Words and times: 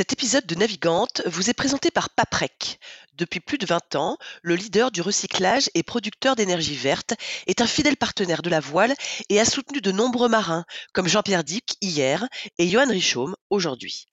Cet 0.00 0.14
épisode 0.14 0.46
de 0.46 0.54
Navigante 0.54 1.20
vous 1.26 1.50
est 1.50 1.52
présenté 1.52 1.90
par 1.90 2.08
Paprec. 2.08 2.80
Depuis 3.12 3.38
plus 3.38 3.58
de 3.58 3.66
20 3.66 3.96
ans, 3.96 4.16
le 4.40 4.54
leader 4.54 4.90
du 4.90 5.02
recyclage 5.02 5.68
et 5.74 5.82
producteur 5.82 6.36
d'énergie 6.36 6.74
verte 6.74 7.12
est 7.46 7.60
un 7.60 7.66
fidèle 7.66 7.98
partenaire 7.98 8.40
de 8.40 8.48
la 8.48 8.60
voile 8.60 8.94
et 9.28 9.38
a 9.38 9.44
soutenu 9.44 9.82
de 9.82 9.92
nombreux 9.92 10.30
marins, 10.30 10.64
comme 10.94 11.06
Jean-Pierre 11.06 11.44
Dick 11.44 11.76
hier 11.82 12.26
et 12.56 12.66
Johan 12.66 12.88
Richaume 12.88 13.36
aujourd'hui. 13.50 14.06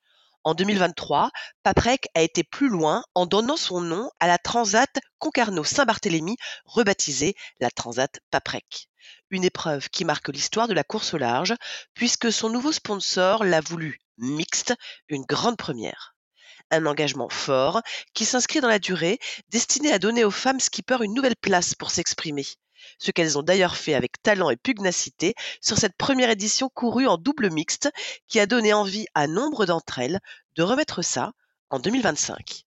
En 0.43 0.55
2023, 0.55 1.31
Paprec 1.63 2.09
a 2.15 2.21
été 2.21 2.43
plus 2.43 2.67
loin 2.67 3.01
en 3.15 3.25
donnant 3.25 3.55
son 3.55 3.79
nom 3.79 4.09
à 4.19 4.27
la 4.27 4.37
Transat 4.37 4.93
Concarneau-Saint-Barthélemy, 5.19 6.35
rebaptisée 6.65 7.33
la 7.61 7.71
Transat 7.71 8.19
Paprec. 8.29 8.89
Une 9.29 9.45
épreuve 9.45 9.87
qui 9.87 10.03
marque 10.03 10.27
l'histoire 10.27 10.67
de 10.67 10.73
la 10.73 10.83
course 10.83 11.13
au 11.13 11.17
large, 11.17 11.55
puisque 11.93 12.29
son 12.29 12.49
nouveau 12.49 12.73
sponsor 12.73 13.45
l'a 13.45 13.61
voulu 13.61 14.01
mixte, 14.17 14.73
une 15.09 15.23
grande 15.23 15.57
première. 15.57 16.15
Un 16.71 16.85
engagement 16.85 17.29
fort 17.29 17.81
qui 18.13 18.25
s'inscrit 18.25 18.59
dans 18.59 18.67
la 18.67 18.79
durée, 18.79 19.19
destiné 19.49 19.91
à 19.91 19.99
donner 19.99 20.25
aux 20.25 20.31
femmes 20.31 20.59
skippers 20.59 21.01
une 21.01 21.13
nouvelle 21.13 21.35
place 21.35 21.75
pour 21.75 21.91
s'exprimer. 21.91 22.45
Ce 22.99 23.11
qu'elles 23.11 23.37
ont 23.37 23.43
d'ailleurs 23.43 23.75
fait 23.75 23.93
avec 23.93 24.21
talent 24.21 24.49
et 24.49 24.57
pugnacité 24.57 25.33
sur 25.61 25.77
cette 25.77 25.97
première 25.97 26.29
édition 26.29 26.69
courue 26.69 27.07
en 27.07 27.17
double 27.17 27.51
mixte 27.51 27.89
qui 28.27 28.39
a 28.39 28.45
donné 28.45 28.73
envie 28.73 29.05
à 29.13 29.27
nombre 29.27 29.65
d'entre 29.65 29.99
elles 29.99 30.19
de 30.55 30.63
remettre 30.63 31.01
ça 31.01 31.31
en 31.69 31.79
2025. 31.79 32.66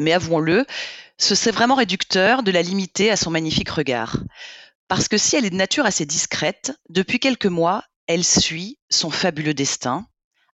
mais 0.00 0.12
avouons-le, 0.12 0.66
ce 1.18 1.34
serait 1.34 1.52
vraiment 1.52 1.76
réducteur 1.76 2.42
de 2.42 2.50
la 2.50 2.62
limiter 2.62 3.10
à 3.10 3.16
son 3.16 3.30
magnifique 3.30 3.68
regard. 3.68 4.16
Parce 4.88 5.06
que 5.06 5.18
si 5.18 5.36
elle 5.36 5.44
est 5.44 5.50
de 5.50 5.56
nature 5.56 5.86
assez 5.86 6.06
discrète, 6.06 6.72
depuis 6.88 7.20
quelques 7.20 7.46
mois, 7.46 7.84
elle 8.08 8.24
suit 8.24 8.78
son 8.88 9.10
fabuleux 9.10 9.54
destin, 9.54 10.06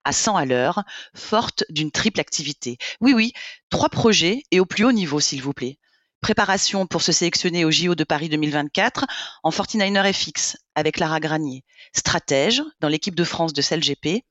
à 0.03 0.11
100 0.11 0.35
à 0.35 0.45
l'heure, 0.45 0.83
forte 1.15 1.63
d'une 1.69 1.91
triple 1.91 2.19
activité. 2.19 2.77
Oui, 2.99 3.13
oui, 3.13 3.33
trois 3.69 3.89
projets 3.89 4.43
et 4.51 4.59
au 4.59 4.65
plus 4.65 4.83
haut 4.83 4.91
niveau, 4.91 5.19
s'il 5.19 5.41
vous 5.41 5.53
plaît. 5.53 5.79
Préparation 6.21 6.87
pour 6.87 7.01
se 7.01 7.11
sélectionner 7.11 7.65
au 7.65 7.71
JO 7.71 7.95
de 7.95 8.03
Paris 8.03 8.29
2024 8.29 9.05
en 9.43 9.51
49er 9.51 10.11
FX 10.11 10.57
avec 10.73 10.99
Lara 10.99 11.19
Granier. 11.19 11.63
Stratège 11.93 12.63
dans 12.79 12.89
l'équipe 12.89 13.15
de 13.15 13.23
France 13.23 13.53
de 13.53 13.61
CLGP 13.61 14.25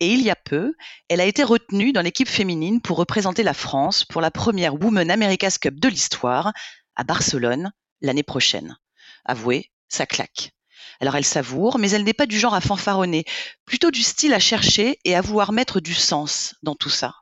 et 0.00 0.12
il 0.12 0.22
y 0.22 0.30
a 0.30 0.36
peu, 0.36 0.74
elle 1.08 1.20
a 1.20 1.24
été 1.24 1.42
retenue 1.42 1.92
dans 1.92 2.02
l'équipe 2.02 2.28
féminine 2.28 2.80
pour 2.80 2.98
représenter 2.98 3.42
la 3.42 3.54
France 3.54 4.04
pour 4.04 4.20
la 4.20 4.30
première 4.30 4.74
Women 4.74 5.10
America's 5.10 5.58
Cup 5.58 5.80
de 5.80 5.88
l'histoire 5.88 6.52
à 6.96 7.04
Barcelone 7.04 7.72
l'année 8.02 8.22
prochaine. 8.22 8.76
Avouez, 9.24 9.70
ça 9.88 10.06
claque. 10.06 10.52
Alors 11.00 11.16
elle 11.16 11.24
savoure, 11.24 11.78
mais 11.78 11.90
elle 11.90 12.04
n'est 12.04 12.12
pas 12.12 12.26
du 12.26 12.38
genre 12.38 12.54
à 12.54 12.60
fanfaronner, 12.60 13.24
plutôt 13.64 13.90
du 13.90 14.02
style 14.02 14.34
à 14.34 14.38
chercher 14.38 14.98
et 15.04 15.14
à 15.14 15.20
vouloir 15.20 15.52
mettre 15.52 15.80
du 15.80 15.94
sens 15.94 16.54
dans 16.62 16.74
tout 16.74 16.90
ça. 16.90 17.14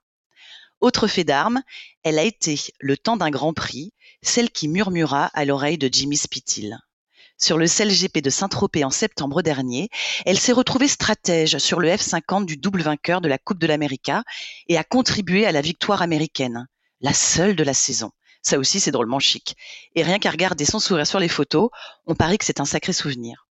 Autre 0.80 1.06
fait 1.06 1.24
d'armes, 1.24 1.62
elle 2.02 2.18
a 2.18 2.24
été, 2.24 2.60
le 2.78 2.96
temps 2.96 3.16
d'un 3.16 3.30
grand 3.30 3.54
prix, 3.54 3.92
celle 4.22 4.50
qui 4.50 4.68
murmura 4.68 5.26
à 5.26 5.44
l'oreille 5.44 5.78
de 5.78 5.88
Jimmy 5.90 6.16
Spithill. 6.16 6.78
Sur 7.36 7.58
le 7.58 7.66
CLGP 7.66 8.18
de 8.22 8.30
Saint-Tropez 8.30 8.84
en 8.84 8.90
septembre 8.90 9.42
dernier, 9.42 9.90
elle 10.24 10.38
s'est 10.38 10.52
retrouvée 10.52 10.86
stratège 10.86 11.58
sur 11.58 11.80
le 11.80 11.88
F50 11.88 12.46
du 12.46 12.56
double 12.56 12.82
vainqueur 12.82 13.20
de 13.20 13.28
la 13.28 13.38
Coupe 13.38 13.58
de 13.58 13.66
l'América 13.66 14.22
et 14.68 14.78
a 14.78 14.84
contribué 14.84 15.44
à 15.44 15.50
la 15.50 15.60
victoire 15.60 16.00
américaine, 16.00 16.68
la 17.00 17.12
seule 17.12 17.56
de 17.56 17.64
la 17.64 17.74
saison. 17.74 18.12
Ça 18.40 18.58
aussi, 18.58 18.78
c'est 18.78 18.92
drôlement 18.92 19.18
chic. 19.18 19.56
Et 19.96 20.04
rien 20.04 20.20
qu'à 20.20 20.30
regarder 20.30 20.64
son 20.64 20.78
sourire 20.78 21.08
sur 21.08 21.18
les 21.18 21.28
photos, 21.28 21.70
on 22.06 22.14
parie 22.14 22.38
que 22.38 22.44
c'est 22.44 22.60
un 22.60 22.64
sacré 22.64 22.92
souvenir. 22.92 23.48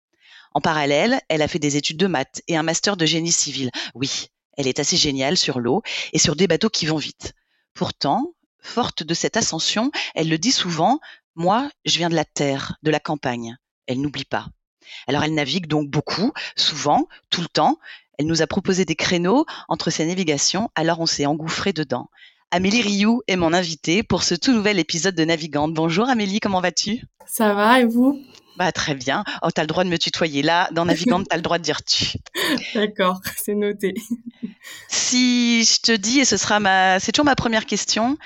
En 0.54 0.62
parallèle, 0.62 1.20
elle 1.28 1.42
a 1.42 1.48
fait 1.48 1.58
des 1.58 1.76
études 1.76 1.98
de 1.98 2.06
maths 2.06 2.40
et 2.48 2.56
un 2.56 2.62
master 2.62 2.96
de 2.96 3.04
génie 3.04 3.30
civil. 3.30 3.70
Oui, 3.94 4.28
elle 4.56 4.68
est 4.68 4.80
assez 4.80 4.96
géniale 4.96 5.36
sur 5.36 5.60
l'eau 5.60 5.82
et 6.14 6.18
sur 6.18 6.34
des 6.34 6.46
bateaux 6.46 6.70
qui 6.70 6.86
vont 6.86 6.96
vite. 6.96 7.34
Pourtant, 7.74 8.32
forte 8.58 9.02
de 9.02 9.12
cette 9.12 9.36
ascension, 9.36 9.90
elle 10.14 10.30
le 10.30 10.38
dit 10.38 10.50
souvent, 10.52 10.98
moi, 11.34 11.70
je 11.84 11.98
viens 11.98 12.08
de 12.08 12.14
la 12.14 12.24
terre, 12.24 12.76
de 12.82 12.90
la 12.90 13.00
campagne 13.00 13.58
elle 13.86 14.00
n'oublie 14.00 14.24
pas. 14.24 14.46
Alors 15.06 15.24
elle 15.24 15.34
navigue 15.34 15.66
donc 15.66 15.88
beaucoup, 15.88 16.32
souvent, 16.56 17.08
tout 17.30 17.40
le 17.40 17.48
temps. 17.48 17.78
Elle 18.18 18.26
nous 18.26 18.42
a 18.42 18.46
proposé 18.46 18.84
des 18.84 18.94
créneaux 18.94 19.44
entre 19.68 19.90
ses 19.90 20.06
navigations, 20.06 20.70
alors 20.74 21.00
on 21.00 21.06
s'est 21.06 21.26
engouffré 21.26 21.72
dedans. 21.72 22.08
Amélie 22.50 22.80
Rioux 22.80 23.22
est 23.26 23.36
mon 23.36 23.52
invitée 23.52 24.02
pour 24.02 24.22
ce 24.22 24.34
tout 24.34 24.52
nouvel 24.52 24.78
épisode 24.78 25.14
de 25.14 25.24
Navigante. 25.24 25.74
Bonjour 25.74 26.08
Amélie, 26.08 26.40
comment 26.40 26.60
vas-tu? 26.60 27.02
Ça 27.26 27.54
va 27.54 27.80
et 27.80 27.84
vous? 27.84 28.22
Bah 28.56 28.72
très 28.72 28.94
bien. 28.94 29.24
Oh, 29.42 29.48
tu 29.54 29.60
as 29.60 29.64
le 29.64 29.68
droit 29.68 29.84
de 29.84 29.90
me 29.90 29.98
tutoyer. 29.98 30.42
Là, 30.42 30.68
dans 30.72 30.86
Navigante, 30.86 31.26
tu 31.28 31.34
as 31.34 31.36
le 31.36 31.42
droit 31.42 31.58
de 31.58 31.64
dire 31.64 31.82
tu. 31.82 32.12
D'accord, 32.74 33.20
c'est 33.36 33.54
noté. 33.54 33.94
Si 34.88 35.64
je 35.64 35.80
te 35.80 35.92
dis, 35.92 36.20
et 36.20 36.24
ce 36.24 36.36
sera 36.36 36.60
ma, 36.60 36.98
c'est 37.00 37.12
toujours 37.12 37.26
ma 37.26 37.34
première 37.34 37.66
question, 37.66 38.16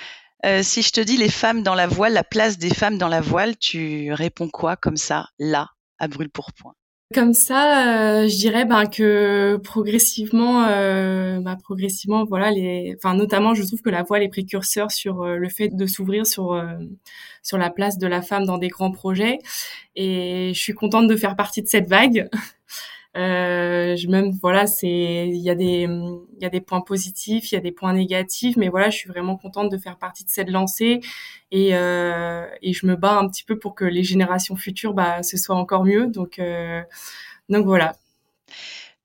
euh, 0.45 0.63
si 0.63 0.83
je 0.83 0.93
te 0.93 1.01
dis 1.01 1.17
les 1.17 1.29
femmes 1.29 1.63
dans 1.63 1.75
la 1.75 1.87
voile, 1.87 2.13
la 2.13 2.25
place 2.25 2.59
des 2.59 2.73
femmes 2.73 2.99
dans 2.99 3.09
la 3.09 3.21
voile, 3.21 3.57
tu 3.57 4.13
réponds 4.13 4.49
quoi 4.49 4.77
comme 4.77 4.97
ça, 4.97 5.29
là, 5.39 5.69
à 5.99 6.09
brûle 6.09 6.31
pour 6.31 6.53
point? 6.53 6.75
Comme 7.13 7.35
ça, 7.35 8.23
euh, 8.23 8.29
je 8.29 8.37
dirais 8.37 8.65
ben, 8.65 8.87
que 8.87 9.57
progressivement, 9.65 10.65
euh, 10.69 11.41
bah, 11.41 11.57
progressivement, 11.61 12.25
voilà, 12.25 12.53
les, 12.53 12.95
enfin 12.97 13.15
notamment, 13.15 13.53
je 13.53 13.65
trouve 13.65 13.81
que 13.83 13.91
la 13.91 14.05
voile 14.05 14.23
est 14.23 14.29
précurseur 14.29 14.93
sur 14.93 15.25
le 15.25 15.49
fait 15.49 15.69
de 15.69 15.87
s'ouvrir 15.87 16.25
sur 16.25 16.63
sur 17.43 17.59
la 17.59 17.71
place 17.71 17.99
de 17.99 18.07
la 18.07 18.23
femme 18.23 18.45
dans 18.45 18.59
des 18.59 18.69
grands 18.69 18.93
projets, 18.93 19.39
et 19.97 20.53
je 20.55 20.61
suis 20.61 20.73
contente 20.73 21.09
de 21.09 21.17
faire 21.17 21.35
partie 21.35 21.63
de 21.63 21.67
cette 21.67 21.89
vague. 21.89 22.29
Euh, 23.17 23.97
je 23.97 24.07
même 24.07 24.31
voilà, 24.31 24.69
c'est 24.69 25.29
il 25.29 25.43
y 25.43 25.51
a 25.51 25.57
des 25.57 25.83
il 25.83 26.43
y 26.43 26.45
a 26.45 26.49
des 26.49 26.61
points 26.61 26.81
positifs, 26.81 27.51
il 27.51 27.57
y 27.57 27.59
a 27.59 27.61
des 27.61 27.73
points 27.73 27.93
négatifs, 27.93 28.57
mais 28.57 28.69
voilà, 28.69 28.89
je 28.91 28.97
suis 28.99 29.09
vraiment 29.09 29.37
contente 29.37 29.69
de 29.69 29.79
faire 29.79 29.99
partie 29.99 30.25
de 30.25 30.31
cette 30.31 30.49
lancée 30.49 31.01
et 31.51 31.75
euh, 31.75 32.47
et 32.63 32.73
je 32.73 32.87
me 32.87 32.95
bats 32.95 33.19
un 33.19 33.29
petit 33.29 33.43
peu 33.43 33.59
pour 33.59 33.75
que 33.75 33.85
les 33.85 34.05
générations 34.05 34.55
futures 34.55 34.95
bah 34.95 35.25
ce 35.25 35.37
soit 35.37 35.57
encore 35.57 35.85
mieux. 35.85 36.07
Donc 36.07 36.39
euh, 36.39 36.83
donc 37.49 37.67
voilà. 37.67 37.97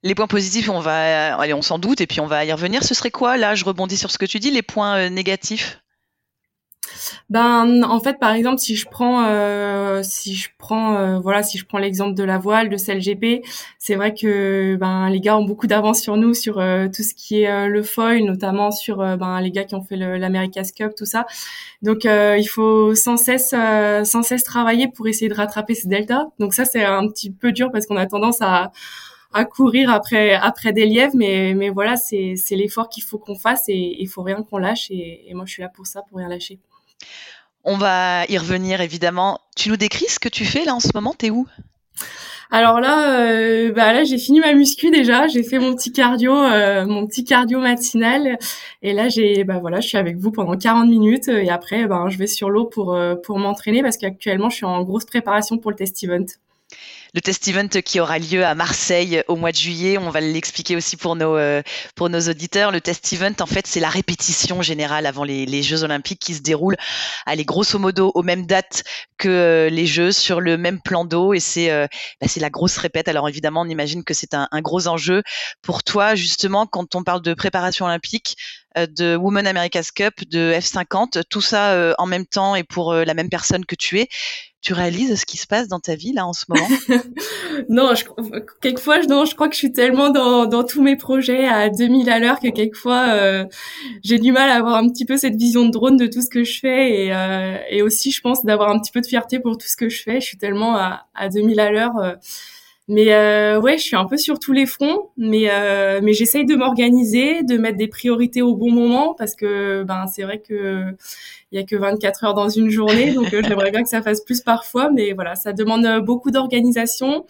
Les 0.03 0.13
points 0.13 0.27
positifs, 0.27 0.69
on 0.69 0.81
va 0.81 1.35
allez, 1.37 1.55
on 1.55 1.63
s'en 1.63 1.79
doute 1.79 1.99
et 1.99 2.05
puis 2.05 2.19
on 2.19 2.27
va 2.27 2.45
y 2.45 2.51
revenir. 2.51 2.83
Ce 2.83 2.93
serait 2.93 3.09
quoi? 3.09 3.37
Là 3.37 3.55
Je 3.55 3.65
rebondis 3.65 3.97
sur 3.97 4.11
ce 4.11 4.19
que 4.19 4.25
tu 4.25 4.37
dis. 4.37 4.51
Les 4.51 4.61
points 4.61 4.97
euh, 4.97 5.09
négatifs? 5.09 5.81
Ben 7.29 7.83
en 7.83 7.99
fait 7.99 8.19
par 8.19 8.33
exemple 8.33 8.59
si 8.59 8.75
je 8.75 8.87
prends 8.89 9.25
euh, 9.25 10.01
si 10.03 10.35
je 10.35 10.49
prends 10.57 10.95
euh, 10.95 11.19
voilà 11.19 11.43
si 11.43 11.57
je 11.57 11.65
prends 11.65 11.77
l'exemple 11.77 12.13
de 12.15 12.23
la 12.23 12.37
voile 12.37 12.69
de 12.69 12.77
CLGP, 12.77 13.43
c'est 13.79 13.95
vrai 13.95 14.13
que 14.13 14.75
ben 14.75 15.09
les 15.09 15.19
gars 15.19 15.37
ont 15.37 15.45
beaucoup 15.45 15.67
d'avance 15.67 16.01
sur 16.01 16.17
nous 16.17 16.33
sur 16.33 16.59
euh, 16.59 16.87
tout 16.87 17.03
ce 17.03 17.13
qui 17.15 17.41
est 17.41 17.67
le 17.67 17.83
foil 17.83 18.23
notamment 18.23 18.71
sur 18.71 18.97
ben 19.17 19.39
les 19.41 19.51
gars 19.51 19.63
qui 19.63 19.75
ont 19.75 19.83
fait 19.83 19.95
l'America's 19.95 20.71
Cup 20.71 20.93
tout 20.95 21.05
ça. 21.05 21.25
Donc 21.81 22.05
il 22.05 22.47
faut 22.49 22.95
sans 22.95 23.17
cesse 23.17 23.49
sans 24.03 24.23
cesse 24.23 24.43
travailler 24.43 24.87
pour 24.87 25.07
essayer 25.07 25.29
de 25.29 25.35
rattraper 25.35 25.75
ces 25.75 25.87
deltas. 25.87 26.25
Donc 26.39 26.53
ça 26.53 26.65
c'est 26.65 26.83
un 26.83 27.07
petit 27.07 27.31
peu 27.31 27.51
dur 27.51 27.71
parce 27.71 27.85
qu'on 27.85 27.97
a 27.97 28.05
tendance 28.05 28.41
à 28.41 28.71
à 29.33 29.45
courir 29.45 29.89
après 29.89 30.33
après 30.33 30.71
des 30.73 30.85
lièvres 30.85 31.15
mais 31.15 31.53
mais 31.55 31.69
voilà 31.69 31.97
c'est 31.97 32.35
c'est 32.37 32.55
l'effort 32.55 32.89
qu'il 32.89 33.03
faut 33.03 33.17
qu'on 33.17 33.35
fasse 33.35 33.65
et 33.67 33.97
il 33.99 34.07
faut 34.07 34.23
rien 34.23 34.43
qu'on 34.43 34.57
lâche 34.57 34.89
et, 34.91 35.29
et 35.29 35.33
moi 35.33 35.45
je 35.45 35.53
suis 35.53 35.61
là 35.61 35.69
pour 35.69 35.87
ça 35.87 36.01
pour 36.03 36.19
rien 36.19 36.29
lâcher. 36.29 36.59
On 37.63 37.77
va 37.77 38.25
y 38.29 38.37
revenir 38.37 38.81
évidemment. 38.81 39.39
Tu 39.55 39.69
nous 39.69 39.77
décris 39.77 40.05
ce 40.07 40.19
que 40.19 40.29
tu 40.29 40.45
fais 40.45 40.65
là 40.65 40.75
en 40.75 40.79
ce 40.79 40.89
moment. 40.93 41.13
T'es 41.17 41.31
où? 41.31 41.47
Alors 42.51 42.79
là, 42.79 43.21
euh, 43.21 43.71
bah 43.71 43.91
là 43.91 44.03
j'ai 44.03 44.19
fini 44.19 44.39
ma 44.39 44.53
muscu 44.53 44.91
déjà, 44.91 45.27
j'ai 45.27 45.41
fait 45.41 45.57
mon 45.57 45.73
petit 45.75 45.91
cardio, 45.91 46.31
euh, 46.31 46.85
mon 46.85 47.07
petit 47.07 47.23
cardio 47.23 47.59
matinal, 47.59 48.37
et 48.83 48.93
là 48.93 49.09
j'ai, 49.09 49.43
bah 49.43 49.57
voilà, 49.59 49.79
je 49.79 49.87
suis 49.87 49.97
avec 49.97 50.17
vous 50.17 50.31
pendant 50.31 50.55
40 50.55 50.87
minutes, 50.87 51.27
et 51.27 51.49
après, 51.49 51.87
ben 51.87 52.07
je 52.09 52.19
vais 52.19 52.27
sur 52.27 52.51
l'eau 52.51 52.65
pour 52.65 52.97
pour 53.23 53.39
m'entraîner 53.39 53.81
parce 53.81 53.97
qu'actuellement 53.97 54.49
je 54.51 54.57
suis 54.57 54.65
en 54.65 54.83
grosse 54.83 55.05
préparation 55.05 55.57
pour 55.57 55.71
le 55.71 55.75
test 55.75 56.03
event 56.03 56.25
le 57.15 57.21
test 57.21 57.47
event 57.47 57.69
qui 57.69 58.01
aura 58.01 58.19
lieu 58.19 58.45
à 58.45 58.55
Marseille 58.55 59.23
au 59.29 59.37
mois 59.37 59.53
de 59.53 59.55
juillet. 59.55 59.97
On 59.97 60.09
va 60.09 60.19
l'expliquer 60.19 60.75
aussi 60.75 60.97
pour 60.97 61.15
nos, 61.15 61.37
euh, 61.37 61.61
pour 61.95 62.09
nos 62.09 62.19
auditeurs. 62.19 62.71
Le 62.71 62.81
test 62.81 63.13
event, 63.13 63.33
en 63.39 63.45
fait, 63.45 63.65
c'est 63.65 63.79
la 63.79 63.87
répétition 63.87 64.61
générale 64.61 65.05
avant 65.05 65.23
les, 65.23 65.63
Jeux 65.63 65.83
Olympiques 65.83 66.19
qui 66.19 66.35
se 66.35 66.41
déroulent, 66.41 66.75
allez, 67.25 67.45
grosso 67.45 67.79
modo, 67.79 68.11
aux 68.15 68.21
mêmes 68.21 68.45
dates 68.45 68.83
que 69.17 69.29
euh, 69.29 69.69
les 69.69 69.85
Jeux, 69.85 70.11
sur 70.11 70.41
le 70.41 70.57
même 70.57 70.81
plan 70.81 71.05
d'eau. 71.05 71.33
Et 71.33 71.39
c'est 71.39 71.71
euh, 71.71 71.87
bah, 72.19 72.27
la 72.35 72.49
grosse 72.49 72.75
répète. 72.77 73.07
Alors 73.07 73.29
évidemment, 73.29 73.61
on 73.61 73.69
imagine 73.69 74.03
que 74.03 74.13
c'est 74.13 74.33
un, 74.33 74.49
un 74.51 74.61
gros 74.61 74.87
enjeu 74.89 75.23
pour 75.61 75.83
toi, 75.83 76.15
justement, 76.15 76.67
quand 76.67 76.95
on 76.95 77.03
parle 77.03 77.21
de 77.21 77.33
préparation 77.33 77.85
olympique 77.85 78.35
de 78.75 79.15
Women 79.15 79.47
America's 79.47 79.91
Cup, 79.91 80.13
de 80.29 80.53
F50, 80.53 81.23
tout 81.29 81.41
ça 81.41 81.95
en 81.97 82.05
même 82.05 82.25
temps 82.25 82.55
et 82.55 82.63
pour 82.63 82.93
la 82.93 83.13
même 83.13 83.29
personne 83.29 83.65
que 83.65 83.75
tu 83.75 83.99
es 83.99 84.07
tu 84.65 84.73
réalises 84.73 85.13
ce 85.15 85.25
qui 85.25 85.37
se 85.37 85.45
passe 85.45 85.67
dans 85.67 85.79
ta 85.79 85.95
vie 85.95 86.11
là 86.11 86.25
en 86.25 86.33
ce 86.33 86.45
moment? 86.49 86.67
Non, 87.69 87.95
je, 87.95 88.03
quelquefois, 88.61 88.99
je, 88.99 89.33
crois 89.33 89.47
que 89.47 89.53
je 89.53 89.59
suis 89.59 89.71
tellement 89.71 90.09
dans, 90.09 90.63
tous 90.65 90.81
mes 90.81 90.97
projets 90.97 91.47
à 91.47 91.69
2000 91.69 92.09
à 92.09 92.19
l'heure 92.19 92.39
que 92.39 92.49
quelquefois 92.49 93.07
euh, 93.11 93.45
j'ai 94.03 94.19
du 94.19 94.33
mal 94.33 94.49
à 94.49 94.55
avoir 94.55 94.75
un 94.75 94.89
petit 94.89 95.05
peu 95.05 95.15
cette 95.15 95.35
vision 95.35 95.65
de 95.65 95.71
drone 95.71 95.95
de 95.95 96.07
tout 96.07 96.21
ce 96.21 96.29
que 96.29 96.43
je 96.43 96.59
fais 96.59 97.05
et, 97.05 97.13
euh, 97.13 97.85
aussi, 97.85 98.11
je 98.11 98.19
pense, 98.19 98.43
d'avoir 98.43 98.71
un 98.71 98.79
petit 98.79 98.91
peu 98.91 98.99
de 98.99 99.05
fierté 99.05 99.39
pour 99.39 99.57
tout 99.57 99.67
ce 99.67 99.77
que 99.77 99.87
je 99.87 100.03
fais. 100.03 100.19
Je 100.19 100.25
suis 100.25 100.37
tellement 100.37 100.75
à, 100.75 101.07
à 101.15 101.29
2000 101.29 101.59
à 101.61 101.71
l'heure. 101.71 101.97
Euh, 101.97 102.15
mais 102.87 103.13
euh, 103.13 103.59
ouais, 103.59 103.77
je 103.77 103.83
suis 103.83 103.95
un 103.95 104.05
peu 104.05 104.17
sur 104.17 104.37
tous 104.37 104.51
les 104.51 104.67
fronts, 104.67 105.09
mais 105.17 105.49
euh, 105.49 106.01
mais 106.03 106.13
j'essaye 106.13 106.45
de 106.45 106.55
m'organiser, 106.55 107.41
de 107.41 107.57
mettre 107.57 107.77
des 107.77 107.87
priorités 107.87 108.43
au 108.43 108.55
bon 108.55 108.71
moment 108.71 109.15
parce 109.15 109.35
que 109.35 109.83
ben 109.83 110.05
c'est 110.07 110.21
vrai 110.21 110.39
que 110.39 110.95
il 111.51 111.59
y 111.59 111.61
a 111.61 111.65
que 111.65 111.75
24 111.75 112.23
heures 112.25 112.33
dans 112.35 112.49
une 112.49 112.69
journée, 112.69 113.13
donc 113.13 113.33
euh, 113.33 113.41
j'aimerais 113.43 113.71
bien 113.71 113.81
que 113.81 113.89
ça 113.89 114.01
fasse 114.01 114.21
plus 114.21 114.41
parfois, 114.41 114.91
mais 114.91 115.13
voilà, 115.13 115.35
ça 115.35 115.53
demande 115.53 115.85
euh, 115.85 116.01
beaucoup 116.01 116.29
d'organisation 116.29 117.25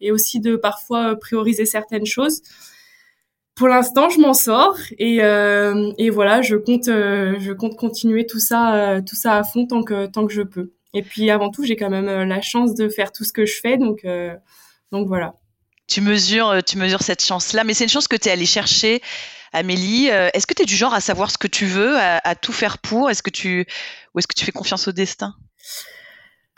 et 0.00 0.10
aussi 0.12 0.40
de 0.40 0.56
parfois 0.56 1.16
prioriser 1.16 1.66
certaines 1.66 2.06
choses. 2.06 2.42
Pour 3.54 3.68
l'instant, 3.68 4.10
je 4.10 4.18
m'en 4.18 4.34
sors 4.34 4.76
et, 4.98 5.22
euh, 5.22 5.92
et 5.98 6.10
voilà, 6.10 6.42
je 6.42 6.56
compte 6.56 6.86
je 6.86 7.52
compte 7.52 7.76
continuer 7.76 8.26
tout 8.26 8.40
ça 8.40 9.00
tout 9.06 9.16
ça 9.16 9.38
à 9.38 9.44
fond 9.44 9.66
tant 9.66 9.82
que 9.82 10.06
tant 10.06 10.26
que 10.26 10.32
je 10.32 10.42
peux. 10.42 10.72
Et 10.94 11.02
puis 11.02 11.30
avant 11.30 11.50
tout, 11.50 11.64
j'ai 11.64 11.76
quand 11.76 11.90
même 11.90 12.28
la 12.28 12.40
chance 12.42 12.74
de 12.74 12.88
faire 12.88 13.12
tout 13.12 13.24
ce 13.24 13.32
que 13.32 13.46
je 13.46 13.60
fais, 13.60 13.78
donc 13.78 14.04
donc 14.96 15.08
voilà. 15.08 15.34
Tu 15.86 16.00
mesures, 16.00 16.48
euh, 16.48 16.60
tu 16.60 16.78
mesures 16.78 17.02
cette 17.02 17.22
chance-là, 17.22 17.64
mais 17.64 17.74
c'est 17.74 17.84
une 17.84 17.90
chance 17.90 18.08
que 18.08 18.16
tu 18.16 18.28
es 18.28 18.32
allée 18.32 18.46
chercher, 18.46 19.02
Amélie. 19.52 20.10
Euh, 20.10 20.28
est-ce 20.32 20.46
que 20.46 20.54
tu 20.54 20.62
es 20.62 20.64
du 20.64 20.74
genre 20.74 20.94
à 20.94 21.00
savoir 21.00 21.30
ce 21.30 21.38
que 21.38 21.46
tu 21.46 21.66
veux, 21.66 21.96
à, 21.98 22.34
tout 22.34 22.52
faire 22.52 22.78
pour? 22.78 23.10
Est-ce 23.10 23.22
que 23.22 23.30
tu 23.30 23.66
ou 24.14 24.18
est-ce 24.18 24.26
que 24.26 24.34
tu 24.34 24.44
fais 24.44 24.52
confiance 24.52 24.88
au 24.88 24.92
destin? 24.92 25.34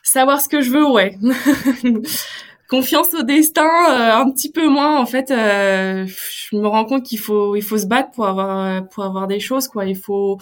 Savoir 0.03 0.41
ce 0.41 0.49
que 0.49 0.63
je 0.63 0.71
veux, 0.71 0.89
ouais. 0.89 1.19
confiance 2.69 3.13
au 3.15 3.23
destin, 3.23 3.69
euh, 3.91 4.15
un 4.15 4.31
petit 4.31 4.51
peu 4.51 4.69
moins. 4.69 4.99
En 4.99 5.07
fait, 5.07 5.27
je 5.29 6.57
me 6.57 6.67
rends 6.67 6.85
compte 6.85 7.05
qu'il 7.05 7.19
faut, 7.19 7.57
il 7.57 7.63
faut 7.63 7.79
se 7.79 7.87
battre 7.87 8.11
pour 8.13 8.27
avoir, 8.27 8.89
pour 8.89 9.05
avoir 9.05 9.27
des 9.27 9.41
choses, 9.41 9.69
quoi. 9.69 9.85
Il 9.85 9.99
faut, 9.99 10.39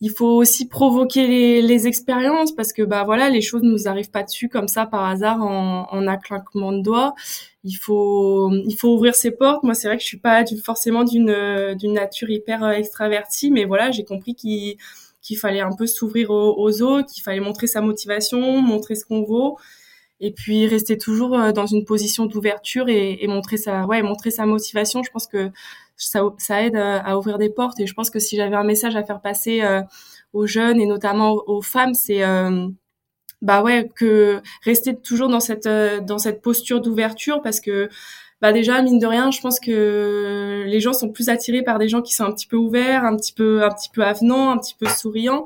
il 0.00 0.10
faut 0.10 0.26
aussi 0.26 0.68
provoquer 0.68 1.26
les, 1.26 1.62
les, 1.62 1.86
expériences 1.86 2.52
parce 2.54 2.72
que 2.72 2.82
bah 2.82 3.04
voilà 3.04 3.30
les 3.30 3.40
choses 3.40 3.62
nous 3.62 3.88
arrivent 3.88 4.10
pas 4.10 4.22
dessus 4.22 4.48
comme 4.50 4.68
ça 4.68 4.84
par 4.84 5.04
hasard 5.06 5.42
en, 5.42 5.88
en 5.90 6.06
un 6.06 6.16
claquement 6.18 6.72
de 6.72 6.82
doigts. 6.82 7.14
Il 7.64 7.74
faut 7.76 8.50
il 8.52 8.76
faut 8.76 8.94
ouvrir 8.94 9.14
ses 9.14 9.30
portes. 9.30 9.62
Moi 9.64 9.74
c'est 9.74 9.88
vrai 9.88 9.96
que 9.96 10.02
je 10.02 10.08
suis 10.08 10.18
pas 10.18 10.44
forcément 10.62 11.04
d'une 11.04 11.74
d'une 11.78 11.94
nature 11.94 12.28
hyper 12.30 12.62
euh, 12.62 12.72
extravertie 12.72 13.50
mais 13.50 13.64
voilà 13.64 13.90
j'ai 13.90 14.04
compris 14.04 14.34
qu'il 14.34 14.76
qu'il 15.22 15.38
fallait 15.38 15.60
un 15.60 15.74
peu 15.76 15.86
s'ouvrir 15.86 16.30
aux, 16.30 16.82
autres 16.82 17.12
qu'il 17.12 17.22
fallait 17.22 17.40
montrer 17.40 17.66
sa 17.66 17.80
motivation 17.80 18.60
montrer 18.62 18.94
ce 18.96 19.04
qu'on 19.04 19.22
vaut. 19.22 19.58
Et 20.20 20.32
puis 20.32 20.66
rester 20.66 20.98
toujours 20.98 21.38
euh, 21.38 21.52
dans 21.52 21.66
une 21.66 21.84
position 21.84 22.26
d'ouverture 22.26 22.88
et, 22.88 23.18
et 23.22 23.28
montrer 23.28 23.56
sa 23.56 23.86
ouais 23.86 24.02
montrer 24.02 24.30
sa 24.30 24.46
motivation. 24.46 25.02
Je 25.02 25.10
pense 25.10 25.26
que 25.26 25.50
ça, 25.96 26.22
ça 26.38 26.62
aide 26.62 26.76
euh, 26.76 27.00
à, 27.04 27.18
ouvrir 27.18 27.38
des 27.38 27.50
portes. 27.50 27.80
Et 27.80 27.86
je 27.86 27.94
pense 27.94 28.10
que 28.10 28.18
si 28.18 28.36
j'avais 28.36 28.56
un 28.56 28.64
message 28.64 28.96
à 28.96 29.02
faire 29.02 29.20
passer 29.20 29.62
euh, 29.62 29.82
aux 30.32 30.46
jeunes 30.46 30.80
et 30.80 30.86
notamment 30.86 31.32
aux, 31.46 31.62
femmes, 31.62 31.94
c'est 31.94 32.24
euh, 32.24 32.68
bah 33.42 33.62
ouais 33.62 33.88
que 33.94 34.40
rester 34.64 34.96
toujours 34.96 35.28
dans 35.28 35.40
cette 35.40 35.68
dans 35.68 36.18
cette 36.18 36.40
posture 36.42 36.80
d'ouverture 36.80 37.42
parce 37.42 37.60
que 37.60 37.88
bah 38.40 38.52
déjà 38.52 38.80
mine 38.80 38.98
de 38.98 39.06
rien 39.06 39.30
je 39.30 39.40
pense 39.42 39.60
que 39.60 40.64
les 40.66 40.80
gens 40.80 40.94
sont 40.94 41.10
plus 41.10 41.28
attirés 41.28 41.62
par 41.62 41.78
des 41.78 41.88
gens 41.88 42.00
qui 42.00 42.14
sont 42.14 42.24
un 42.24 42.32
petit 42.32 42.46
peu 42.46 42.56
ouverts 42.56 43.04
un 43.04 43.14
petit 43.14 43.34
peu 43.34 43.62
un 43.62 43.68
petit 43.70 43.90
peu 43.90 44.02
avenants 44.02 44.50
un 44.50 44.58
petit 44.58 44.74
peu 44.74 44.86
souriants 44.86 45.44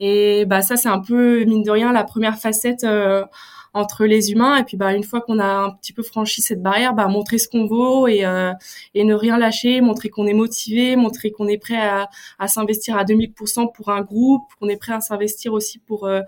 et 0.00 0.46
bah 0.46 0.62
ça 0.62 0.76
c'est 0.76 0.88
un 0.88 1.00
peu 1.00 1.44
mine 1.44 1.62
de 1.62 1.70
rien 1.70 1.92
la 1.92 2.02
première 2.04 2.38
facette 2.38 2.84
entre 3.78 4.04
les 4.06 4.32
humains. 4.32 4.56
Et 4.56 4.64
puis, 4.64 4.76
bah, 4.76 4.94
une 4.94 5.04
fois 5.04 5.20
qu'on 5.20 5.38
a 5.38 5.46
un 5.46 5.70
petit 5.70 5.92
peu 5.92 6.02
franchi 6.02 6.42
cette 6.42 6.62
barrière, 6.62 6.94
bah, 6.94 7.06
montrer 7.06 7.38
ce 7.38 7.48
qu'on 7.48 7.66
vaut 7.66 8.08
et, 8.08 8.24
euh, 8.24 8.52
et 8.94 9.04
ne 9.04 9.14
rien 9.14 9.38
lâcher, 9.38 9.80
montrer 9.80 10.08
qu'on 10.08 10.26
est 10.26 10.34
motivé, 10.34 10.96
montrer 10.96 11.30
qu'on 11.30 11.48
est 11.48 11.58
prêt 11.58 11.76
à, 11.76 12.08
à 12.38 12.48
s'investir 12.48 12.96
à 12.96 13.04
2000% 13.04 13.72
pour 13.72 13.90
un 13.90 14.02
groupe, 14.02 14.42
qu'on 14.58 14.68
est 14.68 14.76
prêt 14.76 14.92
à 14.92 15.00
s'investir 15.00 15.52
aussi 15.52 15.78
pour 15.78 16.06
euh, 16.06 16.22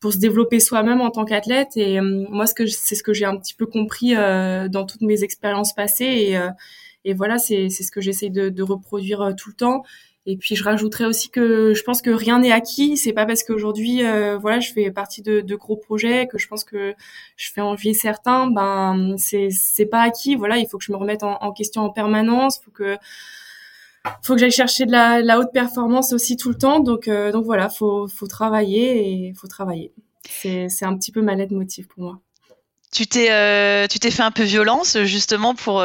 pour 0.00 0.12
se 0.12 0.18
développer 0.18 0.60
soi-même 0.60 1.00
en 1.00 1.10
tant 1.10 1.24
qu'athlète. 1.24 1.76
Et 1.76 1.98
euh, 1.98 2.26
moi, 2.28 2.44
c'est 2.46 2.66
ce 2.94 3.02
que 3.02 3.14
j'ai 3.14 3.24
un 3.24 3.38
petit 3.38 3.54
peu 3.54 3.64
compris 3.64 4.14
dans 4.14 4.84
toutes 4.86 5.00
mes 5.00 5.22
expériences 5.24 5.72
passées. 5.72 6.04
Et, 6.04 6.38
et 7.06 7.14
voilà, 7.14 7.38
c'est 7.38 7.70
ce 7.70 7.90
que 7.90 8.02
j'essaye 8.02 8.30
de 8.30 8.62
reproduire 8.62 9.34
tout 9.34 9.48
le 9.48 9.54
temps. 9.54 9.82
Et 10.26 10.38
puis 10.38 10.56
je 10.56 10.64
rajouterais 10.64 11.04
aussi 11.04 11.28
que 11.28 11.74
je 11.74 11.82
pense 11.82 12.00
que 12.00 12.10
rien 12.10 12.38
n'est 12.38 12.52
acquis. 12.52 12.96
C'est 12.96 13.12
pas 13.12 13.26
parce 13.26 13.42
qu'aujourd'hui, 13.42 14.04
euh, 14.04 14.38
voilà, 14.38 14.58
je 14.58 14.72
fais 14.72 14.90
partie 14.90 15.20
de, 15.20 15.54
gros 15.54 15.76
projets 15.76 16.26
que 16.26 16.38
je 16.38 16.48
pense 16.48 16.64
que 16.64 16.94
je 17.36 17.52
fais 17.52 17.60
envier 17.60 17.92
certains. 17.92 18.46
Ben 18.46 19.16
c'est 19.18 19.48
c'est 19.50 19.86
pas 19.86 20.00
acquis. 20.00 20.34
Voilà, 20.34 20.56
il 20.56 20.66
faut 20.66 20.78
que 20.78 20.84
je 20.84 20.92
me 20.92 20.96
remette 20.96 21.22
en, 21.22 21.52
question 21.52 21.82
en 21.82 21.90
permanence. 21.90 22.58
Faut 22.64 22.70
que 22.70 22.96
faut 24.22 24.34
que 24.34 24.40
j'aille 24.40 24.50
chercher 24.50 24.86
de 24.86 24.92
la, 24.92 25.38
haute 25.38 25.52
performance 25.52 26.12
aussi 26.14 26.36
tout 26.36 26.48
le 26.48 26.56
temps. 26.56 26.80
Donc 26.80 27.06
euh, 27.06 27.30
donc 27.30 27.44
voilà, 27.44 27.68
faut 27.68 28.08
faut 28.08 28.26
travailler 28.26 29.28
et 29.28 29.34
faut 29.34 29.48
travailler. 29.48 29.92
C'est 30.26 30.70
c'est 30.70 30.86
un 30.86 30.96
petit 30.96 31.12
peu 31.12 31.20
ma 31.20 31.34
lettre 31.34 31.52
motive 31.52 31.86
pour 31.86 32.02
moi. 32.02 32.20
Tu 32.92 33.06
t'es 33.06 33.30
euh, 33.30 33.86
tu 33.88 33.98
t'es 33.98 34.10
fait 34.10 34.22
un 34.22 34.30
peu 34.30 34.44
violence 34.44 34.96
justement 35.02 35.54
pour 35.54 35.82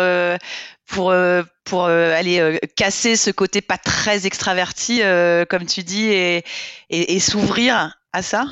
pour 0.90 1.12
euh, 1.12 1.44
pour 1.64 1.86
euh, 1.86 2.14
aller 2.14 2.40
euh, 2.40 2.58
casser 2.76 3.16
ce 3.16 3.30
côté 3.32 3.62
pas 3.62 3.78
très 3.78 4.26
extraverti 4.26 5.02
comme 5.50 5.66
tu 5.66 5.84
dis 5.84 6.08
et, 6.08 6.44
et, 6.90 7.16
et 7.16 7.20
s'ouvrir 7.20 7.98
à 8.12 8.22
ça? 8.22 8.46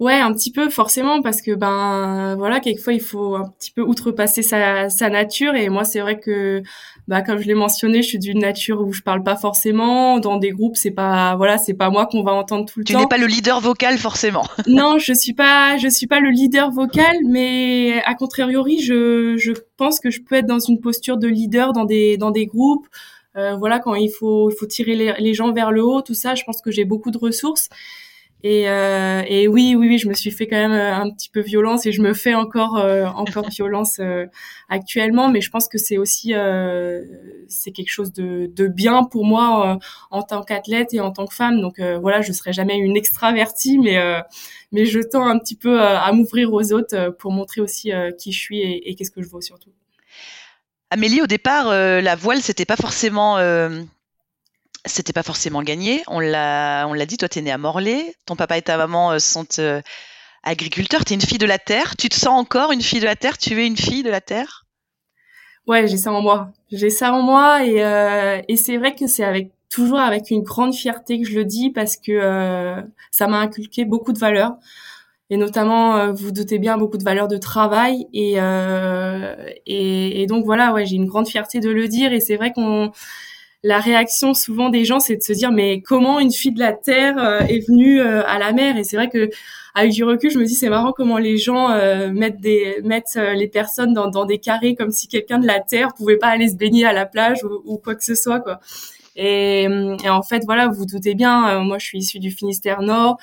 Ouais, 0.00 0.14
un 0.14 0.32
petit 0.32 0.50
peu 0.50 0.70
forcément 0.70 1.22
parce 1.22 1.40
que 1.40 1.54
ben 1.54 2.34
voilà, 2.36 2.58
quelquefois 2.58 2.94
il 2.94 3.00
faut 3.00 3.36
un 3.36 3.48
petit 3.48 3.70
peu 3.70 3.80
outrepasser 3.80 4.42
sa, 4.42 4.90
sa 4.90 5.08
nature 5.08 5.54
et 5.54 5.68
moi 5.68 5.84
c'est 5.84 6.00
vrai 6.00 6.18
que 6.18 6.62
bah 7.06 7.22
comme 7.22 7.38
je 7.38 7.46
l'ai 7.46 7.54
mentionné, 7.54 8.02
je 8.02 8.08
suis 8.08 8.18
d'une 8.18 8.40
nature 8.40 8.80
où 8.80 8.92
je 8.92 9.02
parle 9.02 9.22
pas 9.22 9.36
forcément 9.36 10.18
dans 10.18 10.36
des 10.36 10.50
groupes, 10.50 10.76
c'est 10.76 10.90
pas 10.90 11.36
voilà, 11.36 11.58
c'est 11.58 11.74
pas 11.74 11.90
moi 11.90 12.06
qu'on 12.06 12.24
va 12.24 12.32
entendre 12.32 12.64
tout 12.66 12.80
le 12.80 12.84
temps. 12.84 12.94
Tu 12.94 12.98
n'es 12.98 13.06
pas 13.06 13.18
le 13.18 13.26
leader 13.26 13.60
vocal 13.60 13.96
forcément. 13.96 14.44
non, 14.66 14.98
je 14.98 15.12
suis 15.12 15.32
pas 15.32 15.78
je 15.78 15.86
suis 15.86 16.08
pas 16.08 16.18
le 16.18 16.30
leader 16.30 16.72
vocal, 16.72 17.16
mais 17.28 18.02
à 18.04 18.14
contrariori, 18.14 18.80
je 18.80 19.36
je 19.36 19.52
pense 19.76 20.00
que 20.00 20.10
je 20.10 20.22
peux 20.22 20.34
être 20.34 20.46
dans 20.46 20.58
une 20.58 20.80
posture 20.80 21.18
de 21.18 21.28
leader 21.28 21.72
dans 21.72 21.84
des 21.84 22.16
dans 22.16 22.32
des 22.32 22.46
groupes 22.46 22.88
euh, 23.36 23.56
voilà 23.56 23.80
quand 23.80 23.94
il 23.94 24.10
faut 24.10 24.50
il 24.50 24.56
faut 24.56 24.66
tirer 24.66 24.94
les, 24.94 25.12
les 25.18 25.34
gens 25.34 25.52
vers 25.52 25.72
le 25.72 25.84
haut, 25.84 26.02
tout 26.02 26.14
ça, 26.14 26.34
je 26.34 26.44
pense 26.44 26.60
que 26.60 26.70
j'ai 26.70 26.84
beaucoup 26.84 27.10
de 27.10 27.18
ressources. 27.18 27.68
Et, 28.46 28.68
euh, 28.68 29.22
et 29.26 29.48
oui, 29.48 29.74
oui, 29.74 29.88
oui, 29.88 29.96
je 29.96 30.06
me 30.06 30.12
suis 30.12 30.30
fait 30.30 30.46
quand 30.46 30.58
même 30.58 30.72
euh, 30.72 30.94
un 30.94 31.10
petit 31.10 31.30
peu 31.30 31.40
violence 31.40 31.86
et 31.86 31.92
je 31.92 32.02
me 32.02 32.12
fais 32.12 32.34
encore 32.34 32.76
euh, 32.76 33.06
encore 33.06 33.48
violence 33.48 34.00
euh, 34.00 34.26
actuellement, 34.68 35.30
mais 35.30 35.40
je 35.40 35.48
pense 35.48 35.66
que 35.66 35.78
c'est 35.78 35.96
aussi 35.96 36.34
euh, 36.34 37.06
c'est 37.48 37.72
quelque 37.72 37.90
chose 37.90 38.12
de, 38.12 38.50
de 38.54 38.68
bien 38.68 39.04
pour 39.04 39.24
moi 39.24 39.78
en 40.10 40.22
tant 40.22 40.42
qu'athlète 40.42 40.92
et 40.92 41.00
en 41.00 41.10
tant 41.10 41.24
que 41.24 41.32
femme. 41.32 41.62
Donc 41.62 41.80
voilà, 41.80 42.20
je 42.20 42.32
serai 42.32 42.52
jamais 42.52 42.76
une 42.76 42.98
extravertie, 42.98 43.78
mais 43.78 43.96
mais 44.72 44.84
je 44.84 45.00
tends 45.00 45.26
un 45.26 45.38
petit 45.38 45.56
peu 45.56 45.80
à 45.80 46.12
m'ouvrir 46.12 46.52
aux 46.52 46.72
autres 46.74 47.16
pour 47.18 47.32
montrer 47.32 47.62
aussi 47.62 47.92
qui 48.18 48.32
je 48.32 48.38
suis 48.38 48.60
et, 48.60 48.90
et 48.90 48.94
qu'est-ce 48.94 49.10
que 49.10 49.22
je 49.22 49.28
vaux 49.28 49.40
surtout. 49.40 49.70
Amélie, 50.90 51.22
au 51.22 51.26
départ, 51.26 51.70
la 51.70 52.14
voile, 52.14 52.42
c'était 52.42 52.66
pas 52.66 52.76
forcément 52.76 53.38
c'était 54.86 55.12
pas 55.12 55.22
forcément 55.22 55.62
gagné. 55.62 56.02
On 56.06 56.20
l'a, 56.20 56.86
on 56.88 56.92
l'a 56.92 57.06
dit, 57.06 57.16
toi, 57.16 57.28
tu 57.28 57.38
es 57.38 57.42
née 57.42 57.52
à 57.52 57.58
Morlaix. 57.58 58.14
Ton 58.26 58.36
papa 58.36 58.58
et 58.58 58.62
ta 58.62 58.76
maman 58.76 59.12
euh, 59.12 59.18
sont 59.18 59.46
euh, 59.58 59.80
agriculteurs. 60.42 61.04
Tu 61.04 61.12
es 61.12 61.16
une 61.16 61.22
fille 61.22 61.38
de 61.38 61.46
la 61.46 61.58
terre. 61.58 61.96
Tu 61.96 62.08
te 62.08 62.16
sens 62.16 62.38
encore 62.38 62.72
une 62.72 62.82
fille 62.82 63.00
de 63.00 63.06
la 63.06 63.16
terre? 63.16 63.38
Tu 63.38 63.60
es 63.60 63.66
une 63.66 63.76
fille 63.76 64.02
de 64.02 64.10
la 64.10 64.20
terre? 64.20 64.66
Ouais, 65.66 65.88
j'ai 65.88 65.96
ça 65.96 66.12
en 66.12 66.20
moi. 66.20 66.52
J'ai 66.70 66.90
ça 66.90 67.12
en 67.12 67.22
moi 67.22 67.64
et, 67.64 67.82
euh, 67.82 68.42
et 68.48 68.56
c'est 68.56 68.76
vrai 68.76 68.94
que 68.94 69.06
c'est 69.06 69.24
avec 69.24 69.50
toujours 69.70 69.98
avec 69.98 70.30
une 70.30 70.42
grande 70.42 70.74
fierté 70.74 71.20
que 71.20 71.26
je 71.26 71.34
le 71.34 71.44
dis 71.44 71.70
parce 71.70 71.96
que 71.96 72.76
ça 73.10 73.26
m'a 73.26 73.38
inculqué 73.38 73.84
beaucoup 73.84 74.12
de 74.12 74.18
valeurs. 74.18 74.52
et 75.30 75.36
notamment 75.36 76.12
vous 76.12 76.30
doutez 76.30 76.58
bien 76.58 76.78
beaucoup 76.78 76.98
de 76.98 77.02
valeurs 77.02 77.26
de 77.28 77.38
travail 77.38 78.06
et, 78.12 78.36
et, 79.66 80.22
et 80.22 80.26
donc 80.26 80.44
voilà 80.44 80.72
ouais 80.72 80.86
j'ai 80.86 80.94
une 80.94 81.06
grande 81.06 81.26
fierté 81.26 81.58
de 81.58 81.70
le 81.70 81.88
dire 81.88 82.12
et 82.12 82.20
c'est 82.20 82.36
vrai 82.36 82.52
qu'on 82.52 82.92
la 83.64 83.80
réaction 83.80 84.34
souvent 84.34 84.68
des 84.68 84.84
gens, 84.84 85.00
c'est 85.00 85.16
de 85.16 85.22
se 85.22 85.32
dire 85.32 85.50
mais 85.50 85.80
comment 85.80 86.20
une 86.20 86.30
fille 86.30 86.52
de 86.52 86.60
la 86.60 86.74
terre 86.74 87.16
euh, 87.18 87.40
est 87.40 87.66
venue 87.66 87.98
euh, 87.98 88.22
à 88.26 88.38
la 88.38 88.52
mer? 88.52 88.76
Et 88.76 88.84
c'est 88.84 88.96
vrai 88.96 89.08
que 89.08 89.30
avec 89.74 89.90
du 89.92 90.04
recul, 90.04 90.30
je 90.30 90.38
me 90.38 90.44
dis 90.44 90.54
c'est 90.54 90.68
marrant 90.68 90.92
comment 90.92 91.16
les 91.16 91.38
gens 91.38 91.70
euh, 91.70 92.12
mettent 92.12 92.40
des 92.40 92.76
mettent 92.84 93.18
les 93.34 93.48
personnes 93.48 93.94
dans, 93.94 94.08
dans 94.08 94.26
des 94.26 94.38
carrés 94.38 94.74
comme 94.74 94.90
si 94.90 95.08
quelqu'un 95.08 95.38
de 95.38 95.46
la 95.46 95.60
terre 95.60 95.94
pouvait 95.94 96.18
pas 96.18 96.28
aller 96.28 96.48
se 96.48 96.56
baigner 96.56 96.84
à 96.84 96.92
la 96.92 97.06
plage 97.06 97.42
ou, 97.42 97.62
ou 97.64 97.78
quoi 97.78 97.94
que 97.94 98.04
ce 98.04 98.14
soit 98.14 98.40
quoi. 98.40 98.60
Et, 99.16 99.62
et, 99.62 100.10
en 100.10 100.22
fait 100.22 100.44
voilà, 100.44 100.68
vous, 100.68 100.74
vous 100.80 100.86
doutez 100.86 101.14
bien, 101.14 101.60
moi 101.60 101.78
je 101.78 101.86
suis 101.86 101.98
issue 101.98 102.18
du 102.18 102.30
Finistère 102.30 102.82
Nord. 102.82 103.16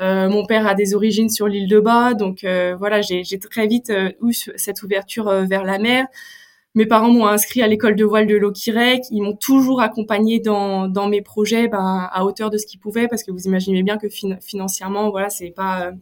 Euh, 0.00 0.28
mon 0.28 0.46
père 0.46 0.66
a 0.66 0.74
des 0.74 0.94
origines 0.94 1.28
sur 1.28 1.48
l'île 1.48 1.68
de 1.68 1.80
Bas, 1.80 2.14
donc 2.14 2.46
voilà, 2.78 3.02
j'ai 3.02 3.24
très 3.40 3.66
vite 3.66 3.90
eu 4.22 4.32
cette 4.32 4.82
ouverture 4.84 5.28
vers 5.44 5.64
la 5.64 5.78
mer. 5.78 6.06
Mes 6.74 6.86
parents 6.86 7.10
m'ont 7.10 7.26
inscrit 7.26 7.62
à 7.62 7.66
l'école 7.66 7.96
de 7.96 8.04
voile 8.04 8.26
de 8.26 8.34
l'Okirec. 8.34 9.02
Ils 9.10 9.22
m'ont 9.22 9.36
toujours 9.36 9.82
accompagné 9.82 10.40
dans, 10.40 10.88
dans 10.88 11.06
mes 11.06 11.20
projets 11.20 11.68
ben, 11.68 12.08
à 12.10 12.24
hauteur 12.24 12.48
de 12.48 12.56
ce 12.56 12.66
qu'ils 12.66 12.80
pouvaient 12.80 13.08
parce 13.08 13.22
que 13.24 13.30
vous 13.30 13.42
imaginez 13.44 13.82
bien 13.82 13.98
que 13.98 14.08
financièrement, 14.08 15.10
voilà, 15.10 15.28
c'est 15.28 15.50
pas 15.50 15.92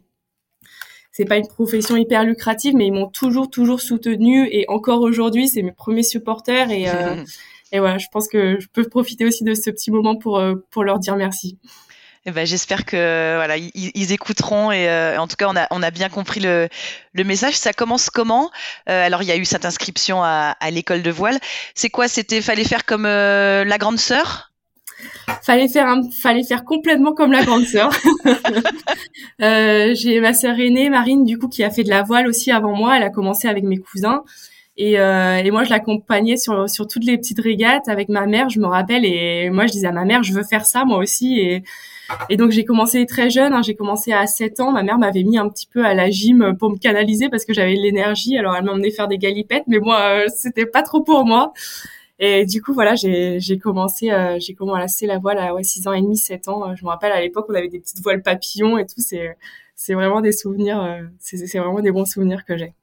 c'est 1.11 1.25
pas 1.25 1.37
une 1.37 1.47
profession 1.47 1.97
hyper 1.97 2.23
lucrative, 2.23 2.73
mais 2.75 2.87
ils 2.87 2.93
m'ont 2.93 3.09
toujours 3.09 3.49
toujours 3.49 3.81
soutenu 3.81 4.47
et 4.49 4.65
encore 4.69 5.01
aujourd'hui, 5.01 5.49
c'est 5.49 5.61
mes 5.61 5.73
premiers 5.73 6.03
supporters 6.03 6.71
et 6.71 6.89
euh, 6.89 7.23
et 7.73 7.79
voilà, 7.79 7.97
je 7.97 8.07
pense 8.11 8.27
que 8.27 8.59
je 8.59 8.67
peux 8.71 8.87
profiter 8.87 9.25
aussi 9.25 9.43
de 9.43 9.53
ce 9.53 9.69
petit 9.69 9.91
moment 9.91 10.15
pour 10.15 10.39
euh, 10.39 10.55
pour 10.71 10.83
leur 10.83 10.99
dire 10.99 11.17
merci. 11.17 11.57
Eh 12.27 12.31
ben, 12.31 12.45
j'espère 12.45 12.85
que 12.85 13.35
voilà, 13.35 13.57
ils, 13.57 14.11
écouteront 14.11 14.71
et 14.71 14.87
euh, 14.87 15.19
en 15.19 15.27
tout 15.27 15.35
cas 15.37 15.47
on 15.49 15.55
a, 15.55 15.65
on 15.71 15.81
a 15.81 15.89
bien 15.89 16.07
compris 16.07 16.39
le, 16.39 16.69
le 17.13 17.23
message. 17.23 17.55
Ça 17.55 17.73
commence 17.73 18.11
comment? 18.11 18.51
Euh, 18.89 19.05
Alors 19.05 19.23
il 19.23 19.27
y 19.27 19.31
a 19.31 19.37
eu 19.37 19.45
cette 19.45 19.65
inscription 19.65 20.23
à, 20.23 20.55
l'école 20.69 21.01
de 21.01 21.09
voile. 21.09 21.39
C'est 21.73 21.89
quoi? 21.89 22.07
C'était 22.07 22.41
fallait 22.41 22.63
faire 22.63 22.85
comme 22.85 23.07
euh, 23.07 23.63
la 23.63 23.79
grande 23.79 23.97
sœur? 23.97 24.51
Fallait 25.41 25.67
faire 25.67 25.95
fallait 26.21 26.43
faire 26.43 26.63
complètement 26.63 27.13
comme 27.13 27.31
la 27.31 27.43
grande 27.43 27.65
sœur. 27.65 27.91
J'ai 29.39 30.19
ma 30.19 30.35
sœur 30.35 30.59
aînée 30.59 30.91
Marine 30.91 31.25
du 31.25 31.39
coup 31.39 31.47
qui 31.47 31.63
a 31.63 31.71
fait 31.71 31.83
de 31.83 31.89
la 31.89 32.03
voile 32.03 32.27
aussi 32.27 32.51
avant 32.51 32.75
moi. 32.75 32.97
Elle 32.97 33.03
a 33.03 33.09
commencé 33.09 33.47
avec 33.47 33.63
mes 33.63 33.77
cousins. 33.77 34.21
Et, 34.77 34.93
et, 34.93 35.51
moi, 35.51 35.63
je 35.63 35.69
l'accompagnais 35.69 36.37
sur, 36.37 36.69
sur 36.69 36.87
toutes 36.87 37.03
les 37.03 37.17
petites 37.17 37.41
régates 37.41 37.87
avec 37.87 38.09
ma 38.09 38.25
mère, 38.25 38.49
je 38.49 38.59
me 38.59 38.65
rappelle. 38.65 39.05
Et 39.05 39.49
moi, 39.49 39.67
je 39.67 39.71
disais 39.73 39.87
à 39.87 39.91
ma 39.91 40.05
mère, 40.05 40.23
je 40.23 40.33
veux 40.33 40.43
faire 40.43 40.65
ça 40.65 40.85
moi 40.85 40.97
aussi. 40.97 41.61
Et 42.29 42.37
donc 42.37 42.51
j'ai 42.51 42.65
commencé 42.65 43.05
très 43.05 43.29
jeune, 43.29 43.53
hein, 43.53 43.61
j'ai 43.61 43.75
commencé 43.75 44.11
à 44.11 44.27
7 44.27 44.59
ans. 44.59 44.71
Ma 44.71 44.83
mère 44.83 44.97
m'avait 44.97 45.23
mis 45.23 45.37
un 45.37 45.49
petit 45.49 45.67
peu 45.67 45.85
à 45.85 45.93
la 45.93 46.09
gym 46.09 46.55
pour 46.57 46.69
me 46.69 46.77
canaliser 46.77 47.29
parce 47.29 47.45
que 47.45 47.53
j'avais 47.53 47.73
l'énergie. 47.73 48.37
Alors 48.37 48.55
elle 48.55 48.63
m'emmenait 48.63 48.91
faire 48.91 49.07
des 49.07 49.17
galipettes, 49.17 49.63
mais 49.67 49.79
moi 49.79 49.99
euh, 50.01 50.25
c'était 50.35 50.65
pas 50.65 50.83
trop 50.83 51.01
pour 51.01 51.25
moi. 51.25 51.53
Et 52.19 52.45
du 52.45 52.61
coup 52.61 52.73
voilà, 52.73 52.95
j'ai 52.95 53.59
commencé 53.61 54.11
euh, 54.11 54.37
j'ai 54.39 54.53
commencé 54.53 55.07
la 55.07 55.17
voile 55.17 55.39
à 55.39 55.53
ouais, 55.53 55.63
6 55.63 55.87
ans 55.87 55.93
et 55.93 56.01
demi, 56.01 56.17
7 56.17 56.47
ans. 56.47 56.75
Je 56.75 56.83
me 56.83 56.89
rappelle 56.89 57.11
à 57.11 57.21
l'époque 57.21 57.45
on 57.49 57.55
avait 57.55 57.69
des 57.69 57.79
petites 57.79 58.01
voiles 58.01 58.21
papillons 58.21 58.77
et 58.77 58.85
tout. 58.85 58.99
C'est 58.99 59.37
c'est 59.75 59.95
vraiment 59.95 60.21
des 60.21 60.31
souvenirs, 60.31 60.81
euh, 60.81 61.01
c'est 61.19 61.57
vraiment 61.57 61.81
des 61.81 61.91
bons 61.91 62.05
souvenirs 62.05 62.45
que 62.45 62.55
j'ai. 62.55 62.73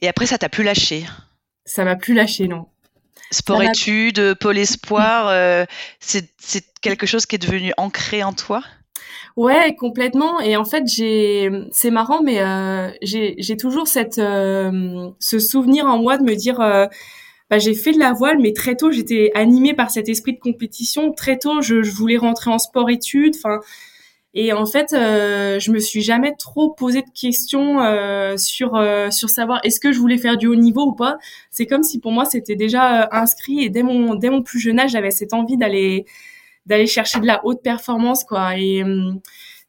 Et 0.00 0.08
après 0.08 0.26
ça 0.26 0.38
t'a 0.38 0.48
plus 0.48 0.64
lâché? 0.64 1.04
Ça 1.66 1.84
m'a 1.84 1.96
plus 1.96 2.14
lâché 2.14 2.48
non. 2.48 2.66
Sport-études, 3.34 4.34
pôle 4.40 4.58
espoir, 4.58 5.28
euh, 5.30 5.64
c'est 5.98 6.30
quelque 6.80 7.06
chose 7.06 7.26
qui 7.26 7.36
est 7.36 7.38
devenu 7.38 7.72
ancré 7.76 8.22
en 8.22 8.32
toi? 8.32 8.62
Ouais, 9.36 9.74
complètement. 9.74 10.40
Et 10.40 10.56
en 10.56 10.64
fait, 10.64 10.84
j'ai, 10.86 11.50
c'est 11.72 11.90
marrant, 11.90 12.22
mais 12.22 12.40
euh, 12.40 12.90
j'ai 13.02 13.56
toujours 13.56 13.88
cette, 13.88 14.18
euh, 14.18 15.10
ce 15.18 15.38
souvenir 15.40 15.86
en 15.86 15.98
moi 15.98 16.18
de 16.18 16.22
me 16.22 16.34
dire, 16.36 16.60
euh, 16.60 16.86
bah, 17.50 17.58
j'ai 17.58 17.74
fait 17.74 17.92
de 17.92 17.98
la 17.98 18.12
voile, 18.12 18.38
mais 18.40 18.52
très 18.52 18.76
tôt, 18.76 18.92
j'étais 18.92 19.32
animée 19.34 19.74
par 19.74 19.90
cet 19.90 20.08
esprit 20.08 20.34
de 20.34 20.40
compétition. 20.40 21.12
Très 21.12 21.38
tôt, 21.38 21.62
je, 21.62 21.82
je 21.82 21.90
voulais 21.90 22.16
rentrer 22.16 22.50
en 22.50 22.58
sport-études. 22.58 23.34
Enfin, 23.36 23.60
et 24.36 24.52
en 24.52 24.66
fait, 24.66 24.92
euh, 24.92 25.60
je 25.60 25.70
me 25.70 25.78
suis 25.78 26.02
jamais 26.02 26.34
trop 26.36 26.70
posé 26.70 27.02
de 27.02 27.10
questions 27.10 27.80
euh, 27.80 28.36
sur 28.36 28.74
euh, 28.74 29.08
sur 29.10 29.30
savoir 29.30 29.60
est-ce 29.62 29.78
que 29.78 29.92
je 29.92 30.00
voulais 30.00 30.18
faire 30.18 30.36
du 30.36 30.48
haut 30.48 30.56
niveau 30.56 30.86
ou 30.86 30.92
pas. 30.92 31.18
C'est 31.50 31.66
comme 31.66 31.84
si 31.84 32.00
pour 32.00 32.10
moi 32.10 32.24
c'était 32.24 32.56
déjà 32.56 33.04
euh, 33.04 33.06
inscrit 33.12 33.62
et 33.62 33.70
dès 33.70 33.84
mon 33.84 34.16
dès 34.16 34.30
mon 34.30 34.42
plus 34.42 34.58
jeune 34.58 34.80
âge, 34.80 34.90
j'avais 34.90 35.12
cette 35.12 35.32
envie 35.34 35.56
d'aller 35.56 36.04
d'aller 36.66 36.86
chercher 36.88 37.20
de 37.20 37.26
la 37.26 37.44
haute 37.46 37.62
performance 37.62 38.24
quoi. 38.24 38.58
Et 38.58 38.82
hum, 38.82 39.20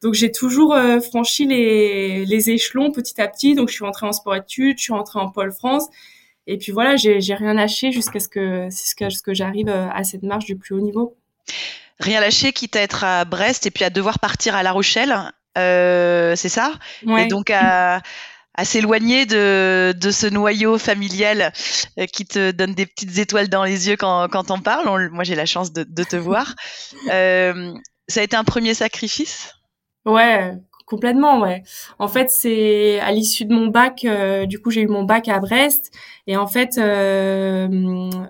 donc 0.02 0.16
j'ai 0.16 0.32
toujours 0.32 0.76
franchi 1.12 1.46
les 1.46 2.26
les 2.26 2.50
échelons 2.50 2.92
petit 2.92 3.22
à 3.22 3.28
petit. 3.28 3.56
Donc 3.56 3.70
je 3.70 3.76
suis 3.76 3.86
rentrée 3.86 4.08
en 4.08 4.14
sport 4.14 4.36
études, 4.36 4.80
je 4.80 4.84
suis 4.84 4.94
rentrée 4.94 5.20
en 5.20 5.30
pôle 5.32 5.52
France. 5.52 5.88
Et 6.48 6.58
puis 6.58 6.72
voilà, 6.72 6.96
j'ai 6.96 7.20
rien 7.36 7.54
lâché 7.54 7.92
jusqu'à 7.92 8.20
ce 8.20 8.28
que 8.30 8.66
jusqu'à 8.72 9.10
ce 9.12 9.22
que 9.24 9.34
j'arrive 9.34 9.70
à 9.70 10.04
cette 10.04 10.24
marche 10.24 10.46
du 10.46 10.58
plus 10.58 10.76
haut 10.76 10.82
niveau 10.82 11.16
rien 12.00 12.20
lâcher, 12.20 12.54
quitte 12.54 12.76
à 12.76 12.82
être 12.82 13.04
à 13.04 13.26
Brest 13.26 13.66
et 13.66 13.72
puis 13.72 13.84
à 13.84 13.90
devoir 13.90 14.20
partir 14.20 14.56
à 14.56 14.64
La 14.64 14.72
Rochelle. 14.72 15.16
Euh, 15.58 16.36
c'est 16.36 16.50
ça? 16.50 16.74
Et 17.18 17.28
donc 17.28 17.50
à, 17.50 18.02
à 18.56 18.66
s'éloigner 18.66 19.26
de, 19.26 19.94
de 19.98 20.12
ce 20.12 20.28
noyau 20.28 20.78
familial 20.78 21.54
euh, 22.00 22.06
qui 22.06 22.26
te 22.26 22.52
donne 22.52 22.74
des 22.74 22.86
petites 22.86 23.18
étoiles 23.18 23.50
dans 23.50 23.64
les 23.64 23.88
yeux 23.88 23.96
quand, 23.98 24.28
quand 24.30 24.52
on 24.52 24.60
parle. 24.60 25.10
moi, 25.12 25.24
j'ai 25.24 25.36
la 25.36 25.46
chance 25.46 25.72
de, 25.72 25.84
de 25.84 26.04
te 26.04 26.16
voir. 26.16 26.56
Euh, 27.12 27.74
ça 28.08 28.20
a 28.20 28.24
été 28.24 28.36
un 28.36 28.44
premier 28.44 28.74
sacrifice? 28.74 29.54
Ouais, 30.06 30.54
Complètement, 30.86 31.42
ouais. 31.42 31.64
En 31.98 32.08
fait, 32.08 32.30
c'est 32.30 33.00
à 33.00 33.12
l'issue 33.12 33.46
de 33.46 33.54
mon 33.56 33.68
bac, 33.68 34.06
euh, 34.06 34.46
du 34.46 34.60
coup, 34.60 34.70
j'ai 34.70 34.82
eu 34.82 34.88
mon 34.88 35.02
bac 35.04 35.28
à 35.28 35.40
Brest, 35.40 35.92
et 36.28 36.38
en 36.38 36.46
fait, 36.46 36.78
euh, 36.78 37.68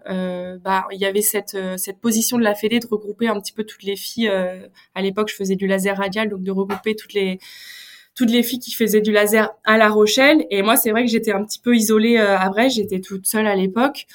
euh, 0.10 0.58
bah, 0.64 0.86
il 0.94 1.00
y 1.00 1.06
avait 1.06 1.22
cette 1.22 1.58
cette 1.78 2.00
position 2.00 2.38
de 2.38 2.44
la 2.44 2.56
Fédé 2.56 2.80
de 2.80 2.88
regrouper 2.88 3.28
un 3.28 3.38
petit 3.42 3.52
peu 3.52 3.66
toutes 3.66 3.84
les 3.84 3.98
filles. 3.98 4.30
à 4.96 5.02
l'époque, 5.02 5.30
je 5.30 5.36
faisais 5.36 5.58
du 5.58 5.68
laser 5.68 5.98
radial, 5.98 6.30
donc 6.30 6.44
de 6.44 6.52
regrouper 6.52 6.96
toutes 6.96 7.14
les 7.14 7.40
toutes 8.16 8.32
les 8.32 8.44
filles 8.44 8.60
qui 8.60 8.72
faisaient 8.72 9.02
du 9.02 9.12
laser 9.12 9.52
à 9.66 9.78
La 9.78 9.90
Rochelle. 9.90 10.46
Et 10.50 10.62
moi, 10.62 10.78
c'est 10.78 10.92
vrai 10.92 11.04
que 11.04 11.12
j'étais 11.12 11.34
un 11.34 11.44
petit 11.44 11.60
peu 11.60 11.76
isolée 11.76 12.18
à 12.18 12.48
Brest, 12.50 12.78
j'étais 12.78 13.02
toute 13.02 13.28
seule 13.28 13.48
à 13.48 13.56
l'époque. 13.56 14.08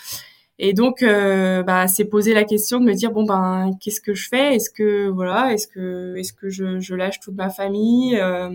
Et 0.63 0.75
donc, 0.75 1.03
euh, 1.03 1.63
bah, 1.63 1.89
c'est 1.89 2.05
poser 2.05 2.35
la 2.35 2.45
question 2.45 2.81
de 2.81 2.85
me 2.85 2.93
dire 2.93 3.13
bon 3.13 3.25
ben 3.25 3.71
qu'est-ce 3.81 4.01
que 4.03 4.13
je 4.13 4.29
fais? 4.29 4.57
Est-ce 4.57 4.69
que 4.69 5.09
voilà, 5.09 5.55
est-ce 5.55 5.67
que 5.67 6.15
est-ce 6.17 6.35
que 6.35 6.51
je, 6.51 6.95
lâche 6.95 7.19
toute 7.21 7.35
ma 7.35 7.49
famille? 7.49 8.19
Euh, 8.21 8.51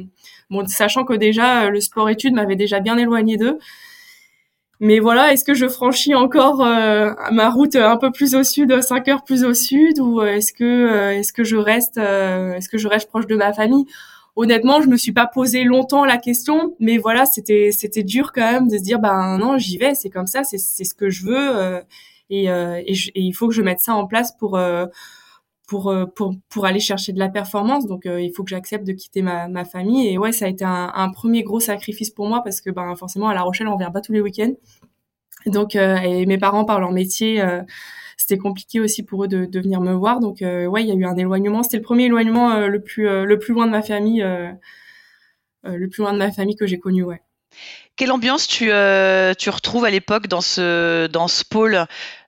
Bon, 0.52 0.68
sachant 0.68 1.04
que 1.04 1.14
déjà 1.14 1.70
le 1.72 1.80
sport-études 1.82 2.36
m'avait 2.36 2.56
déjà 2.56 2.80
bien 2.80 2.98
éloigné 3.00 3.38
d'eux. 3.38 3.58
Mais 4.80 5.00
voilà, 5.00 5.34
est-ce 5.34 5.44
que 5.44 5.54
je 5.56 5.68
franchis 5.68 6.14
encore 6.14 6.62
euh, 6.62 7.12
ma 7.32 7.50
route 7.50 7.76
un 7.76 7.98
peu 7.98 8.12
plus 8.12 8.36
au 8.36 8.44
sud, 8.44 8.82
5 8.82 9.08
heures 9.08 9.24
plus 9.24 9.44
au 9.44 9.54
sud, 9.56 10.00
ou 10.00 10.22
est-ce 10.22 10.54
que 10.54 11.12
est-ce 11.14 11.34
que 11.34 11.44
je 11.44 11.56
reste 11.58 11.98
est-ce 11.98 12.70
que 12.70 12.78
je 12.78 12.88
reste 12.88 13.10
proche 13.10 13.26
de 13.26 13.36
ma 13.36 13.52
famille? 13.52 13.86
Honnêtement, 14.36 14.82
je 14.82 14.88
me 14.88 14.98
suis 14.98 15.14
pas 15.14 15.28
posé 15.28 15.64
longtemps 15.64 16.06
la 16.06 16.18
question, 16.18 16.76
mais 16.80 16.98
voilà, 16.98 17.26
c'était 17.26 17.72
c'était 17.72 18.04
dur 18.04 18.32
quand 18.34 18.52
même 18.52 18.68
de 18.68 18.78
se 18.78 18.84
dire 18.84 19.00
ben 19.00 19.38
non, 19.38 19.58
j'y 19.58 19.78
vais, 19.78 19.96
c'est 19.96 20.10
comme 20.10 20.28
ça, 20.28 20.44
c'est 20.44 20.58
c'est 20.58 20.84
ce 20.84 20.94
que 20.94 21.10
je 21.10 21.26
veux 21.26 21.58
euh, 21.58 21.82
et, 22.30 22.50
euh, 22.50 22.82
et, 22.86 22.96
il 23.16 23.34
faut 23.34 23.48
que 23.48 23.54
je 23.54 23.62
mette 23.62 23.80
ça 23.80 23.96
en 23.96 24.08
place 24.08 24.36
pour 24.38 24.58
euh, 24.58 24.88
pour 25.68 25.94
pour 26.16 26.36
pour 26.50 26.66
aller 26.66 26.80
chercher 26.80 27.14
de 27.14 27.20
la 27.20 27.30
performance. 27.30 27.88
Donc 27.88 28.04
il 28.06 28.32
faut 28.36 28.44
que 28.44 28.50
j'accepte 28.50 28.86
de 28.86 28.94
quitter 28.94 29.22
ma 29.22 29.48
ma 29.48 29.66
famille 29.66 30.08
et 30.10 30.18
ouais, 30.18 30.32
ça 30.32 30.46
a 30.46 30.48
été 30.50 30.66
un, 30.66 30.92
un 30.94 31.10
premier 31.12 31.44
gros 31.44 31.60
sacrifice 31.60 32.12
pour 32.12 32.28
moi 32.28 32.44
parce 32.44 32.62
que 32.62 32.70
ben 32.70 32.96
forcément 32.96 33.30
à 33.30 33.34
La 33.34 33.44
Rochelle, 33.44 33.68
on 33.68 33.78
vient 33.78 33.92
pas 33.92 34.02
tous 34.02 34.14
les 34.14 34.22
week-ends. 34.22 34.54
Donc 35.48 35.76
et 35.76 36.26
mes 36.26 36.38
parents 36.38 36.66
par 36.66 36.80
leur 36.80 36.92
métier 36.92 37.44
c'était 38.28 38.42
compliqué 38.42 38.80
aussi 38.80 39.04
pour 39.04 39.24
eux 39.24 39.28
de, 39.28 39.60
venir 39.60 39.82
me 39.82 39.94
voir. 39.94 40.20
Donc 40.20 40.42
euh, 40.42 40.66
ouais, 40.66 40.82
il 40.82 40.88
y 40.88 40.92
a 40.92 40.96
eu 40.96 41.06
un 41.06 41.16
éloignement. 41.16 41.62
C'était 41.62 41.78
le 41.78 41.84
premier 41.84 42.06
éloignement 42.06 42.52
euh, 42.52 42.68
le 42.68 42.82
plus 42.82 43.08
euh, 43.08 43.24
le 43.24 43.38
plus 43.38 43.54
loin 43.54 43.68
de 43.68 43.72
ma 43.72 43.84
famille, 43.84 44.26
le 45.64 45.88
plus 45.88 46.02
loin 46.02 46.14
de 46.14 46.18
ma 46.18 46.32
famille 46.32 46.56
que 46.56 46.66
j'ai 46.66 46.80
connu. 46.80 47.04
Ouais. 47.04 47.22
Quelle 47.96 48.12
ambiance 48.12 48.48
tu, 48.48 48.66
tu 48.66 49.50
retrouves 49.50 49.86
à 49.86 49.90
l'époque 49.90 50.28
dans 50.28 50.42
ce, 50.42 51.08
dans 51.08 51.28
ce 51.28 51.46
pôle 51.46 51.86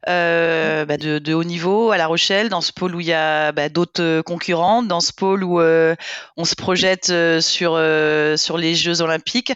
euh, 0.07 0.85
bah 0.85 0.95
de, 0.95 1.33
haut 1.33 1.43
niveau 1.43 1.91
à 1.91 1.97
La 1.97 2.07
Rochelle, 2.07 2.47
dans 2.47 2.61
ce 2.61 2.71
pôle 2.71 2.95
où 2.95 3.01
il 3.01 3.07
y 3.07 3.13
a 3.13 3.51
bah, 3.51 3.67
d'autres 3.67 4.21
concurrents, 4.21 4.83
dans 4.83 5.01
ce 5.01 5.11
pôle 5.11 5.43
où 5.43 5.59
euh, 5.59 5.95
on 6.37 6.45
se 6.45 6.55
projette 6.55 7.11
sur, 7.41 7.81
sur 8.37 8.57
les 8.57 8.75
Jeux 8.75 9.01
olympiques 9.01 9.51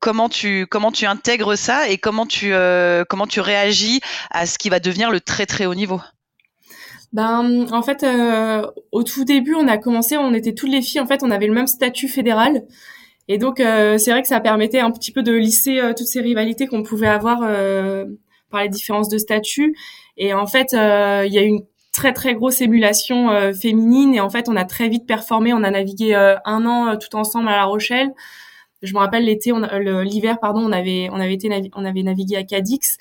comment 0.00 0.28
tu 0.28 0.66
comment 0.66 0.90
tu 0.90 1.06
intègres 1.06 1.56
ça 1.56 1.88
et 1.88 1.98
comment 1.98 2.26
tu 2.26 2.52
euh, 2.52 3.04
comment 3.08 3.26
tu 3.26 3.40
réagis 3.40 4.00
à 4.30 4.46
ce 4.46 4.58
qui 4.58 4.68
va 4.68 4.80
devenir 4.80 5.10
le 5.10 5.20
très 5.20 5.46
très 5.46 5.66
haut 5.66 5.74
niveau? 5.74 6.00
Ben, 7.12 7.66
en 7.72 7.82
fait, 7.82 8.04
euh, 8.04 8.64
au 8.92 9.02
tout 9.02 9.24
début, 9.24 9.54
on 9.54 9.66
a 9.66 9.78
commencé, 9.78 10.16
on 10.16 10.32
était 10.32 10.54
toutes 10.54 10.70
les 10.70 10.80
filles, 10.80 11.00
en 11.00 11.06
fait, 11.06 11.24
on 11.24 11.30
avait 11.32 11.48
le 11.48 11.52
même 11.52 11.66
statut 11.66 12.06
fédéral. 12.06 12.64
Et 13.26 13.36
donc, 13.36 13.58
euh, 13.58 13.98
c'est 13.98 14.12
vrai 14.12 14.22
que 14.22 14.28
ça 14.28 14.38
permettait 14.38 14.78
un 14.78 14.92
petit 14.92 15.10
peu 15.10 15.24
de 15.24 15.32
lisser 15.32 15.80
toutes 15.96 16.06
ces 16.06 16.20
rivalités 16.20 16.68
qu'on 16.68 16.84
pouvait 16.84 17.08
avoir 17.08 17.40
par 18.50 18.62
les 18.62 18.68
différences 18.68 19.08
de 19.08 19.18
statut. 19.18 19.76
Et 20.16 20.34
en 20.34 20.46
fait, 20.46 20.72
il 20.72 21.32
y 21.32 21.38
a 21.38 21.42
une 21.42 21.64
très 21.92 22.12
très 22.12 22.34
grosse 22.34 22.60
émulation 22.60 23.30
euh, 23.30 23.52
féminine 23.52 24.14
et 24.14 24.20
en 24.20 24.30
fait 24.30 24.48
on 24.48 24.56
a 24.56 24.64
très 24.64 24.88
vite 24.88 25.06
performé. 25.06 25.52
On 25.52 25.62
a 25.62 25.70
navigué 25.70 26.14
euh, 26.14 26.36
un 26.44 26.66
an 26.66 26.96
tout 26.96 27.14
ensemble 27.16 27.48
à 27.48 27.56
La 27.56 27.64
Rochelle. 27.64 28.12
Je 28.82 28.94
me 28.94 28.98
rappelle 28.98 29.24
l'été, 29.24 29.52
l'hiver 30.04 30.38
pardon, 30.40 30.60
on 30.60 30.72
avait 30.72 31.08
on 31.12 31.20
avait 31.20 31.34
été 31.34 31.50
on 31.74 31.84
avait 31.84 32.02
navigué 32.02 32.36
à 32.36 32.44
Cadix. 32.44 32.98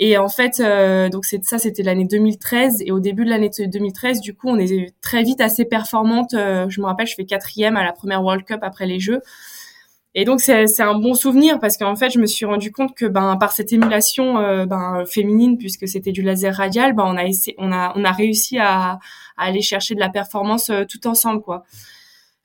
Et 0.00 0.16
en 0.16 0.28
fait, 0.28 0.62
donc 1.10 1.24
c'est 1.24 1.42
ça, 1.44 1.58
c'était 1.58 1.82
l'année 1.82 2.04
2013. 2.04 2.82
Et 2.86 2.92
au 2.92 3.00
début 3.00 3.24
de 3.24 3.30
l'année 3.30 3.50
2013, 3.58 4.20
du 4.20 4.32
coup, 4.32 4.48
on 4.48 4.56
est 4.56 4.94
très 5.00 5.24
vite 5.24 5.40
assez 5.40 5.64
performante. 5.64 6.30
je 6.32 6.80
me 6.80 6.86
rappelle, 6.86 7.08
je 7.08 7.16
fais 7.16 7.24
quatrième 7.24 7.76
à 7.76 7.84
la 7.84 7.92
première 7.92 8.22
World 8.22 8.44
Cup 8.44 8.60
après 8.62 8.86
les 8.86 9.00
Jeux. 9.00 9.22
Et 10.14 10.24
donc 10.24 10.40
c'est 10.40 10.80
un 10.80 10.98
bon 10.98 11.14
souvenir 11.14 11.60
parce 11.60 11.76
qu'en 11.76 11.94
fait 11.94 12.10
je 12.10 12.18
me 12.18 12.26
suis 12.26 12.46
rendu 12.46 12.72
compte 12.72 12.94
que 12.96 13.04
ben 13.06 13.36
par 13.36 13.52
cette 13.52 13.72
émulation 13.72 14.38
euh, 14.38 14.64
ben 14.66 15.04
féminine 15.06 15.58
puisque 15.58 15.86
c'était 15.86 16.12
du 16.12 16.22
laser 16.22 16.56
radial 16.56 16.94
ben 16.94 17.04
on 17.06 17.16
a 17.16 17.24
essayé, 17.24 17.54
on 17.58 17.70
a 17.70 17.92
on 17.94 18.04
a 18.04 18.10
réussi 18.10 18.58
à, 18.58 18.92
à 18.92 18.98
aller 19.36 19.60
chercher 19.60 19.94
de 19.94 20.00
la 20.00 20.08
performance 20.08 20.70
euh, 20.70 20.84
tout 20.88 21.06
ensemble 21.06 21.42
quoi. 21.42 21.64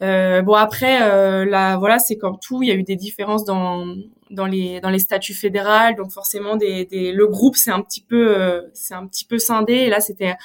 Euh, 0.04 0.42
bon 0.42 0.54
après 0.54 1.02
euh, 1.02 1.46
là 1.46 1.78
voilà 1.78 1.98
c'est 1.98 2.18
comme 2.18 2.38
tout 2.40 2.62
il 2.62 2.68
y 2.68 2.72
a 2.72 2.76
eu 2.76 2.84
des 2.84 2.98
différences 2.98 3.46
dans 3.46 3.96
dans 4.30 4.46
les 4.46 4.82
dans 4.82 4.90
les 4.90 5.00
statuts 5.00 5.34
fédérales 5.34 5.96
donc 5.96 6.12
forcément 6.12 6.58
des, 6.58 6.86
des 6.86 7.14
le 7.14 7.26
groupe 7.28 7.56
c'est 7.56 7.72
un 7.72 7.82
petit 7.82 8.02
peu 8.02 8.64
c'est 8.74 8.96
un 8.96 9.08
petit 9.08 9.24
peu 9.24 9.40
scindé 9.40 9.74
et 9.74 9.90
là 9.90 10.02
c'était 10.02 10.36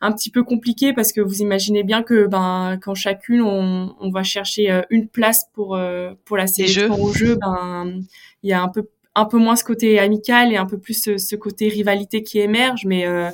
un 0.00 0.12
petit 0.12 0.30
peu 0.30 0.42
compliqué 0.42 0.92
parce 0.92 1.12
que 1.12 1.20
vous 1.20 1.40
imaginez 1.42 1.82
bien 1.82 2.02
que 2.02 2.26
ben 2.26 2.78
quand 2.82 2.94
chacune 2.94 3.42
on, 3.42 3.94
on 4.00 4.10
va 4.10 4.22
chercher 4.22 4.70
euh, 4.70 4.82
une 4.90 5.08
place 5.08 5.46
pour 5.52 5.76
euh, 5.76 6.12
pour 6.24 6.36
la 6.36 6.46
sélection 6.46 7.00
au 7.00 7.12
jeu 7.12 7.36
ben 7.36 8.00
il 8.42 8.50
y 8.50 8.52
a 8.52 8.62
un 8.62 8.68
peu 8.68 8.88
un 9.14 9.26
peu 9.26 9.38
moins 9.38 9.56
ce 9.56 9.64
côté 9.64 9.98
amical 9.98 10.52
et 10.52 10.56
un 10.56 10.66
peu 10.66 10.78
plus 10.78 11.10
ce, 11.18 11.36
côté 11.36 11.68
rivalité 11.68 12.22
qui 12.22 12.38
émerge 12.38 12.86
mais 12.86 13.06
euh, 13.06 13.30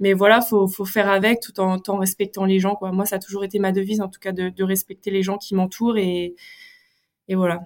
mais 0.00 0.12
voilà 0.12 0.40
faut 0.40 0.68
faut 0.68 0.84
faire 0.84 1.10
avec 1.10 1.40
tout 1.40 1.58
en, 1.60 1.78
en 1.86 1.98
respectant 1.98 2.44
les 2.44 2.60
gens 2.60 2.74
quoi 2.74 2.92
moi 2.92 3.06
ça 3.06 3.16
a 3.16 3.18
toujours 3.18 3.44
été 3.44 3.58
ma 3.58 3.72
devise 3.72 4.00
en 4.00 4.08
tout 4.08 4.20
cas 4.20 4.32
de, 4.32 4.48
de 4.48 4.64
respecter 4.64 5.10
les 5.10 5.22
gens 5.22 5.38
qui 5.38 5.54
m'entourent 5.54 5.98
et 5.98 6.34
et 7.28 7.34
voilà 7.34 7.60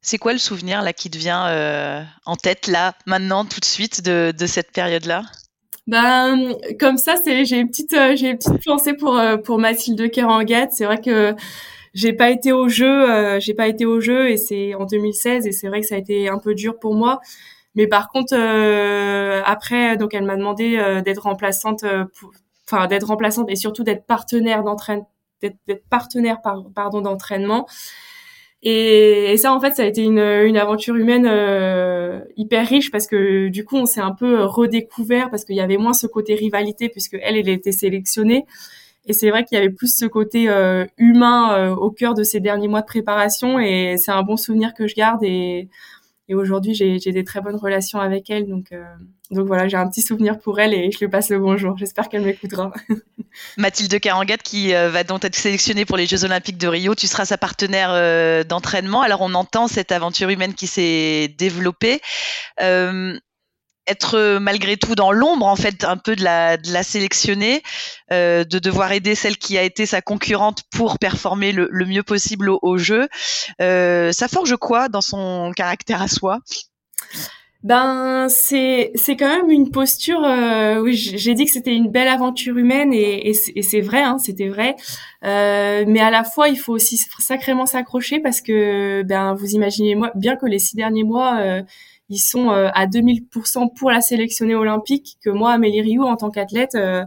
c'est 0.00 0.18
quoi 0.18 0.32
le 0.32 0.38
souvenir 0.38 0.82
là 0.82 0.92
qui 0.92 1.10
te 1.10 1.18
vient 1.18 2.06
en 2.26 2.36
tête 2.36 2.66
là 2.66 2.94
maintenant 3.06 3.44
tout 3.44 3.60
de 3.60 3.64
suite 3.64 4.02
de, 4.02 4.32
de 4.36 4.46
cette 4.46 4.72
période 4.72 5.06
là 5.06 5.22
ben 5.86 6.54
comme 6.80 6.96
ça, 6.96 7.16
c'est 7.22 7.44
j'ai 7.44 7.58
une 7.58 7.68
petite 7.68 7.92
euh, 7.92 8.16
j'ai 8.16 8.30
une 8.30 8.38
petite 8.38 8.64
pensée 8.64 8.94
pour 8.94 9.18
euh, 9.18 9.36
pour 9.36 9.58
Mathilde 9.58 10.10
Kerangat. 10.10 10.68
C'est 10.70 10.86
vrai 10.86 11.00
que 11.00 11.34
j'ai 11.92 12.14
pas 12.14 12.30
été 12.30 12.52
au 12.52 12.68
jeu, 12.68 13.10
euh, 13.10 13.38
j'ai 13.40 13.54
pas 13.54 13.68
été 13.68 13.84
au 13.84 14.00
jeu 14.00 14.30
et 14.30 14.36
c'est 14.38 14.74
en 14.74 14.86
2016 14.86 15.46
et 15.46 15.52
c'est 15.52 15.68
vrai 15.68 15.80
que 15.82 15.86
ça 15.86 15.96
a 15.96 15.98
été 15.98 16.28
un 16.28 16.38
peu 16.38 16.54
dur 16.54 16.78
pour 16.78 16.94
moi. 16.94 17.20
Mais 17.74 17.86
par 17.86 18.08
contre, 18.08 18.34
après, 19.44 19.96
donc 19.96 20.14
elle 20.14 20.24
m'a 20.24 20.36
demandé 20.36 21.02
d'être 21.04 21.22
remplaçante, 21.22 21.84
enfin 22.68 22.86
d'être 22.86 23.08
remplaçante 23.08 23.50
et 23.50 23.56
surtout 23.56 23.82
d'être 23.82 24.06
partenaire 24.06 24.62
d'entraînement, 24.62 25.08
d'être 25.42 25.88
partenaire 25.88 26.38
pardon 26.74 27.00
d'entraînement. 27.00 27.66
Et, 28.66 29.36
ça, 29.36 29.52
en 29.52 29.60
fait, 29.60 29.74
ça 29.74 29.82
a 29.82 29.84
été 29.84 30.02
une, 30.02 30.18
une 30.18 30.56
aventure 30.56 30.96
humaine 30.96 31.26
euh, 31.28 32.20
hyper 32.36 32.66
riche 32.66 32.90
parce 32.90 33.06
que 33.06 33.48
du 33.48 33.64
coup, 33.66 33.76
on 33.76 33.84
s'est 33.84 34.00
un 34.00 34.12
peu 34.12 34.42
redécouvert 34.42 35.28
parce 35.30 35.44
qu'il 35.44 35.54
y 35.54 35.60
avait 35.60 35.76
moins 35.76 35.92
ce 35.92 36.06
côté 36.06 36.34
rivalité 36.34 36.88
puisque 36.88 37.18
elle, 37.20 37.36
elle 37.36 37.50
était 37.50 37.72
sélectionnée. 37.72 38.46
Et 39.06 39.12
c'est 39.12 39.28
vrai 39.28 39.44
qu'il 39.44 39.58
y 39.58 39.60
avait 39.60 39.70
plus 39.70 39.94
ce 39.94 40.06
côté 40.06 40.48
euh, 40.48 40.86
humain 40.96 41.54
euh, 41.58 41.74
au 41.74 41.90
cœur 41.90 42.14
de 42.14 42.22
ces 42.22 42.40
derniers 42.40 42.68
mois 42.68 42.80
de 42.80 42.86
préparation. 42.86 43.58
Et 43.58 43.96
c'est 43.98 44.12
un 44.12 44.22
bon 44.22 44.38
souvenir 44.38 44.72
que 44.72 44.86
je 44.86 44.94
garde. 44.94 45.22
Et 45.22 45.68
et 46.26 46.34
aujourd'hui, 46.34 46.74
j'ai 46.74 46.98
des 46.98 47.24
très 47.24 47.42
bonnes 47.42 47.56
relations 47.56 48.00
avec 48.00 48.30
elle. 48.30 48.48
Donc, 48.48 48.72
euh, 48.72 48.82
donc 49.30 49.46
voilà, 49.46 49.68
j'ai 49.68 49.76
un 49.76 49.88
petit 49.88 50.00
souvenir 50.00 50.38
pour 50.38 50.58
elle 50.58 50.72
et 50.72 50.90
je 50.90 50.98
lui 50.98 51.08
passe 51.08 51.28
le 51.28 51.38
bonjour. 51.38 51.76
J'espère 51.76 52.08
qu'elle 52.08 52.22
m'écoutera. 52.22 52.72
Mathilde 53.58 54.00
Carangat 54.00 54.38
qui 54.38 54.74
euh, 54.74 54.88
va 54.88 55.04
donc 55.04 55.22
être 55.24 55.34
sélectionnée 55.34 55.84
pour 55.84 55.98
les 55.98 56.06
Jeux 56.06 56.24
Olympiques 56.24 56.56
de 56.56 56.68
Rio. 56.68 56.94
Tu 56.94 57.08
seras 57.08 57.26
sa 57.26 57.36
partenaire 57.36 57.90
euh, 57.92 58.42
d'entraînement. 58.42 59.02
Alors 59.02 59.20
on 59.20 59.34
entend 59.34 59.68
cette 59.68 59.92
aventure 59.92 60.30
humaine 60.30 60.54
qui 60.54 60.66
s'est 60.66 61.28
développée 61.36 62.00
être 63.86 64.16
euh, 64.16 64.40
malgré 64.40 64.76
tout 64.76 64.94
dans 64.94 65.12
l'ombre 65.12 65.46
en 65.46 65.56
fait 65.56 65.84
un 65.84 65.96
peu 65.96 66.16
de 66.16 66.24
la, 66.24 66.56
de 66.56 66.72
la 66.72 66.82
sélectionnée, 66.82 67.62
euh, 68.12 68.44
de 68.44 68.58
devoir 68.58 68.92
aider 68.92 69.14
celle 69.14 69.36
qui 69.36 69.58
a 69.58 69.62
été 69.62 69.86
sa 69.86 70.00
concurrente 70.00 70.62
pour 70.70 70.98
performer 70.98 71.52
le, 71.52 71.68
mieux 71.86 72.02
possible 72.02 72.50
au, 72.50 72.78
jeu. 72.78 73.08
Euh, 73.60 74.12
ça 74.12 74.28
forge 74.28 74.56
quoi 74.56 74.88
dans 74.88 75.00
son 75.00 75.52
caractère 75.54 76.02
à 76.02 76.08
soi? 76.08 76.40
Ben 77.64 78.28
c'est 78.28 78.92
c'est 78.94 79.16
quand 79.16 79.34
même 79.34 79.50
une 79.50 79.70
posture. 79.70 80.22
Euh, 80.22 80.82
oui, 80.82 80.94
j'ai 80.94 81.32
dit 81.32 81.46
que 81.46 81.50
c'était 81.50 81.74
une 81.74 81.88
belle 81.88 82.08
aventure 82.08 82.58
humaine 82.58 82.92
et, 82.92 83.30
et 83.30 83.62
c'est 83.62 83.80
vrai, 83.80 84.02
hein, 84.02 84.18
c'était 84.18 84.48
vrai. 84.48 84.76
Euh, 85.24 85.84
mais 85.88 86.00
à 86.00 86.10
la 86.10 86.24
fois, 86.24 86.50
il 86.50 86.58
faut 86.58 86.74
aussi 86.74 86.98
sacrément 87.18 87.64
s'accrocher 87.64 88.20
parce 88.20 88.42
que 88.42 89.02
ben 89.02 89.32
vous 89.34 89.52
imaginez 89.52 89.94
moi 89.94 90.12
bien 90.14 90.36
que 90.36 90.44
les 90.44 90.58
six 90.58 90.76
derniers 90.76 91.04
mois 91.04 91.38
euh, 91.40 91.62
ils 92.08 92.18
sont 92.18 92.50
euh, 92.50 92.68
à 92.74 92.86
2000% 92.86 93.74
pour 93.74 93.90
la 93.90 94.00
sélectionnée 94.00 94.54
olympique, 94.54 95.18
que 95.24 95.30
moi, 95.30 95.52
Amélie 95.52 95.80
Rioux, 95.80 96.04
en 96.04 96.16
tant 96.16 96.30
qu'athlète, 96.30 96.74
euh, 96.74 97.04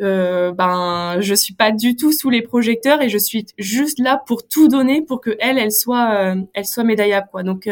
euh, 0.00 0.52
ben 0.52 1.20
je 1.20 1.34
suis 1.34 1.54
pas 1.54 1.70
du 1.70 1.96
tout 1.96 2.12
sous 2.12 2.30
les 2.30 2.42
projecteurs 2.42 3.02
et 3.02 3.08
je 3.08 3.18
suis 3.18 3.46
juste 3.58 3.98
là 3.98 4.22
pour 4.26 4.48
tout 4.48 4.66
donner 4.66 5.02
pour 5.02 5.20
que 5.20 5.36
elle 5.38 5.58
elle 5.58 5.70
soit 5.70 6.14
euh, 6.14 6.36
elle 6.54 6.64
soit 6.64 6.82
médaillable 6.82 7.28
quoi. 7.30 7.42
Donc 7.42 7.68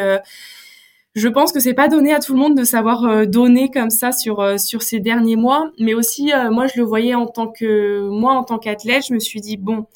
je 1.14 1.28
pense 1.28 1.50
que 1.50 1.60
c'est 1.60 1.74
pas 1.74 1.88
donné 1.88 2.12
à 2.12 2.20
tout 2.20 2.34
le 2.34 2.38
monde 2.38 2.56
de 2.56 2.62
savoir 2.62 3.26
donner 3.26 3.70
comme 3.70 3.90
ça 3.90 4.12
sur 4.12 4.60
sur 4.60 4.82
ces 4.82 5.00
derniers 5.00 5.36
mois. 5.36 5.72
Mais 5.78 5.94
aussi 5.94 6.30
moi 6.50 6.66
je 6.66 6.78
le 6.78 6.84
voyais 6.84 7.14
en 7.14 7.26
tant 7.26 7.48
que 7.48 8.08
moi 8.10 8.34
en 8.34 8.44
tant 8.44 8.58
qu'athlète 8.58 9.04
je 9.08 9.14
me 9.14 9.18
suis 9.18 9.40
dit 9.40 9.56
bon 9.56 9.86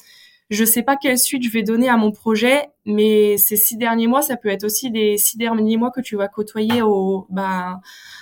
je 0.49 0.63
sais 0.63 0.83
pas 0.83 0.95
quelle 0.95 1.17
suite 1.17 1.43
je 1.43 1.49
vais 1.49 1.63
donner 1.63 1.89
à 1.89 1.97
mon 1.97 2.11
projet, 2.11 2.67
mais 2.85 3.35
ces 3.37 3.55
six 3.55 3.77
derniers 3.77 4.07
mois, 4.07 4.21
ça 4.21 4.37
peut 4.37 4.49
être 4.49 4.63
aussi 4.63 4.91
les 4.91 5.17
six 5.17 5.37
derniers 5.37 5.77
mois 5.77 5.89
que 5.89 6.01
tu 6.01 6.15
vas 6.15 6.27
côtoyer 6.27 6.83
au, 6.83 7.25
ben, 7.29 7.81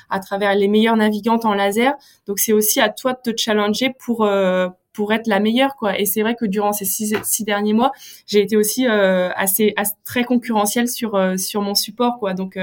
à 0.10 0.20
travers 0.20 0.56
les 0.56 0.70
meilleures 0.70 0.96
navigantes 0.96 1.44
en 1.44 1.54
laser. 1.54 1.94
Donc 2.26 2.40
c'est 2.40 2.54
aussi 2.54 2.80
à 2.80 2.90
toi 2.90 3.14
de 3.14 3.32
te 3.32 3.38
challenger 3.38 3.94
pour 4.00 4.24
euh, 4.24 4.70
pour 4.94 5.12
être 5.12 5.28
la 5.28 5.42
meilleure 5.42 5.76
quoi. 5.76 6.00
Et 6.00 6.06
c'est 6.06 6.22
vrai 6.22 6.36
que 6.36 6.46
durant 6.46 6.72
ces 6.72 6.86
six, 6.86 7.14
derniers 7.42 7.74
mois, 7.74 7.92
j'ai 8.26 8.42
été 8.42 8.56
aussi 8.56 8.88
euh, 8.88 9.30
assez, 9.36 9.76
très 10.06 10.24
concurrentielle 10.24 10.88
sur 10.88 11.16
euh, 11.16 11.36
sur 11.36 11.62
mon 11.62 11.76
support 11.76 12.20
quoi. 12.20 12.34
Donc 12.34 12.58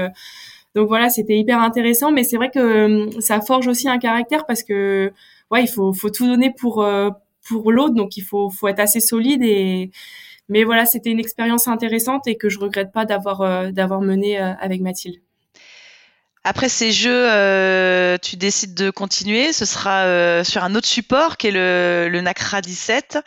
donc 0.73 0.87
voilà, 0.87 1.09
c'était 1.09 1.37
hyper 1.37 1.59
intéressant, 1.59 2.11
mais 2.11 2.23
c'est 2.23 2.37
vrai 2.37 2.49
que 2.49 3.09
ça 3.19 3.41
forge 3.41 3.67
aussi 3.67 3.89
un 3.89 3.99
caractère 3.99 4.45
parce 4.47 4.63
que 4.63 5.11
ouais, 5.51 5.63
il 5.63 5.67
faut 5.67 5.93
faut 5.93 6.09
tout 6.09 6.25
donner 6.25 6.51
pour 6.57 6.83
pour 7.51 7.71
l'autre, 7.71 7.95
donc 7.95 8.17
il 8.17 8.23
faut, 8.23 8.51
être 8.67 8.79
assez 8.79 8.99
solide. 8.99 9.43
Et 9.43 9.91
mais 10.49 10.63
voilà, 10.63 10.85
c'était 10.85 11.11
une 11.11 11.19
expérience 11.19 11.67
intéressante 11.67 12.27
et 12.27 12.37
que 12.37 12.49
je 12.49 12.59
regrette 12.59 12.91
pas 12.91 13.05
d'avoir 13.05 13.41
euh, 13.41 13.71
d'avoir 13.71 14.01
mené 14.01 14.39
euh, 14.39 14.53
avec 14.59 14.81
Mathilde. 14.81 15.21
Après 16.43 16.69
ces 16.69 16.91
jeux, 16.91 17.29
euh, 17.31 18.17
tu 18.17 18.35
décides 18.35 18.73
de 18.73 18.89
continuer. 18.89 19.53
Ce 19.53 19.65
sera 19.65 20.43
sur 20.43 20.63
un 20.63 20.73
autre 20.75 20.87
support 20.87 21.37
qui 21.37 21.47
est 21.47 21.51
le, 21.51 22.09
le 22.09 22.21
NACRA 22.21 22.61
17. 22.61 23.19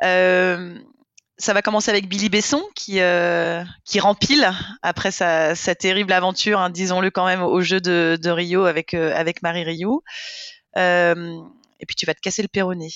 ça 0.00 1.52
va 1.52 1.62
commencer 1.62 1.90
avec 1.90 2.06
Billy 2.08 2.28
Besson 2.28 2.62
qui 2.74 3.00
qui 3.84 4.00
rempile 4.00 4.52
après 4.82 5.10
sa, 5.10 5.54
terrible 5.74 6.12
aventure, 6.12 6.60
hein, 6.60 6.68
disons-le 6.68 7.10
quand 7.10 7.24
même, 7.24 7.42
au 7.42 7.62
jeu 7.62 7.80
de, 7.80 8.18
de 8.22 8.30
Rio 8.30 8.64
avec 8.66 8.92
avec 8.92 9.42
Marie 9.42 9.64
Rio 9.64 10.02
et 11.84 11.86
puis 11.86 11.96
tu 11.96 12.06
vas 12.06 12.14
te 12.14 12.20
casser 12.20 12.42
le 12.42 12.48
péroné. 12.48 12.88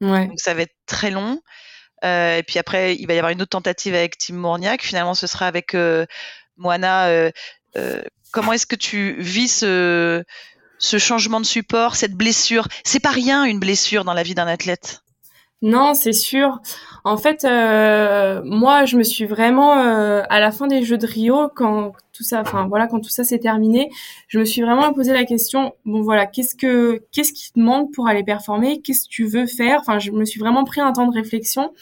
Ouais. 0.00 0.26
Donc 0.26 0.40
ça 0.40 0.54
va 0.54 0.62
être 0.62 0.76
très 0.86 1.10
long. 1.10 1.40
Euh, 2.04 2.38
et 2.38 2.42
puis 2.42 2.58
après, 2.58 2.94
il 2.96 3.06
va 3.06 3.14
y 3.14 3.18
avoir 3.18 3.32
une 3.32 3.40
autre 3.42 3.50
tentative 3.50 3.94
avec 3.94 4.18
Tim 4.18 4.34
Mourniac. 4.34 4.82
Finalement, 4.82 5.14
ce 5.14 5.26
sera 5.26 5.46
avec 5.46 5.74
euh, 5.74 6.06
Moana. 6.56 7.06
Euh, 7.06 7.30
comment 8.32 8.52
est-ce 8.52 8.66
que 8.66 8.76
tu 8.76 9.16
vis 9.18 9.48
ce, 9.48 10.24
ce 10.78 10.98
changement 10.98 11.40
de 11.40 11.46
support, 11.46 11.96
cette 11.96 12.14
blessure? 12.14 12.68
C'est 12.84 13.00
pas 13.00 13.10
rien 13.10 13.44
une 13.44 13.58
blessure 13.58 14.04
dans 14.04 14.14
la 14.14 14.22
vie 14.22 14.34
d'un 14.34 14.46
athlète. 14.46 15.02
Non, 15.66 15.94
c'est 15.94 16.12
sûr. 16.12 16.60
En 17.02 17.16
fait, 17.16 17.44
euh, 17.44 18.40
moi, 18.44 18.84
je 18.84 18.96
me 18.96 19.02
suis 19.02 19.24
vraiment 19.26 19.76
euh, 19.78 20.22
à 20.30 20.38
la 20.38 20.52
fin 20.52 20.68
des 20.68 20.84
Jeux 20.84 20.96
de 20.96 21.06
Rio, 21.06 21.48
quand 21.56 21.92
tout 22.12 22.22
ça, 22.22 22.40
enfin 22.40 22.68
voilà, 22.68 22.86
quand 22.86 23.00
tout 23.00 23.10
ça 23.10 23.24
s'est 23.24 23.40
terminé, 23.40 23.90
je 24.28 24.38
me 24.38 24.44
suis 24.44 24.62
vraiment 24.62 24.92
posé 24.92 25.12
la 25.12 25.24
question. 25.24 25.74
Bon, 25.84 26.02
voilà, 26.02 26.26
qu'est-ce 26.26 26.54
que 26.54 27.02
qu'est-ce 27.10 27.32
qui 27.32 27.52
te 27.52 27.58
manque 27.58 27.92
pour 27.92 28.06
aller 28.06 28.22
performer? 28.22 28.80
Qu'est-ce 28.80 29.06
que 29.06 29.10
tu 29.10 29.24
veux 29.26 29.46
faire? 29.46 29.80
Enfin, 29.80 29.98
je 29.98 30.12
me 30.12 30.24
suis 30.24 30.38
vraiment 30.38 30.62
pris 30.62 30.80
un 30.80 30.92
temps 30.92 31.08
de 31.08 31.14
réflexion 31.14 31.72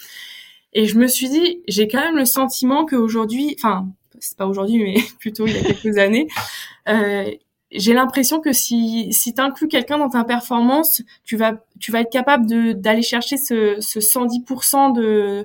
et 0.72 0.86
je 0.86 0.96
me 0.98 1.06
suis 1.06 1.28
dit, 1.28 1.60
j'ai 1.68 1.86
quand 1.86 2.00
même 2.00 2.16
le 2.16 2.24
sentiment 2.24 2.86
qu'aujourd'hui, 2.86 3.54
enfin, 3.58 3.86
c'est 4.18 4.38
pas 4.38 4.46
aujourd'hui, 4.46 4.82
mais 4.82 4.94
plutôt 5.20 5.46
il 5.46 5.54
y 5.54 5.58
a 5.58 5.62
quelques 5.62 5.98
années, 5.98 6.26
euh, 6.88 7.30
j'ai 7.74 7.94
l'impression 7.94 8.40
que 8.40 8.52
si 8.52 9.12
si 9.12 9.34
inclus 9.38 9.68
quelqu'un 9.68 9.98
dans 9.98 10.08
ta 10.08 10.24
performance, 10.24 11.02
tu 11.24 11.36
vas 11.36 11.54
tu 11.80 11.92
vas 11.92 12.00
être 12.00 12.12
capable 12.12 12.46
de 12.46 12.72
d'aller 12.72 13.02
chercher 13.02 13.36
ce 13.36 13.76
ce 13.80 14.00
110% 14.00 14.92
de 14.94 15.44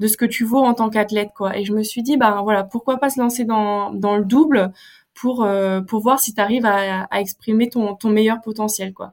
de 0.00 0.06
ce 0.06 0.16
que 0.16 0.24
tu 0.24 0.44
vaux 0.44 0.60
en 0.64 0.74
tant 0.74 0.90
qu'athlète 0.90 1.30
quoi. 1.36 1.56
Et 1.56 1.64
je 1.64 1.72
me 1.72 1.82
suis 1.82 2.02
dit 2.02 2.16
bah 2.16 2.40
voilà, 2.42 2.64
pourquoi 2.64 2.98
pas 2.98 3.10
se 3.10 3.20
lancer 3.20 3.44
dans 3.44 3.92
dans 3.92 4.16
le 4.16 4.24
double 4.24 4.72
pour 5.14 5.44
euh, 5.44 5.80
pour 5.82 6.00
voir 6.02 6.20
si 6.20 6.34
tu 6.34 6.40
arrives 6.40 6.66
à, 6.66 7.04
à 7.04 7.20
exprimer 7.20 7.68
ton 7.68 7.94
ton 7.96 8.10
meilleur 8.10 8.40
potentiel 8.42 8.92
quoi. 8.94 9.12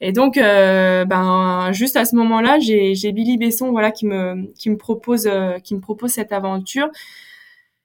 Et 0.00 0.12
donc, 0.12 0.36
euh, 0.36 1.04
ben, 1.06 1.72
juste 1.72 1.96
à 1.96 2.04
ce 2.04 2.16
moment-là, 2.16 2.58
j'ai, 2.60 3.12
Billy 3.12 3.38
Besson, 3.38 3.70
voilà, 3.70 3.90
qui 3.90 4.06
me, 4.06 4.52
qui 4.54 4.68
me 4.68 4.76
propose, 4.76 5.26
euh, 5.26 5.58
qui 5.58 5.74
me 5.74 5.80
propose 5.80 6.10
cette 6.10 6.32
aventure. 6.32 6.88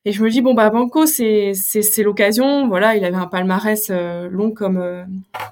Et 0.05 0.11
je 0.11 0.23
me 0.23 0.29
dis 0.29 0.41
bon 0.41 0.53
bah 0.53 0.69
Banco, 0.69 1.05
c'est, 1.05 1.51
c'est, 1.53 1.81
c'est 1.81 2.03
l'occasion. 2.03 2.67
Voilà, 2.67 2.95
il 2.95 3.05
avait 3.05 3.17
un 3.17 3.27
palmarès 3.27 3.87
euh, 3.89 4.27
long 4.29 4.51
comme, 4.51 5.05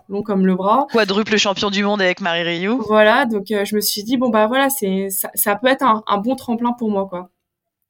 long 0.09 0.23
comme 0.23 0.45
le 0.45 0.55
bras. 0.55 0.88
Quadruple 0.91 1.38
champion 1.38 1.69
du 1.69 1.83
monde 1.83 2.01
avec 2.01 2.19
Marie 2.19 2.43
Rioux. 2.43 2.81
Voilà, 2.88 3.25
donc 3.25 3.45
je 3.47 3.75
me 3.75 3.81
suis 3.81 4.03
dit 4.03 4.17
bon 4.17 4.29
bah 4.29 4.47
voilà, 4.47 4.69
c'est, 4.69 5.09
ça, 5.09 5.29
ça 5.35 5.55
peut 5.55 5.67
être 5.67 5.83
un, 5.83 6.03
un 6.07 6.17
bon 6.17 6.35
tremplin 6.35 6.73
pour 6.73 6.89
moi 6.89 7.07
quoi. 7.07 7.29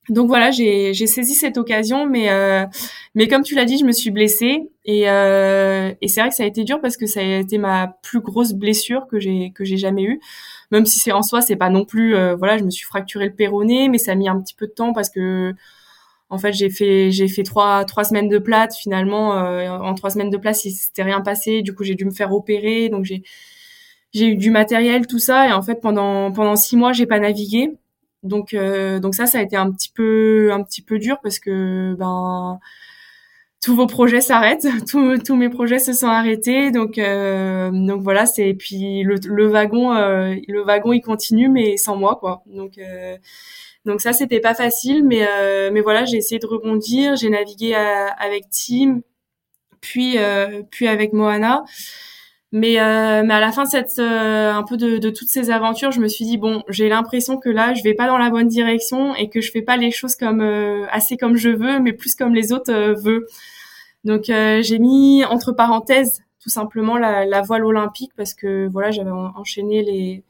Donc 0.10 0.28
voilà, 0.28 0.50
j'ai 0.50 0.94
saisi 0.94 1.36
cette 1.36 1.58
occasion, 1.58 2.08
mais 2.08 2.32
euh, 2.32 2.66
mais 3.14 3.28
comme 3.28 3.44
tu 3.44 3.54
l'as 3.54 3.66
dit, 3.66 3.78
je 3.78 3.86
me 3.86 3.92
suis 3.92 4.10
blessée 4.10 4.64
et 4.86 5.10
euh, 5.10 5.94
et 6.02 6.08
c'est 6.08 6.22
vrai 6.22 6.30
que 6.30 6.36
ça 6.36 6.44
a 6.44 6.48
été 6.48 6.64
dur 6.64 6.82
parce 6.82 6.98
que 6.98 7.06
ça 7.06 7.20
a 7.20 7.24
été 7.24 7.60
ma 7.60 7.96
plus 8.02 8.20
grosse 8.20 8.54
blessure 8.54 9.06
que 9.08 9.20
j'ai 9.20 9.52
que 9.54 9.64
j'ai 9.64 9.78
jamais 9.78 10.04
eue. 10.04 10.20
Même 10.72 10.86
si 10.86 11.00
c'est 11.00 11.12
en 11.12 11.22
soi, 11.22 11.42
c'est 11.42 11.56
pas 11.56 11.70
non 11.70 11.86
plus 11.86 12.16
euh, 12.16 12.36
voilà, 12.36 12.58
je 12.58 12.64
me 12.64 12.72
suis 12.72 12.86
fracturé 12.86 13.26
le 13.26 13.34
péroné, 13.34 13.88
mais 13.88 14.00
ça 14.00 14.14
a 14.14 14.16
mis 14.16 14.28
un 14.28 14.40
petit 14.42 14.56
peu 14.56 14.66
de 14.66 14.72
temps 14.72 14.94
parce 14.94 15.10
que 15.10 15.54
en 16.30 16.38
fait 16.38 16.54
j'ai 16.54 16.70
fait 16.70 17.12
j'ai 17.12 17.28
fait 17.28 17.44
trois 17.44 17.86
trois 17.86 18.04
semaines 18.04 18.30
de 18.30 18.38
plate 18.40 18.76
finalement 18.76 19.30
en 19.32 19.94
trois 19.96 20.10
semaines 20.12 20.30
de 20.30 20.38
plate 20.38 20.64
il 20.66 20.72
s'était 20.72 21.04
rien 21.04 21.22
passé, 21.22 21.62
du 21.62 21.74
coup 21.74 21.84
j'ai 21.84 21.96
dû 21.96 22.06
me 22.06 22.12
faire 22.12 22.34
opérer, 22.34 22.90
donc 22.90 23.06
j'ai 23.06 23.24
j'ai 24.14 24.28
eu 24.30 24.36
du 24.36 24.50
matériel 24.52 25.08
tout 25.08 25.20
ça. 25.20 25.48
Et 25.50 25.54
en 25.54 25.62
fait 25.62 25.76
pendant 25.82 26.32
pendant 26.32 26.56
six 26.56 26.78
mois 26.78 26.94
j'ai 26.94 27.06
pas 27.06 27.20
navigué. 27.20 27.78
Donc 28.24 28.54
euh, 28.54 29.00
donc 29.00 29.16
ça 29.16 29.26
ça 29.28 29.40
a 29.40 29.42
été 29.42 29.56
un 29.56 29.72
petit 29.72 29.90
peu 29.90 30.52
un 30.52 30.62
petit 30.64 30.82
peu 30.82 31.00
dur 31.00 31.20
parce 31.24 31.40
que 31.40 31.96
ben 31.98 32.60
tous 33.62 33.76
vos 33.76 33.88
projets 33.88 34.22
s'arrêtent, 34.22 34.68
tous, 34.90 35.36
mes 35.36 35.50
projets 35.50 35.80
se 35.80 35.94
sont 35.94 36.08
arrêtés, 36.08 36.72
donc 36.72 36.98
euh, 36.98 37.70
donc 37.72 38.02
voilà 38.02 38.26
c'est 38.26 38.54
puis 38.54 39.04
le, 39.04 39.48
wagon 39.48 39.94
euh, 39.94 40.36
le 40.48 40.62
wagon 40.64 40.94
il 40.94 41.02
continue 41.02 41.50
mais 41.50 41.78
sans 41.78 41.96
moi 41.96 42.18
quoi. 42.20 42.44
Donc 42.46 42.78
euh, 42.78 43.18
donc 43.86 44.02
ça 44.02 44.14
c'était 44.14 44.40
pas 44.40 44.54
facile 44.54 45.04
mais 45.04 45.28
euh, 45.28 45.72
mais 45.74 45.82
voilà 45.82 46.06
j'ai 46.06 46.18
essayé 46.18 46.40
de 46.40 46.46
rebondir 46.48 47.16
j'ai 47.16 47.30
navigué 47.30 47.74
avec 47.76 48.46
Tim 48.50 49.02
puis 49.82 50.18
puis 50.72 50.88
avec 50.88 51.14
Moana 51.14 51.64
mais, 52.52 52.80
euh, 52.80 53.24
mais 53.24 53.34
à 53.36 53.40
la 53.40 53.52
fin 53.52 53.66
cette, 53.66 54.00
euh, 54.00 54.52
un 54.52 54.64
peu 54.64 54.76
de, 54.76 54.98
de, 54.98 55.10
toutes 55.12 55.28
ces 55.30 55.52
aventures, 55.52 55.92
je 55.92 56.00
me 56.00 56.08
suis 56.08 56.26
dit 56.26 56.38
bon, 56.38 56.64
j'ai 56.68 56.90
l'impression 56.90 57.38
que 57.38 57.50
là, 57.50 57.76
je 57.76 57.84
vais 57.84 57.94
pas 57.94 58.08
dans 58.08 58.18
la 58.18 58.32
bonne 58.32 58.48
direction 58.48 59.14
et 59.16 59.30
que 59.30 59.40
je 59.40 59.52
fais 59.52 59.62
pas 59.62 59.78
les 59.78 59.92
choses 59.92 60.16
comme 60.16 60.42
euh, 60.42 60.88
assez 60.92 61.16
comme 61.16 61.36
je 61.36 61.50
veux, 61.50 61.80
mais 61.80 61.94
plus 61.94 62.16
comme 62.16 62.34
les 62.34 62.52
autres 62.52 62.74
euh, 62.74 62.94
veulent. 62.96 63.28
Donc 64.06 64.26
j'ai 64.28 64.80
mis 64.80 65.26
entre 65.26 65.52
parenthèses 65.52 66.24
tout 66.42 66.50
simplement 66.50 66.98
la, 66.98 67.26
la 67.26 67.42
voile 67.42 67.66
olympique 67.66 68.12
parce 68.16 68.34
que 68.34 68.70
voilà, 68.72 68.92
j'avais 68.92 69.12
enchaîné 69.12 69.84
les 69.84 70.24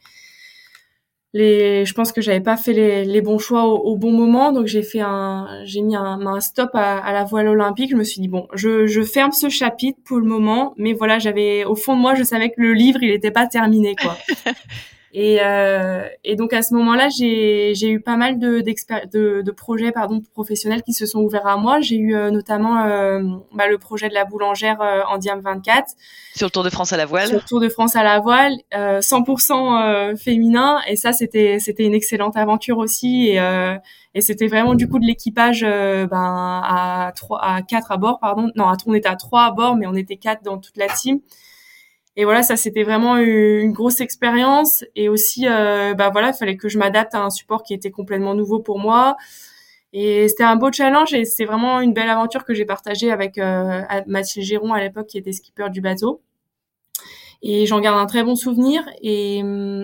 les, 1.33 1.85
je 1.85 1.93
pense 1.93 2.11
que 2.11 2.21
j'avais 2.21 2.41
pas 2.41 2.57
fait 2.57 2.73
les, 3.05 3.21
bons 3.21 3.37
choix 3.37 3.65
au, 3.65 3.95
bon 3.95 4.11
moment, 4.11 4.51
donc 4.51 4.65
j'ai 4.65 4.81
fait 4.81 5.01
un, 5.01 5.61
j'ai 5.63 5.81
mis 5.81 5.95
un, 5.95 6.39
stop 6.39 6.71
à, 6.73 6.97
à, 6.97 7.13
la 7.13 7.23
voile 7.23 7.47
olympique. 7.47 7.91
Je 7.91 7.95
me 7.95 8.03
suis 8.03 8.21
dit 8.21 8.27
bon, 8.27 8.47
je, 8.53 8.87
je 8.87 9.01
ferme 9.01 9.31
ce 9.31 9.49
chapitre 9.49 9.99
pour 10.05 10.17
le 10.17 10.25
moment, 10.25 10.73
mais 10.77 10.93
voilà, 10.93 11.19
j'avais 11.19 11.65
au 11.65 11.75
fond 11.75 11.95
de 11.95 12.01
moi, 12.01 12.15
je 12.15 12.23
savais 12.23 12.49
que 12.49 12.61
le 12.61 12.73
livre 12.73 12.99
il 13.03 13.11
n'était 13.11 13.31
pas 13.31 13.47
terminé 13.47 13.95
quoi. 13.95 14.17
Et, 15.12 15.39
euh, 15.41 16.08
et 16.24 16.36
donc 16.36 16.54
à 16.54 16.62
ce 16.62 16.74
moment-là, 16.76 17.10
j'ai, 17.10 17.74
eu 17.89 18.00
pas 18.00 18.15
mal 18.15 18.38
de, 18.38 18.62
de, 18.62 19.41
de 19.41 19.52
projets 19.52 19.91
pardon 19.91 20.22
professionnels 20.34 20.84
qui 20.84 20.93
se 20.93 21.06
sont 21.06 21.19
ouverts 21.19 21.48
à 21.48 21.58
moi. 21.58 21.82
J'ai 21.82 21.98
eu 21.98 22.15
euh, 22.15 22.30
notamment 22.30 22.86
euh, 22.86 23.22
bah, 23.54 23.67
le 23.67 23.80
projet 23.80 24.08
de 24.08 24.13
la 24.13 24.26
boulangère 24.26 24.82
euh, 24.82 25.02
en 25.10 25.17
Diam 25.17 25.39
24 25.39 25.88
sur 26.36 26.48
le 26.48 26.52
Tour 26.52 26.63
de 26.63 26.69
France 26.69 26.93
à 26.93 26.98
la 26.98 27.06
voile. 27.06 27.28
Sur 27.28 27.38
le 27.38 27.43
Tour 27.43 27.60
de 27.60 27.69
France 27.69 27.95
à 27.95 28.04
la 28.04 28.19
voile, 28.19 28.54
100% 28.72 30.15
féminin. 30.15 30.78
Et 30.88 30.95
ça, 30.95 31.12
c'était 31.12 31.58
une 31.80 31.93
excellente 31.93 32.38
aventure 32.38 32.78
aussi. 32.78 33.30
Et, 33.30 33.41
et 34.15 34.22
c'était 34.22 34.48
vraiment 34.48 34.76
du 34.76 34.88
coup 34.88 35.00
de 35.00 35.06
l'équipage 35.06 35.62
ben 35.62 36.62
à 36.63 37.12
à 37.41 37.62
quatre 37.63 37.91
à 37.91 37.98
bord 37.98 38.19
pardon. 38.19 38.52
Non, 38.56 38.72
on 38.86 38.93
était 38.93 39.10
à 39.10 39.15
trois 39.15 39.45
à 39.45 39.52
bord, 39.52 39.76
mais 39.76 39.86
on 39.86 39.95
était 39.95 40.15
quatre 40.15 40.43
dans 40.43 40.60
toute 40.60 40.78
la 40.78 40.88
team. 40.88 41.19
Et 42.19 42.25
voilà, 42.25 42.43
ça 42.43 42.58
c'était 42.58 42.84
vraiment 42.84 43.15
une 43.15 43.71
grosse 43.71 44.01
expérience. 44.01 44.84
Et 44.93 45.08
aussi, 45.08 45.47
euh, 45.47 45.93
bah 45.93 46.10
voilà, 46.10 46.32
il 46.32 46.34
fallait 46.34 46.58
que 46.58 46.67
je 46.67 46.77
m'adapte 46.77 47.15
à 47.15 47.23
un 47.23 47.29
support 47.29 47.63
qui 47.63 47.73
était 47.73 47.91
complètement 47.91 48.36
nouveau 48.36 48.60
pour 48.60 48.77
moi. 48.77 49.15
Et 49.93 50.27
c'était 50.27 50.43
un 50.43 50.58
beau 50.58 50.69
challenge 50.69 51.13
et 51.13 51.23
c'était 51.23 51.45
vraiment 51.45 51.79
une 51.79 51.93
belle 51.93 52.10
aventure 52.10 52.43
que 52.43 52.53
j'ai 52.53 52.65
partagée 52.65 53.10
avec 53.10 53.38
euh, 53.38 53.84
Mathilde 54.05 54.45
Géron 54.45 54.73
à 54.73 54.82
l'époque 54.82 55.08
qui 55.08 55.17
était 55.17 55.32
skipper 55.32 55.69
du 55.69 55.79
bateau. 55.79 56.21
Et 57.41 57.65
j'en 57.65 57.79
garde 57.79 57.97
un 57.97 58.05
très 58.05 58.25
bon 58.25 58.36
souvenir. 58.36 58.84
Et, 59.01 59.41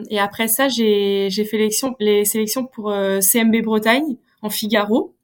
et 0.10 0.20
après 0.20 0.50
ça, 0.50 0.68
j'ai 0.68 1.30
fait 1.30 1.70
les 2.02 2.26
sélections 2.26 2.66
pour 2.66 2.92
euh, 2.92 3.22
CMB 3.22 3.62
Bretagne 3.64 4.18
en 4.42 4.50
Figaro. 4.50 5.15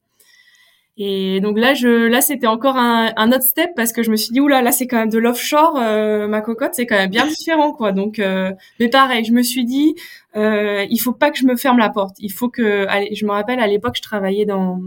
Et 1.04 1.42
donc 1.42 1.58
là, 1.58 1.74
je, 1.74 1.88
là, 1.88 2.22
c'était 2.22 2.46
encore 2.46 2.78
un, 2.78 3.12
un, 3.16 3.32
autre 3.32 3.42
step 3.42 3.72
parce 3.76 3.92
que 3.92 4.04
je 4.04 4.12
me 4.12 4.16
suis 4.16 4.32
dit, 4.34 4.40
oula, 4.40 4.62
là, 4.62 4.72
c'est 4.72 4.86
quand 4.86 4.98
même 4.98 5.10
de 5.10 5.18
l'offshore, 5.18 5.80
euh, 5.82 6.28
ma 6.28 6.42
cocotte, 6.42 6.76
c'est 6.76 6.86
quand 6.86 6.96
même 6.96 7.10
bien 7.10 7.26
différent, 7.26 7.74
quoi. 7.74 7.92
Donc, 7.92 8.20
euh, 8.20 8.52
mais 8.80 8.88
pareil, 8.88 9.26
je 9.26 9.34
me 9.34 9.42
suis 9.42 9.66
dit, 9.66 9.96
euh, 10.36 10.86
il 10.92 10.98
faut 11.00 11.12
pas 11.12 11.32
que 11.32 11.40
je 11.40 11.46
me 11.48 11.56
ferme 11.56 11.80
la 11.80 11.90
porte. 11.90 12.18
Il 12.20 12.32
faut 12.32 12.50
que, 12.50 12.86
allez, 12.88 13.16
je 13.16 13.26
me 13.26 13.32
rappelle 13.32 13.60
à 13.60 13.66
l'époque, 13.66 13.96
je 13.96 14.04
travaillais 14.04 14.46
dans, 14.46 14.80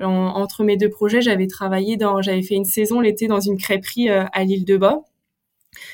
entre 0.00 0.62
mes 0.62 0.76
deux 0.76 0.88
projets, 0.88 1.20
j'avais 1.20 1.48
travaillé 1.48 1.96
dans, 1.96 2.22
j'avais 2.22 2.42
fait 2.42 2.54
une 2.54 2.64
saison 2.64 3.00
l'été 3.00 3.26
dans 3.26 3.40
une 3.40 3.58
crêperie 3.58 4.10
euh, 4.10 4.22
à 4.32 4.44
l'île 4.44 4.64
de 4.64 4.76
Bas. 4.76 5.00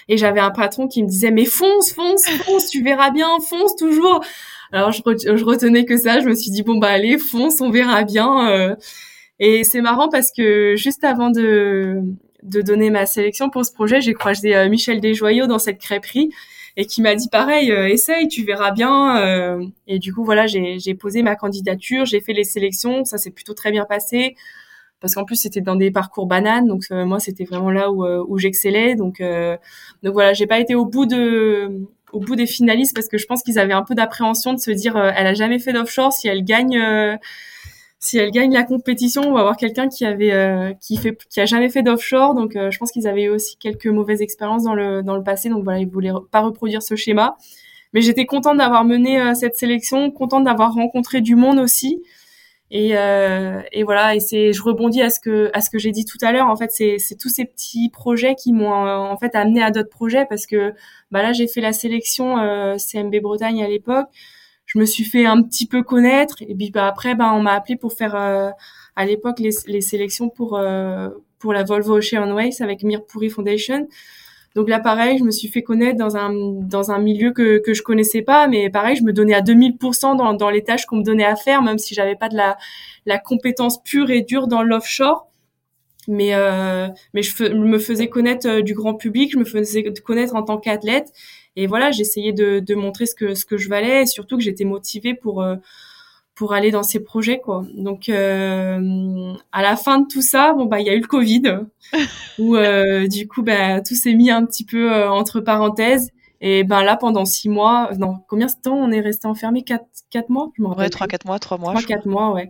Et 0.09 0.19
j'avais 0.19 0.41
un 0.41 0.51
patron 0.51 0.87
qui 0.87 1.03
me 1.03 1.09
disait, 1.09 1.31
mais 1.31 1.47
fonce, 1.47 1.95
fonce, 1.95 2.27
fonce, 2.45 2.69
tu 2.69 2.83
verras 2.83 3.11
bien, 3.11 3.41
fonce 3.41 3.75
toujours. 3.75 4.23
Alors 4.71 4.93
je, 4.93 5.01
je 5.17 5.45
retenais 5.45 5.87
que 5.87 5.97
ça, 5.97 6.21
je 6.21 6.27
me 6.27 6.35
suis 6.35 6.51
dit, 6.51 6.63
bon 6.63 6.77
bah 6.77 6.89
allez, 6.89 7.17
fonce, 7.17 7.63
on 7.63 7.71
verra 7.71 8.05
bien. 8.05 8.51
Euh. 8.51 8.77
Et 9.41 9.65
c'est 9.65 9.81
marrant 9.81 10.09
parce 10.09 10.31
que 10.31 10.77
juste 10.77 11.03
avant 11.05 11.31
de, 11.31 12.03
de 12.45 12.61
donner 12.61 12.91
ma 12.91 13.07
sélection 13.07 13.51
pour 13.51 13.65
ce 13.65 13.73
projet, 13.73 14.01
j'ai 14.01 14.15
croisé 14.15 14.55
euh, 14.55 14.69
Michel 14.69 15.01
Desjoyaux 15.01 15.47
dans 15.47 15.59
cette 15.59 15.79
crêperie 15.79 16.31
et 16.77 16.87
qui 16.87 17.03
m'a 17.03 17.15
dit 17.15 17.29
pareil, 17.29 17.73
euh, 17.73 17.89
essaye, 17.89 18.29
tu 18.29 18.45
verras 18.45 18.71
bien. 18.71 19.19
Euh. 19.19 19.65
et 19.87 19.99
du 19.99 20.13
coup, 20.13 20.25
voilà, 20.25 20.47
j'ai 20.47 20.95
posé 20.95 21.23
ma 21.23 21.37
candidature, 21.37 22.05
j'ai 22.05 22.21
fait 22.21 22.33
les 22.33 22.45
sélections, 22.45 23.05
ça 23.05 23.19
s'est 23.19 23.31
plutôt 23.31 23.55
très 23.55 23.73
bien 23.73 23.85
passé 23.85 24.37
parce 25.01 25.15
qu'en 25.15 25.25
plus 25.25 25.37
c'était 25.37 25.61
dans 25.61 25.77
des 25.77 25.91
parcours 25.91 26.27
bananes, 26.27 26.67
donc 26.67 26.83
moi 26.91 27.21
c'était 27.21 27.45
vraiment 27.45 27.71
là 27.71 27.93
où, 27.93 28.07
où 28.07 28.39
j'excellais. 28.39 28.95
Donc 28.95 29.23
donc 30.03 30.13
voilà, 30.15 30.33
j'ai 30.33 30.47
pas 30.47 30.59
été 30.59 30.75
au 30.75 30.87
bout 30.87 31.05
de 31.05 31.87
au 32.13 32.21
bout 32.21 32.37
des 32.37 32.47
finalistes 32.47 32.95
parce 32.95 33.09
que 33.09 33.19
je 33.19 33.27
pense 33.27 33.43
qu'ils 33.43 33.59
avaient 33.59 33.75
un 33.75 33.83
peu 33.83 33.95
d'appréhension 33.95 34.55
de 34.55 34.59
se 34.59 34.71
dire 34.71 34.97
elle 34.97 35.27
a 35.27 35.35
jamais 35.35 35.59
fait 35.59 35.75
d'offshore 35.75 36.15
si 36.15 36.27
elle 36.29 36.43
gagne 36.43 37.19
si 38.05 38.19
elle 38.19 38.31
gagne 38.31 38.53
la 38.53 38.65
compétition, 38.65 39.23
on 39.23 39.33
va 39.33 39.41
avoir 39.41 39.57
quelqu'un 39.57 39.89
qui 39.89 40.05
avait 40.05 40.33
euh, 40.33 40.75
qui 40.75 40.99
fait 40.99 41.17
qui 41.31 41.41
a 41.41 41.47
jamais 41.47 41.71
fait 41.71 41.83
d'offshore. 41.83 42.35
Donc 42.35 42.55
euh, 42.55 42.71
je 42.71 42.79
pense 42.79 42.93
qu'ils 42.93 43.09
avaient 43.09 43.31
aussi 43.31 43.57
quelques 43.57 43.87
mauvaises 43.87 44.21
expériences 44.21 44.65
dans 44.65 44.75
le 44.75 45.03
dans 45.03 45.17
le 45.17 45.23
passé. 45.23 45.49
Donc 45.49 45.65
voilà, 45.65 45.79
ils 45.79 45.89
voulaient 45.89 46.13
pas 46.31 46.41
reproduire 46.41 46.83
ce 46.83 46.97
schéma. 46.97 47.37
Mais 47.95 48.03
j'étais 48.03 48.27
contente 48.27 48.59
d'avoir 48.59 48.85
mené 48.85 49.21
euh, 49.21 49.35
cette 49.35 49.57
sélection, 49.57 50.11
contente 50.11 50.45
d'avoir 50.45 50.75
rencontré 50.75 51.23
du 51.23 51.35
monde 51.35 51.59
aussi. 51.59 52.03
Et, 52.71 52.91
et 52.91 53.85
voilà, 53.85 54.17
et 54.17 54.21
c'est 54.21 54.53
je 54.53 54.61
rebondis 54.61 55.01
à 55.01 55.09
ce 55.09 55.21
que 55.21 55.51
à 55.55 55.61
ce 55.61 55.71
que 55.71 55.79
j'ai 55.79 55.93
dit 55.93 56.05
tout 56.05 56.19
à 56.23 56.33
l'heure. 56.33 56.49
En 56.49 56.57
fait, 56.57 56.73
c'est 56.73 56.97
c'est 56.99 57.15
tous 57.15 57.29
ces 57.29 57.45
petits 57.45 57.89
projets 57.89 58.35
qui 58.35 58.53
m'ont 58.53 58.73
en 58.73 59.17
fait 59.17 59.37
amené 59.37 59.63
à 59.63 59.71
d'autres 59.71 59.91
projets 59.91 60.27
parce 60.29 60.45
que 60.45 60.75
bah 61.13 61.23
là 61.23 61.33
j'ai 61.33 61.47
fait 61.47 61.61
la 61.61 61.73
sélection 61.73 62.37
CMB 62.77 63.15
Bretagne 63.21 63.63
à 63.63 63.69
l'époque 63.69 64.09
je 64.75 64.79
me 64.81 64.85
suis 64.85 65.05
fait 65.05 65.25
un 65.25 65.43
petit 65.43 65.67
peu 65.67 65.83
connaître 65.83 66.37
et 66.43 66.55
puis 66.55 66.71
bah, 66.71 66.87
après 66.87 67.15
bah, 67.15 67.33
on 67.35 67.41
m'a 67.41 67.53
appelé 67.53 67.77
pour 67.77 67.93
faire 67.93 68.17
euh, 68.17 68.51
à 68.97 69.07
l'époque 69.07 69.39
les, 69.39 69.51
les, 69.67 69.81
sélections 69.81 70.29
pour 70.29 70.57
euh, 70.57 71.09
pour 71.39 71.53
la 71.53 71.63
Volvo 71.63 71.99
Ocean 71.99 72.31
Ways 72.33 72.61
avec 72.61 72.83
Mirpuri 72.83 73.31
Foundation. 73.31 73.89
Donc 74.55 74.69
là 74.69 74.79
pareil, 74.79 75.19
je 75.19 75.25
me 75.25 75.33
suis 75.33 75.49
fait 75.49 75.63
connaître 75.63 75.99
dans 75.99 76.17
un 76.17 76.33
dans 76.33 76.91
un 76.91 76.99
milieu 76.99 77.33
que 77.33 77.59
que 77.59 77.75
je 77.75 77.83
connaissais 77.83 78.23
pas 78.23 78.49
mais 78.49 78.71
pareil, 78.71 78.97
je 78.97 79.05
me 79.05 79.13
donnais 79.13 79.35
à 79.35 79.43
2000% 79.43 80.17
dans 80.17 80.35
dans 80.35 80.51
les 80.51 80.63
tâches 80.65 80.87
qu'on 80.87 80.97
me 80.97 81.05
donnait 81.05 81.25
à 81.25 81.37
faire 81.37 81.63
même 81.63 81.79
si 81.79 81.95
j'avais 81.95 82.17
pas 82.17 82.29
de 82.29 82.37
la 82.37 82.57
la 83.07 83.19
compétence 83.19 83.83
pure 83.83 84.11
et 84.11 84.23
dure 84.23 84.49
dans 84.49 84.63
l'offshore 84.63 85.29
mais 86.09 86.35
euh, 86.35 86.89
mais 87.13 87.23
je 87.23 87.53
me 87.53 87.79
faisais 87.79 88.09
connaître 88.09 88.49
euh, 88.49 88.63
du 88.63 88.75
grand 88.75 88.95
public, 88.95 89.33
je 89.33 89.39
me 89.39 89.45
faisais 89.45 89.85
connaître 90.05 90.35
en 90.35 90.43
tant 90.43 90.59
qu'athlète 90.59 91.13
et 91.57 91.67
voilà, 91.67 91.91
j'essayais 91.91 92.33
de, 92.33 92.61
de 92.61 92.75
montrer 92.75 93.07
ce 93.07 93.15
que 93.15 93.35
ce 93.35 93.45
que 93.45 93.57
je 93.57 93.69
valais 93.69 94.03
et 94.03 94.07
surtout 94.07 94.37
que 94.37 94.43
j'étais 94.43 94.65
motivée 94.65 95.15
pour 95.15 95.43
euh, 95.43 95.57
pour 96.35 96.53
aller 96.53 96.71
dans 96.71 96.83
ces 96.83 97.01
projets 97.01 97.39
quoi. 97.41 97.65
Donc 97.75 98.09
euh, 98.09 99.33
à 99.53 99.63
la 99.63 99.77
fin 99.77 100.01
de 100.01 100.07
tout 100.09 100.23
ça, 100.23 100.53
bon 100.53 100.67
bah 100.67 100.81
il 100.81 100.87
y 100.87 100.91
a 100.91 100.95
eu 100.95 101.01
le 101.01 101.07
Covid 101.07 101.43
où 102.39 102.57
euh, 102.57 103.07
du 103.07 103.29
coup 103.29 103.43
bah 103.43 103.81
tout 103.81 103.95
s'est 103.95 104.15
mis 104.15 104.31
un 104.31 104.45
petit 104.45 104.65
peu 104.65 104.93
euh, 104.93 105.09
entre 105.11 105.41
parenthèses 105.41 106.11
et 106.41 106.65
ben 106.65 106.83
là 106.83 106.97
pendant 106.97 107.25
six 107.25 107.49
mois, 107.49 107.91
non 107.99 108.17
combien 108.29 108.47
de 108.47 108.53
temps 108.61 108.77
on 108.77 108.91
est 108.91 109.01
resté 109.01 109.29
enfermé? 109.29 109.63
Quatre 109.63 109.87
quatre 110.11 110.29
mois, 110.29 110.51
je. 110.59 110.77
Ouais 110.77 110.91
trois 110.91 111.07
quatre 111.07 111.27
mois, 111.27 111.39
trois 111.39 111.59
mois. 111.59 111.73
Trois 111.73 111.83
quatre 111.87 112.07
mois 112.07 112.33
ouais. 112.33 112.49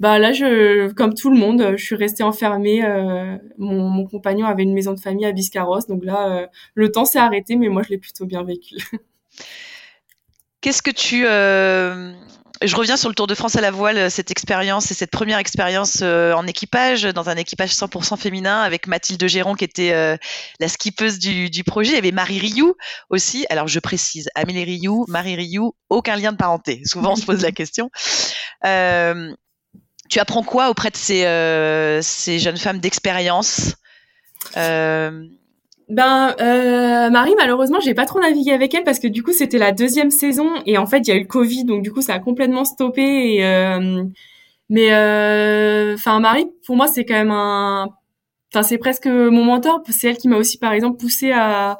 Bah 0.00 0.18
là, 0.18 0.32
je, 0.32 0.90
comme 0.92 1.12
tout 1.12 1.30
le 1.30 1.36
monde, 1.36 1.74
je 1.76 1.84
suis 1.84 1.94
restée 1.94 2.22
enfermée. 2.22 2.82
Euh, 2.82 3.36
mon, 3.58 4.06
compagnon 4.06 4.46
avait 4.46 4.62
une 4.62 4.72
maison 4.72 4.94
de 4.94 5.00
famille 5.00 5.26
à 5.26 5.32
Biscarrosse, 5.32 5.86
donc 5.86 6.04
là, 6.04 6.28
euh, 6.30 6.46
le 6.74 6.90
temps 6.90 7.04
s'est 7.04 7.18
arrêté, 7.18 7.54
mais 7.56 7.68
moi, 7.68 7.82
je 7.82 7.90
l'ai 7.90 7.98
plutôt 7.98 8.24
bien 8.24 8.42
vécu. 8.42 8.76
Qu'est-ce 10.62 10.80
que 10.80 10.90
tu 10.90 11.26
euh, 11.26 12.14
je 12.62 12.76
reviens 12.76 12.96
sur 12.96 13.10
le 13.10 13.14
Tour 13.14 13.26
de 13.26 13.34
France 13.34 13.56
à 13.56 13.60
la 13.60 13.70
voile, 13.70 14.10
cette 14.10 14.30
expérience 14.30 14.90
et 14.90 14.94
cette 14.94 15.10
première 15.10 15.38
expérience 15.38 16.02
en 16.02 16.46
équipage, 16.46 17.04
dans 17.04 17.30
un 17.30 17.36
équipage 17.36 17.72
100% 17.72 18.18
féminin 18.18 18.60
avec 18.60 18.86
Mathilde 18.86 19.26
Géron 19.26 19.54
qui 19.54 19.64
était 19.64 20.18
la 20.60 20.68
skippeuse 20.68 21.18
du, 21.18 21.64
projet. 21.64 21.92
Il 21.92 21.94
y 21.94 21.98
avait 21.98 22.12
Marie 22.12 22.38
Rioux 22.38 22.74
aussi. 23.08 23.46
Alors 23.48 23.66
je 23.66 23.80
précise, 23.80 24.28
Amélie 24.34 24.64
Rioux, 24.64 25.06
Marie 25.08 25.36
Rioux, 25.36 25.72
aucun 25.88 26.16
lien 26.16 26.32
de 26.32 26.36
parenté. 26.36 26.82
Souvent 26.84 27.12
on 27.12 27.16
se 27.16 27.24
pose 27.24 27.40
la 27.40 27.52
question. 27.52 27.90
Tu 30.10 30.18
apprends 30.18 30.42
quoi 30.42 30.68
auprès 30.68 30.90
de 30.90 30.96
ces, 30.96 31.24
euh, 31.24 32.02
ces 32.02 32.38
jeunes 32.38 32.58
femmes 32.58 32.80
d'expérience 32.80 33.76
euh... 34.56 35.24
Ben 35.88 36.36
euh, 36.40 37.10
Marie, 37.10 37.34
malheureusement, 37.36 37.80
j'ai 37.80 37.94
pas 37.94 38.06
trop 38.06 38.20
navigué 38.20 38.52
avec 38.52 38.72
elle 38.74 38.84
parce 38.84 39.00
que 39.00 39.08
du 39.08 39.24
coup 39.24 39.32
c'était 39.32 39.58
la 39.58 39.72
deuxième 39.72 40.12
saison 40.12 40.48
et 40.64 40.78
en 40.78 40.86
fait 40.86 40.98
il 40.98 41.08
y 41.08 41.10
a 41.10 41.16
eu 41.16 41.22
le 41.22 41.26
Covid 41.26 41.64
donc 41.64 41.82
du 41.82 41.90
coup 41.90 42.00
ça 42.00 42.14
a 42.14 42.20
complètement 42.20 42.64
stoppé. 42.64 43.40
Mais 44.68 44.86
enfin 45.94 46.20
Marie, 46.20 46.46
pour 46.64 46.76
moi 46.76 46.86
c'est 46.86 47.04
quand 47.04 47.14
même 47.14 47.32
un, 47.32 47.88
enfin 48.52 48.62
c'est 48.62 48.78
presque 48.78 49.06
mon 49.06 49.42
mentor. 49.44 49.82
C'est 49.88 50.10
elle 50.10 50.16
qui 50.16 50.28
m'a 50.28 50.36
aussi 50.36 50.58
par 50.58 50.72
exemple 50.72 50.96
poussé 50.96 51.32
à 51.32 51.76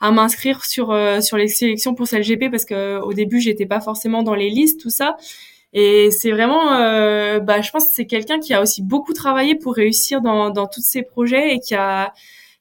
à 0.00 0.12
m'inscrire 0.12 0.64
sur 0.64 0.96
sur 1.20 1.36
les 1.36 1.48
sélections 1.48 1.96
pour 1.96 2.06
CLGP 2.06 2.52
parce 2.52 2.64
que 2.64 3.00
au 3.00 3.12
début 3.12 3.40
j'étais 3.40 3.66
pas 3.66 3.80
forcément 3.80 4.22
dans 4.22 4.36
les 4.36 4.50
listes 4.50 4.80
tout 4.80 4.90
ça 4.90 5.16
et 5.72 6.10
c'est 6.10 6.30
vraiment, 6.30 6.72
euh, 6.74 7.40
bah, 7.40 7.60
je 7.60 7.70
pense 7.70 7.86
que 7.86 7.94
c'est 7.94 8.06
quelqu'un 8.06 8.40
qui 8.40 8.54
a 8.54 8.62
aussi 8.62 8.82
beaucoup 8.82 9.12
travaillé 9.12 9.54
pour 9.54 9.74
réussir 9.74 10.22
dans, 10.22 10.50
dans 10.50 10.66
tous 10.66 10.80
ses 10.80 11.02
projets 11.02 11.54
et 11.54 11.60
qui 11.60 11.74
a 11.74 12.12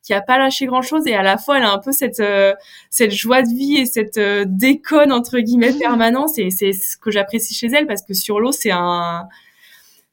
qui 0.03 0.13
a 0.13 0.21
pas 0.21 0.37
lâché 0.37 0.67
grand 0.67 0.81
chose 0.81 1.05
et 1.05 1.15
à 1.15 1.21
la 1.21 1.37
fois 1.37 1.57
elle 1.57 1.65
a 1.65 1.71
un 1.71 1.79
peu 1.79 1.91
cette 1.91 2.21
euh, 2.21 2.53
cette 2.89 3.11
joie 3.11 3.41
de 3.41 3.49
vie 3.49 3.75
et 3.75 3.85
cette 3.85 4.17
euh, 4.17 4.45
déconne 4.47 5.11
entre 5.11 5.39
guillemets 5.39 5.73
mmh. 5.73 5.79
permanence 5.79 6.37
et 6.37 6.49
c'est 6.49 6.71
ce 6.71 6.95
que 6.95 7.11
j'apprécie 7.11 7.53
chez 7.53 7.67
elle 7.67 7.87
parce 7.87 8.03
que 8.03 8.13
sur 8.13 8.39
l'eau 8.39 8.53
c'est 8.53 8.71
un 8.71 9.27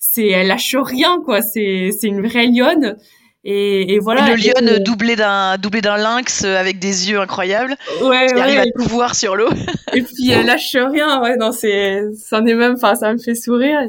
c'est 0.01 0.27
elle 0.27 0.49
lâche 0.49 0.75
rien 0.75 1.21
quoi 1.25 1.43
c'est 1.43 1.91
c'est 1.93 2.09
une 2.09 2.27
vraie 2.27 2.49
lionne 2.49 2.97
et, 3.45 3.95
et 3.95 3.99
voilà. 3.99 4.35
Une 4.35 4.41
lionne 4.41 4.83
doublée 4.83 5.17
d'un 5.17 5.59
doublé 5.59 5.83
d'un 5.83 5.99
lynx 5.99 6.45
euh, 6.45 6.57
avec 6.57 6.79
des 6.79 7.11
yeux 7.11 7.21
incroyables. 7.21 7.77
Ouais, 8.03 8.27
qui 8.27 8.41
arrive 8.41 8.59
à 8.59 8.65
tout 8.65 8.89
voir 8.89 9.15
sur 9.15 9.37
l'eau. 9.37 9.51
et 9.93 10.03
puis 10.03 10.31
elle 10.31 10.47
lâche 10.47 10.75
rien. 10.75 11.21
Ouais, 11.21 11.37
non, 11.37 11.53
c'est 11.53 12.01
ça 12.17 12.39
est 12.39 12.55
même. 12.55 12.75
Enfin, 12.75 12.95
ça 12.95 13.13
me 13.13 13.19
fait 13.19 13.35
sourire. 13.35 13.81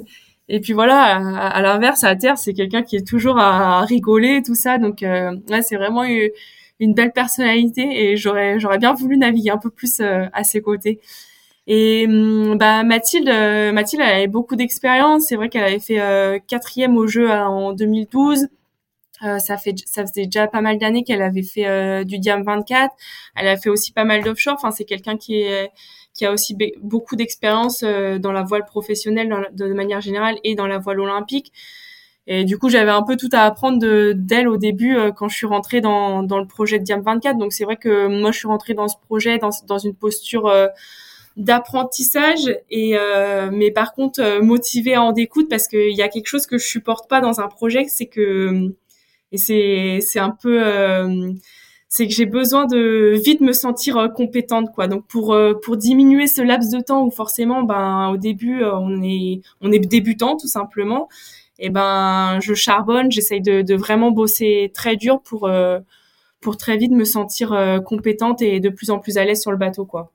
Et 0.49 0.59
puis 0.59 0.73
voilà, 0.73 1.15
à, 1.39 1.61
l'inverse, 1.61 2.03
à 2.03 2.15
terre, 2.15 2.37
c'est 2.37 2.53
quelqu'un 2.53 2.83
qui 2.83 2.97
est 2.97 3.07
toujours 3.07 3.39
à, 3.39 3.81
rigoler, 3.85 4.43
tout 4.45 4.55
ça. 4.55 4.77
Donc 4.77 5.03
euh, 5.03 5.31
ouais, 5.49 5.61
c'est 5.61 5.77
vraiment 5.77 6.03
une, 6.03 6.29
une, 6.79 6.93
belle 6.93 7.13
personnalité 7.13 7.81
et 7.81 8.17
j'aurais 8.17 8.59
j'aurais 8.59 8.77
bien 8.77 8.93
voulu 8.93 9.17
naviguer 9.17 9.51
un 9.51 9.57
peu 9.57 9.69
plus 9.69 10.01
euh, 10.01 10.25
à 10.33 10.43
ses 10.43 10.61
côtés. 10.61 10.99
Et 11.67 12.05
hum, 12.07 12.57
bah 12.57 12.83
Mathilde, 12.83 13.29
Mathilde, 13.73 14.03
elle 14.05 14.15
avait 14.17 14.27
beaucoup 14.27 14.57
d'expérience. 14.57 15.27
C'est 15.29 15.37
vrai 15.37 15.47
qu'elle 15.47 15.63
avait 15.63 15.79
fait 15.79 16.43
quatrième 16.47 16.97
au 16.97 17.07
jeu 17.07 17.31
en 17.31 17.71
2012. 17.71 18.47
Euh, 19.23 19.39
ça 19.39 19.57
fait 19.57 19.75
ça 19.85 20.05
faisait 20.05 20.25
déjà 20.25 20.47
pas 20.47 20.61
mal 20.61 20.77
d'années 20.77 21.03
qu'elle 21.03 21.21
avait 21.21 21.43
fait 21.43 21.67
euh, 21.67 22.03
du 22.03 22.19
Diam 22.19 22.43
24. 22.43 22.93
Elle 23.35 23.47
a 23.47 23.57
fait 23.57 23.69
aussi 23.69 23.91
pas 23.93 24.03
mal 24.03 24.23
d'offshore. 24.23 24.55
Enfin, 24.55 24.71
c'est 24.71 24.85
quelqu'un 24.85 25.17
qui 25.17 25.41
est 25.41 25.71
qui 26.13 26.25
a 26.25 26.31
aussi 26.31 26.57
beaucoup 26.81 27.15
d'expérience 27.15 27.83
euh, 27.83 28.19
dans 28.19 28.31
la 28.31 28.43
voile 28.43 28.65
professionnelle 28.65 29.49
de 29.53 29.73
manière 29.73 30.01
générale 30.01 30.37
et 30.43 30.55
dans 30.55 30.67
la 30.67 30.77
voile 30.79 30.99
olympique. 30.99 31.51
Et 32.27 32.43
du 32.43 32.57
coup, 32.57 32.69
j'avais 32.69 32.91
un 32.91 33.03
peu 33.03 33.17
tout 33.17 33.29
à 33.33 33.41
apprendre 33.41 34.13
d'elle 34.13 34.47
au 34.47 34.57
début 34.57 34.97
quand 35.15 35.29
je 35.29 35.35
suis 35.35 35.45
rentrée 35.45 35.79
dans, 35.79 36.23
dans 36.23 36.39
le 36.39 36.47
projet 36.47 36.79
de 36.79 36.83
Diam 36.83 37.01
24. 37.01 37.37
Donc 37.37 37.53
c'est 37.53 37.65
vrai 37.65 37.75
que 37.77 38.07
moi, 38.07 38.31
je 38.31 38.39
suis 38.39 38.47
rentrée 38.47 38.73
dans 38.73 38.87
ce 38.87 38.95
projet 38.97 39.37
dans, 39.37 39.51
dans 39.67 39.77
une 39.77 39.93
posture 39.93 40.51
d'apprentissage 41.37 42.57
et 42.71 42.97
mais 43.51 43.69
par 43.69 43.93
contre 43.93 44.41
motivée 44.41 44.95
à 44.95 45.03
en 45.03 45.11
découdre 45.11 45.49
parce 45.49 45.67
qu'il 45.67 45.95
y 45.95 46.01
a 46.01 46.07
quelque 46.07 46.27
chose 46.27 46.47
que 46.47 46.57
je 46.57 46.65
supporte 46.65 47.07
pas 47.07 47.21
dans 47.21 47.41
un 47.41 47.47
projet, 47.47 47.85
c'est 47.87 48.07
que 48.07 48.73
et 49.35 49.99
c'est 50.01 50.19
un 50.19 50.31
peu 50.31 50.63
euh, 50.63 51.31
c'est 51.89 52.07
que 52.07 52.13
j'ai 52.13 52.25
besoin 52.25 52.65
de 52.65 53.13
vite 53.23 53.41
me 53.41 53.53
sentir 53.53 53.97
euh, 53.97 54.07
compétente 54.07 54.71
quoi. 54.73 54.87
Donc 54.87 55.05
pour 55.07 55.33
euh, 55.33 55.53
pour 55.53 55.77
diminuer 55.77 56.27
ce 56.27 56.41
laps 56.41 56.71
de 56.71 56.81
temps 56.81 57.03
où 57.05 57.11
forcément 57.11 57.63
ben 57.63 58.09
au 58.09 58.17
début 58.17 58.63
on 58.63 59.01
est 59.03 59.41
on 59.61 59.71
est 59.71 59.79
débutant 59.79 60.37
tout 60.37 60.47
simplement 60.47 61.07
et 61.59 61.69
ben 61.69 62.39
je 62.41 62.53
charbonne 62.53 63.11
j'essaye 63.11 63.41
de, 63.41 63.61
de 63.61 63.75
vraiment 63.75 64.11
bosser 64.11 64.71
très 64.73 64.95
dur 64.95 65.21
pour 65.21 65.49
pour 66.41 66.57
très 66.57 66.77
vite 66.77 66.91
me 66.91 67.05
sentir 67.05 67.81
compétente 67.85 68.41
et 68.41 68.59
de 68.59 68.69
plus 68.69 68.89
en 68.89 68.99
plus 68.99 69.17
à 69.17 69.25
l'aise 69.25 69.41
sur 69.41 69.51
le 69.51 69.57
bateau 69.57 69.85
quoi. 69.85 70.11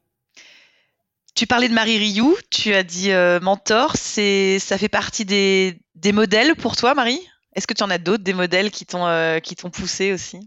Tu 1.34 1.46
parlais 1.46 1.68
de 1.68 1.74
Marie 1.74 1.96
Rioux, 1.96 2.36
tu 2.50 2.74
as 2.74 2.82
dit 2.82 3.10
mentor, 3.40 3.96
c'est 3.96 4.58
ça 4.58 4.76
fait 4.76 4.88
partie 4.88 5.24
des, 5.24 5.78
des 5.94 6.12
modèles 6.12 6.54
pour 6.56 6.76
toi 6.76 6.94
Marie? 6.94 7.20
Est-ce 7.54 7.66
que 7.66 7.74
tu 7.74 7.82
en 7.82 7.90
as 7.90 7.98
d'autres, 7.98 8.22
des 8.22 8.32
modèles 8.32 8.70
qui 8.70 8.86
t'ont 8.86 9.06
euh, 9.06 9.38
qui 9.40 9.56
t'ont 9.56 9.70
poussé 9.70 10.12
aussi? 10.12 10.38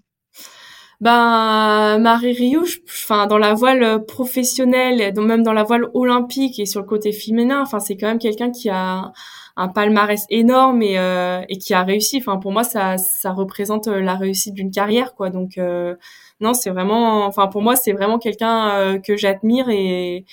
Ben 1.02 1.98
Marie 2.00 2.34
Rioux, 2.34 2.66
enfin 2.88 3.28
dans 3.28 3.38
la 3.38 3.54
voile 3.54 4.06
professionnelle, 4.06 5.13
même 5.20 5.44
dans 5.44 5.52
la 5.54 5.63
voile 5.63 5.88
olympique 5.94 6.60
et 6.60 6.66
sur 6.66 6.80
le 6.82 6.88
côté 6.88 7.12
féminin, 7.12 7.62
enfin 7.62 7.80
c'est 7.80 7.98
quand 7.98 8.08
même 8.08 8.20
quelqu'un 8.20 8.52
qui 8.52 8.70
a 8.70 9.12
un 9.56 9.68
palmarès 9.68 10.26
énorme 10.30 10.82
et, 10.82 10.98
euh, 10.98 11.42
et 11.50 11.58
qui 11.58 11.74
a 11.74 11.84
réussi. 11.84 12.18
Enfin 12.20 12.38
pour 12.38 12.54
moi 12.54 12.63
ça 12.63 12.98
ça 12.98 13.32
représente 13.34 13.88
la 13.88 14.16
réussite 14.16 14.54
d'une 14.54 14.72
carrière 14.72 15.13
quoi. 15.13 15.30
Donc 15.30 15.58
euh, 15.58 15.96
non 16.39 16.54
c'est 16.54 16.70
vraiment, 16.70 17.26
enfin 17.26 17.48
pour 17.48 17.62
moi 17.62 17.76
c'est 17.76 17.92
vraiment 17.92 18.20
quelqu'un 18.20 19.00
que 19.06 19.18
j'admire 19.18 19.70
et 19.70 20.26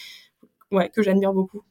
ouais 0.71 0.89
que 0.91 1.03
j'admire 1.03 1.33
beaucoup 1.33 1.63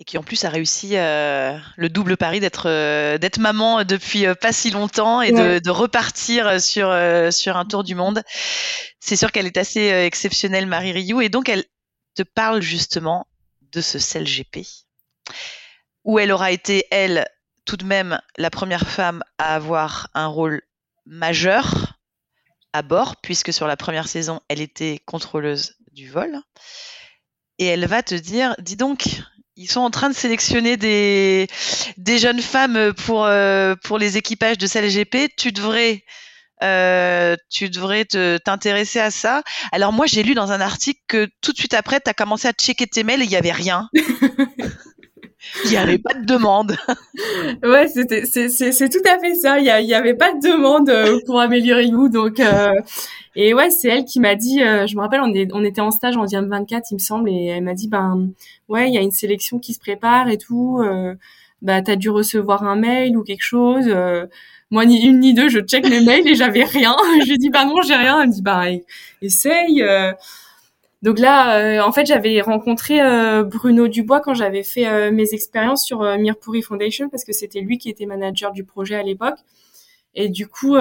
et 0.00 0.04
qui 0.04 0.16
en 0.16 0.22
plus 0.22 0.44
a 0.44 0.48
réussi 0.48 0.96
euh, 0.96 1.56
le 1.76 1.88
double 1.90 2.16
pari 2.16 2.40
d'être 2.40 2.68
euh, 2.68 3.18
d'être 3.18 3.38
maman 3.38 3.84
depuis 3.84 4.26
euh, 4.26 4.34
pas 4.34 4.52
si 4.52 4.70
longtemps 4.70 5.20
et 5.20 5.30
de, 5.30 5.58
de, 5.58 5.70
repartir 5.70 6.60
sur 6.60 6.92
sur 7.30 7.56
un 7.56 7.64
tour 7.66 7.84
du 7.84 7.94
monde. 7.94 8.22
C'est 8.98 9.16
sûr 9.16 9.30
qu'elle 9.30 9.46
est 9.46 9.58
assez 9.58 9.88
exceptionnelle, 9.88 10.66
Marie 10.66 10.92
Rioux, 10.92 11.20
et 11.20 11.28
donc 11.28 11.48
elle 11.48 11.64
te 12.14 12.22
parle 12.22 12.62
justement 12.62 13.26
de 13.72 13.80
ce 13.80 13.98
CELGP, 13.98 14.66
où 16.04 16.18
elle 16.18 16.32
aura 16.32 16.50
été 16.50 16.86
elle 16.90 17.26
tout 17.66 17.76
de 17.76 17.84
même 17.84 18.20
la 18.36 18.50
première 18.50 18.88
femme 18.88 19.22
à 19.38 19.54
avoir 19.54 20.08
un 20.14 20.26
rôle 20.26 20.62
majeur 21.04 21.98
à 22.72 22.82
bord, 22.82 23.16
puisque 23.16 23.52
sur 23.52 23.66
la 23.66 23.76
première 23.76 24.08
saison, 24.08 24.40
elle 24.48 24.60
était 24.60 25.00
contrôleuse 25.04 25.76
du 25.92 26.08
vol. 26.08 26.40
Et 27.58 27.66
elle 27.66 27.86
va 27.86 28.02
te 28.02 28.14
dire, 28.14 28.54
dis 28.58 28.76
donc, 28.76 29.22
ils 29.60 29.70
sont 29.70 29.80
en 29.80 29.90
train 29.90 30.08
de 30.08 30.14
sélectionner 30.14 30.78
des, 30.78 31.46
des 31.98 32.18
jeunes 32.18 32.40
femmes 32.40 32.94
pour, 32.94 33.26
euh, 33.26 33.74
pour 33.84 33.98
les 33.98 34.16
équipages 34.16 34.56
de 34.56 34.66
CLGP. 34.66 35.34
Tu 35.36 35.52
devrais, 35.52 36.02
euh, 36.62 37.36
tu 37.50 37.68
devrais 37.68 38.06
t'intéresser 38.06 39.00
à 39.00 39.10
ça. 39.10 39.42
Alors 39.70 39.92
moi, 39.92 40.06
j'ai 40.06 40.22
lu 40.22 40.32
dans 40.32 40.50
un 40.50 40.62
article 40.62 41.00
que 41.06 41.28
tout 41.42 41.52
de 41.52 41.58
suite 41.58 41.74
après, 41.74 42.00
tu 42.00 42.08
as 42.08 42.14
commencé 42.14 42.48
à 42.48 42.52
checker 42.52 42.86
tes 42.86 43.04
mails 43.04 43.20
et 43.20 43.24
il 43.24 43.28
n'y 43.28 43.36
avait 43.36 43.52
rien. 43.52 43.90
Il 45.64 45.70
n'y 45.70 45.76
avait 45.76 45.98
pas 45.98 46.14
de 46.14 46.24
demande. 46.24 46.76
ouais, 47.62 47.88
c'était, 47.88 48.24
c'est, 48.26 48.48
c'est, 48.48 48.88
tout 48.88 49.02
à 49.08 49.18
fait 49.18 49.34
ça. 49.34 49.58
Il 49.58 49.64
n'y 49.64 49.94
avait 49.94 50.14
pas 50.14 50.32
de 50.32 50.40
demande 50.40 50.90
euh, 50.90 51.18
pour 51.26 51.40
améliorer 51.40 51.90
vous. 51.90 52.08
Donc, 52.08 52.40
euh, 52.40 52.72
et 53.36 53.54
ouais, 53.54 53.70
c'est 53.70 53.88
elle 53.88 54.04
qui 54.04 54.20
m'a 54.20 54.34
dit, 54.34 54.62
euh, 54.62 54.86
je 54.86 54.96
me 54.96 55.00
rappelle, 55.00 55.20
on, 55.22 55.64
était 55.64 55.80
en 55.80 55.90
stage 55.90 56.16
en 56.16 56.24
Diam 56.24 56.48
24, 56.48 56.90
il 56.90 56.94
me 56.94 56.98
semble, 56.98 57.30
et 57.30 57.46
elle 57.46 57.64
m'a 57.64 57.74
dit, 57.74 57.88
ben, 57.88 58.30
ouais, 58.68 58.88
il 58.88 58.94
y 58.94 58.98
a 58.98 59.02
une 59.02 59.12
sélection 59.12 59.58
qui 59.58 59.72
se 59.72 59.80
prépare 59.80 60.28
et 60.28 60.38
tout. 60.38 60.82
Bah, 61.62 61.82
t'as 61.82 61.96
dû 61.96 62.08
recevoir 62.10 62.64
un 62.64 62.76
mail 62.76 63.16
ou 63.16 63.22
quelque 63.22 63.44
chose. 63.44 63.86
moi, 64.70 64.84
ni 64.84 65.04
une 65.04 65.20
ni 65.20 65.34
deux, 65.34 65.48
je 65.48 65.60
check 65.60 65.88
mes 65.88 66.00
mails 66.00 66.28
et 66.28 66.34
j'avais 66.34 66.64
rien. 66.64 66.96
je 67.24 67.30
lui 67.30 67.38
dis, 67.38 67.50
bah 67.50 67.64
non, 67.64 67.80
j'ai 67.82 67.96
rien. 67.96 68.20
Elle 68.20 68.28
me 68.28 68.32
dit, 68.34 68.42
bah, 68.42 68.64
essaye. 69.22 69.84
Donc 71.02 71.18
là, 71.18 71.58
euh, 71.58 71.80
en 71.80 71.92
fait, 71.92 72.04
j'avais 72.04 72.40
rencontré 72.42 73.00
euh, 73.00 73.42
Bruno 73.42 73.88
Dubois 73.88 74.20
quand 74.20 74.34
j'avais 74.34 74.62
fait 74.62 74.86
euh, 74.86 75.10
mes 75.10 75.32
expériences 75.32 75.84
sur 75.84 76.02
Mirpuri 76.18 76.60
Foundation 76.60 77.08
parce 77.08 77.24
que 77.24 77.32
c'était 77.32 77.60
lui 77.60 77.78
qui 77.78 77.88
était 77.88 78.04
manager 78.04 78.52
du 78.52 78.64
projet 78.64 78.96
à 78.96 79.02
l'époque. 79.02 79.38
Et 80.14 80.28
du 80.28 80.48
coup, 80.48 80.76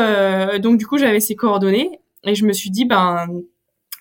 donc 0.60 0.78
du 0.78 0.88
coup, 0.88 0.98
j'avais 0.98 1.20
ses 1.20 1.36
coordonnées 1.36 2.00
et 2.24 2.34
je 2.34 2.46
me 2.46 2.52
suis 2.52 2.72
dit, 2.72 2.86
ben, 2.86 3.28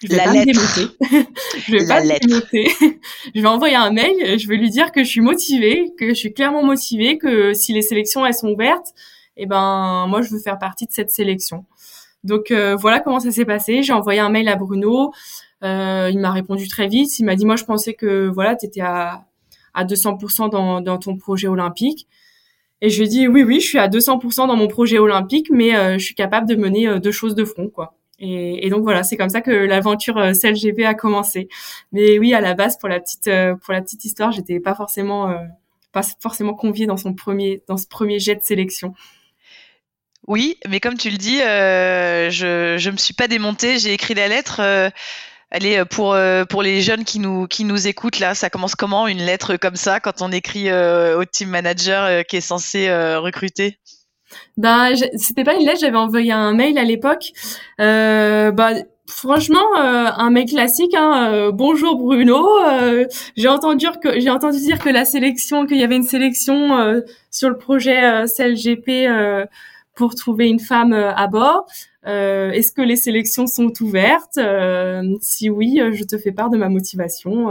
je 0.02 0.08
vais 0.08 0.16
La 0.16 0.24
pas 0.24 0.32
lettre. 0.32 0.58
me 0.58 1.24
je 1.66 1.72
vais 1.72 1.86
pas 1.86 2.02
me 2.02 2.26
démoter. 2.26 2.68
je 3.34 3.40
vais 3.40 3.46
envoyer 3.46 3.76
un 3.76 3.90
mail. 3.90 4.38
Je 4.38 4.48
vais 4.48 4.56
lui 4.56 4.70
dire 4.70 4.90
que 4.90 5.04
je 5.04 5.08
suis 5.08 5.20
motivée, 5.20 5.92
que 5.98 6.08
je 6.08 6.14
suis 6.14 6.32
clairement 6.32 6.64
motivée, 6.64 7.18
que 7.18 7.52
si 7.52 7.74
les 7.74 7.82
sélections 7.82 8.24
elles 8.24 8.32
sont 8.32 8.48
ouvertes, 8.48 8.94
et 9.36 9.42
eh 9.42 9.46
ben 9.46 10.06
moi 10.08 10.22
je 10.22 10.30
veux 10.30 10.40
faire 10.40 10.58
partie 10.58 10.86
de 10.86 10.92
cette 10.92 11.10
sélection. 11.10 11.66
Donc 12.24 12.50
voilà 12.50 13.00
comment 13.00 13.20
ça 13.20 13.30
s'est 13.30 13.44
passé. 13.44 13.82
J'ai 13.82 13.92
envoyé 13.92 14.20
un 14.20 14.30
mail 14.30 14.48
à 14.48 14.56
Bruno. 14.56 15.12
Euh, 15.64 16.08
il 16.12 16.18
m'a 16.18 16.30
répondu 16.30 16.68
très 16.68 16.88
vite. 16.88 17.18
Il 17.18 17.24
m'a 17.24 17.36
dit 17.36 17.46
moi 17.46 17.56
je 17.56 17.64
pensais 17.64 17.94
que 17.94 18.28
voilà 18.28 18.56
tu 18.56 18.66
étais 18.66 18.80
à 18.80 19.24
à 19.74 19.84
200% 19.84 20.50
dans, 20.50 20.80
dans 20.80 20.98
ton 20.98 21.16
projet 21.16 21.46
olympique. 21.46 22.08
Et 22.80 22.90
je 22.90 22.98
lui 22.98 23.06
ai 23.06 23.08
dit 23.08 23.28
oui, 23.28 23.42
oui, 23.42 23.60
je 23.60 23.66
suis 23.66 23.78
à 23.78 23.88
200% 23.88 24.46
dans 24.46 24.56
mon 24.56 24.68
projet 24.68 24.98
olympique, 24.98 25.48
mais 25.50 25.98
je 25.98 26.04
suis 26.04 26.14
capable 26.14 26.48
de 26.48 26.56
mener 26.56 27.00
deux 27.00 27.12
choses 27.12 27.34
de 27.34 27.44
front, 27.44 27.68
quoi. 27.68 27.94
Et, 28.20 28.66
et 28.66 28.70
donc 28.70 28.82
voilà, 28.82 29.04
c'est 29.04 29.16
comme 29.16 29.28
ça 29.28 29.40
que 29.40 29.50
l'aventure 29.50 30.32
CLGP 30.40 30.84
a 30.84 30.94
commencé. 30.94 31.48
Mais 31.92 32.18
oui, 32.18 32.34
à 32.34 32.40
la 32.40 32.54
base, 32.54 32.78
pour 32.78 32.88
la 32.88 33.00
petite 33.00 33.30
pour 33.62 33.72
la 33.72 33.82
petite 33.82 34.04
histoire, 34.04 34.32
j'étais 34.32 34.60
pas 34.60 34.74
forcément 34.74 35.32
pas 35.92 36.02
forcément 36.20 36.54
conviée 36.54 36.86
dans 36.86 36.96
son 36.96 37.14
premier 37.14 37.62
dans 37.68 37.76
ce 37.76 37.86
premier 37.86 38.18
jet 38.18 38.36
de 38.36 38.42
sélection. 38.42 38.94
Oui, 40.26 40.58
mais 40.68 40.78
comme 40.78 40.98
tu 40.98 41.08
le 41.08 41.16
dis, 41.16 41.40
euh, 41.40 42.28
je 42.30 42.76
je 42.78 42.90
me 42.90 42.96
suis 42.96 43.14
pas 43.14 43.28
démontée. 43.28 43.78
J'ai 43.78 43.94
écrit 43.94 44.14
la 44.14 44.28
lettre. 44.28 44.60
Euh, 45.52 45.56
allez, 45.56 45.84
pour 45.90 46.14
euh, 46.14 46.44
pour 46.44 46.62
les 46.62 46.80
jeunes 46.80 47.04
qui 47.04 47.18
nous 47.18 47.46
qui 47.46 47.64
nous 47.64 47.88
écoutent 47.88 48.18
là, 48.18 48.34
ça 48.34 48.50
commence 48.50 48.74
comment 48.74 49.06
une 49.06 49.18
lettre 49.18 49.56
comme 49.56 49.76
ça 49.76 50.00
quand 50.00 50.22
on 50.22 50.30
écrit 50.32 50.72
au 50.72 51.24
team 51.24 51.48
manager 51.48 52.24
qui 52.26 52.36
est 52.36 52.40
censé 52.40 52.88
recruter? 53.16 53.78
Ben, 54.58 54.94
c'était 55.16 55.44
pas 55.44 55.54
une 55.54 55.64
lettre. 55.64 55.80
J'avais 55.80 55.96
envoyé 55.96 56.32
un 56.32 56.52
mail 56.52 56.78
à 56.78 56.84
l'époque. 56.84 57.32
bah 57.78 58.70
franchement 59.06 59.74
un 59.74 60.28
mail 60.28 60.44
classique 60.44 60.94
hein, 60.94 61.48
bonjour 61.50 61.96
Bruno 61.96 62.46
j'ai 63.38 63.48
entendu 63.48 63.86
que 64.02 64.20
j'ai 64.20 64.28
entendu 64.28 64.58
dire 64.58 64.78
que 64.78 64.90
la 64.90 65.06
sélection 65.06 65.64
qu'il 65.64 65.78
y 65.78 65.82
avait 65.82 65.96
une 65.96 66.02
sélection 66.02 67.02
sur 67.30 67.48
le 67.48 67.56
projet 67.56 68.26
CLGP 68.26 69.08
pour 69.98 70.14
trouver 70.14 70.48
une 70.48 70.60
femme 70.60 70.92
euh, 70.92 71.12
à 71.14 71.26
bord 71.26 71.66
euh, 72.08 72.50
Est-ce 72.50 72.72
que 72.72 72.82
les 72.82 72.96
sélections 72.96 73.46
sont 73.46 73.72
ouvertes? 73.82 74.38
Euh, 74.38 75.02
Si 75.20 75.50
oui, 75.50 75.80
je 75.92 76.04
te 76.04 76.18
fais 76.18 76.32
part 76.32 76.50
de 76.50 76.56
ma 76.58 76.68
motivation. 76.68 77.50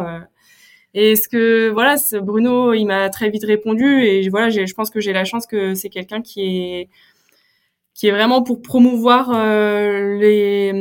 Et 0.93 1.11
est-ce 1.13 1.27
que 1.29 1.69
voilà, 1.69 1.95
Bruno, 2.21 2.73
il 2.73 2.85
m'a 2.85 3.09
très 3.09 3.29
vite 3.29 3.45
répondu 3.45 4.03
et 4.03 4.29
voilà, 4.29 4.49
je 4.49 4.73
pense 4.73 4.89
que 4.89 4.99
j'ai 4.99 5.13
la 5.13 5.25
chance 5.25 5.45
que 5.47 5.75
c'est 5.75 5.89
quelqu'un 5.89 6.21
qui 6.21 6.41
est 6.41 6.89
qui 7.93 8.07
est 8.07 8.11
vraiment 8.11 8.43
pour 8.43 8.61
promouvoir 8.61 9.31
les 10.19 10.73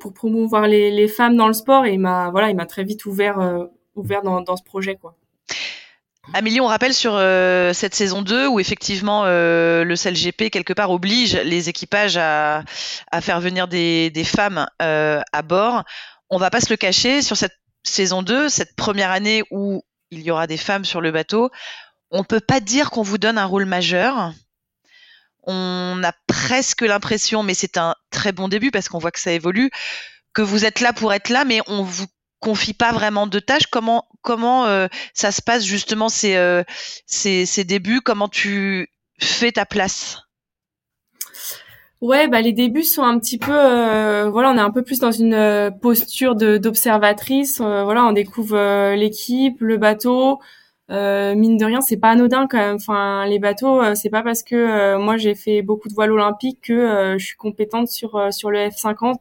pour 0.00 0.12
promouvoir 0.14 0.66
les, 0.68 0.90
les, 0.90 1.08
femmes 1.08 1.36
dans 1.36 1.48
le 1.48 1.52
sport 1.52 1.84
et 1.86 1.94
il 1.94 2.00
m'a 2.00 2.30
voilà, 2.30 2.50
il 2.50 2.56
m'a 2.56 2.66
très 2.66 2.84
vite 2.84 3.06
ouvert 3.06 3.68
ouvert 3.96 4.22
dans, 4.22 4.40
dans 4.40 4.56
ce 4.56 4.64
projet 4.64 4.96
quoi. 4.96 5.16
Amélie, 6.32 6.60
on 6.60 6.66
rappelle 6.66 6.94
sur 6.94 7.14
euh, 7.16 7.72
cette 7.72 7.94
saison 7.94 8.22
2 8.22 8.46
où 8.46 8.60
effectivement 8.60 9.24
euh, 9.24 9.82
le 9.82 9.96
CLGP 9.96 10.50
quelque 10.50 10.72
part 10.72 10.92
oblige 10.92 11.34
les 11.34 11.68
équipages 11.68 12.16
à, 12.16 12.62
faire 13.20 13.40
venir 13.40 13.66
des, 13.66 14.24
femmes 14.24 14.66
euh, 14.80 15.20
à 15.32 15.42
bord. 15.42 15.82
On 16.28 16.38
va 16.38 16.50
pas 16.50 16.60
se 16.60 16.70
le 16.70 16.76
cacher, 16.76 17.22
sur 17.22 17.36
cette 17.36 17.58
saison 17.82 18.22
2, 18.22 18.48
cette 18.48 18.76
première 18.76 19.10
année 19.10 19.42
où 19.50 19.82
il 20.12 20.20
y 20.20 20.30
aura 20.30 20.46
des 20.46 20.56
femmes 20.56 20.84
sur 20.84 21.00
le 21.00 21.10
bateau, 21.10 21.50
on 22.12 22.22
peut 22.22 22.40
pas 22.40 22.60
dire 22.60 22.90
qu'on 22.90 23.02
vous 23.02 23.18
donne 23.18 23.38
un 23.38 23.44
rôle 23.44 23.64
majeur. 23.64 24.32
On 25.44 26.00
a 26.04 26.12
presque 26.28 26.82
l'impression, 26.82 27.42
mais 27.42 27.54
c'est 27.54 27.76
un 27.76 27.96
très 28.10 28.30
bon 28.30 28.46
début 28.46 28.70
parce 28.70 28.88
qu'on 28.88 28.98
voit 28.98 29.10
que 29.10 29.20
ça 29.20 29.32
évolue, 29.32 29.70
que 30.32 30.42
vous 30.42 30.64
êtes 30.64 30.80
là 30.80 30.92
pour 30.92 31.12
être 31.12 31.28
là, 31.28 31.44
mais 31.44 31.60
on 31.66 31.82
vous 31.82 32.06
confie 32.40 32.74
pas 32.74 32.92
vraiment 32.92 33.26
de 33.26 33.38
tâches. 33.38 33.66
Comment 33.66 34.06
comment 34.22 34.66
euh, 34.66 34.88
ça 35.14 35.30
se 35.30 35.42
passe 35.42 35.64
justement 35.64 36.08
ces, 36.08 36.36
euh, 36.36 36.64
ces, 37.06 37.46
ces 37.46 37.64
débuts? 37.64 38.00
Comment 38.00 38.28
tu 38.28 38.88
fais 39.18 39.52
ta 39.52 39.66
place? 39.66 40.18
Ouais, 42.00 42.28
bah 42.28 42.40
les 42.40 42.52
débuts 42.52 42.82
sont 42.82 43.02
un 43.02 43.18
petit 43.18 43.36
peu, 43.36 43.52
euh, 43.52 44.30
voilà, 44.30 44.50
on 44.50 44.56
est 44.56 44.60
un 44.60 44.70
peu 44.70 44.82
plus 44.82 45.00
dans 45.00 45.12
une 45.12 45.70
posture 45.82 46.34
d'observatrice. 46.34 47.58
voilà, 47.58 48.06
on 48.06 48.12
découvre 48.12 48.94
l'équipe, 48.94 49.60
le 49.60 49.76
bateau. 49.76 50.40
mine 50.88 51.58
de 51.58 51.64
rien, 51.66 51.82
c'est 51.82 51.98
pas 51.98 52.08
anodin 52.10 52.46
quand 52.48 52.56
même. 52.56 52.76
Enfin, 52.76 53.26
les 53.26 53.38
bateaux, 53.38 53.94
c'est 53.94 54.08
pas 54.08 54.22
parce 54.22 54.42
que 54.42 54.96
moi 54.96 55.18
j'ai 55.18 55.34
fait 55.34 55.60
beaucoup 55.60 55.88
de 55.88 55.94
voiles 55.94 56.12
olympiques 56.12 56.62
que 56.62 57.16
je 57.18 57.24
suis 57.24 57.36
compétente 57.36 57.88
sur 57.88 58.32
sur 58.32 58.50
le 58.50 58.68
F50. 58.68 59.16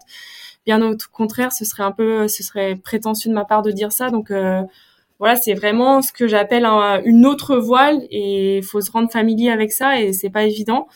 Bien 0.70 0.84
au 0.84 0.96
contraire, 1.12 1.52
ce 1.52 1.66
serait 1.66 1.82
un 1.82 1.92
peu, 1.92 2.28
ce 2.28 2.44
serait 2.44 2.76
prétentieux 2.76 3.32
de 3.32 3.34
ma 3.34 3.44
part 3.44 3.64
de 3.64 3.72
dire 3.72 3.92
ça. 3.92 4.12
Donc 4.12 4.30
euh, 4.30 4.62
voilà, 5.18 5.36
c'est 5.36 5.56
vraiment 5.56 6.04
ce 6.04 6.12
que 6.14 6.28
j'appelle 6.28 6.64
une 7.06 7.26
autre 7.26 7.58
voile 7.58 8.06
et 8.12 8.60
il 8.60 8.64
faut 8.64 8.80
se 8.80 8.92
rendre 8.92 9.12
familier 9.12 9.50
avec 9.50 9.72
ça 9.72 10.00
et 10.00 10.14
c'est 10.14 10.30
pas 10.30 10.44
évident. 10.44 10.88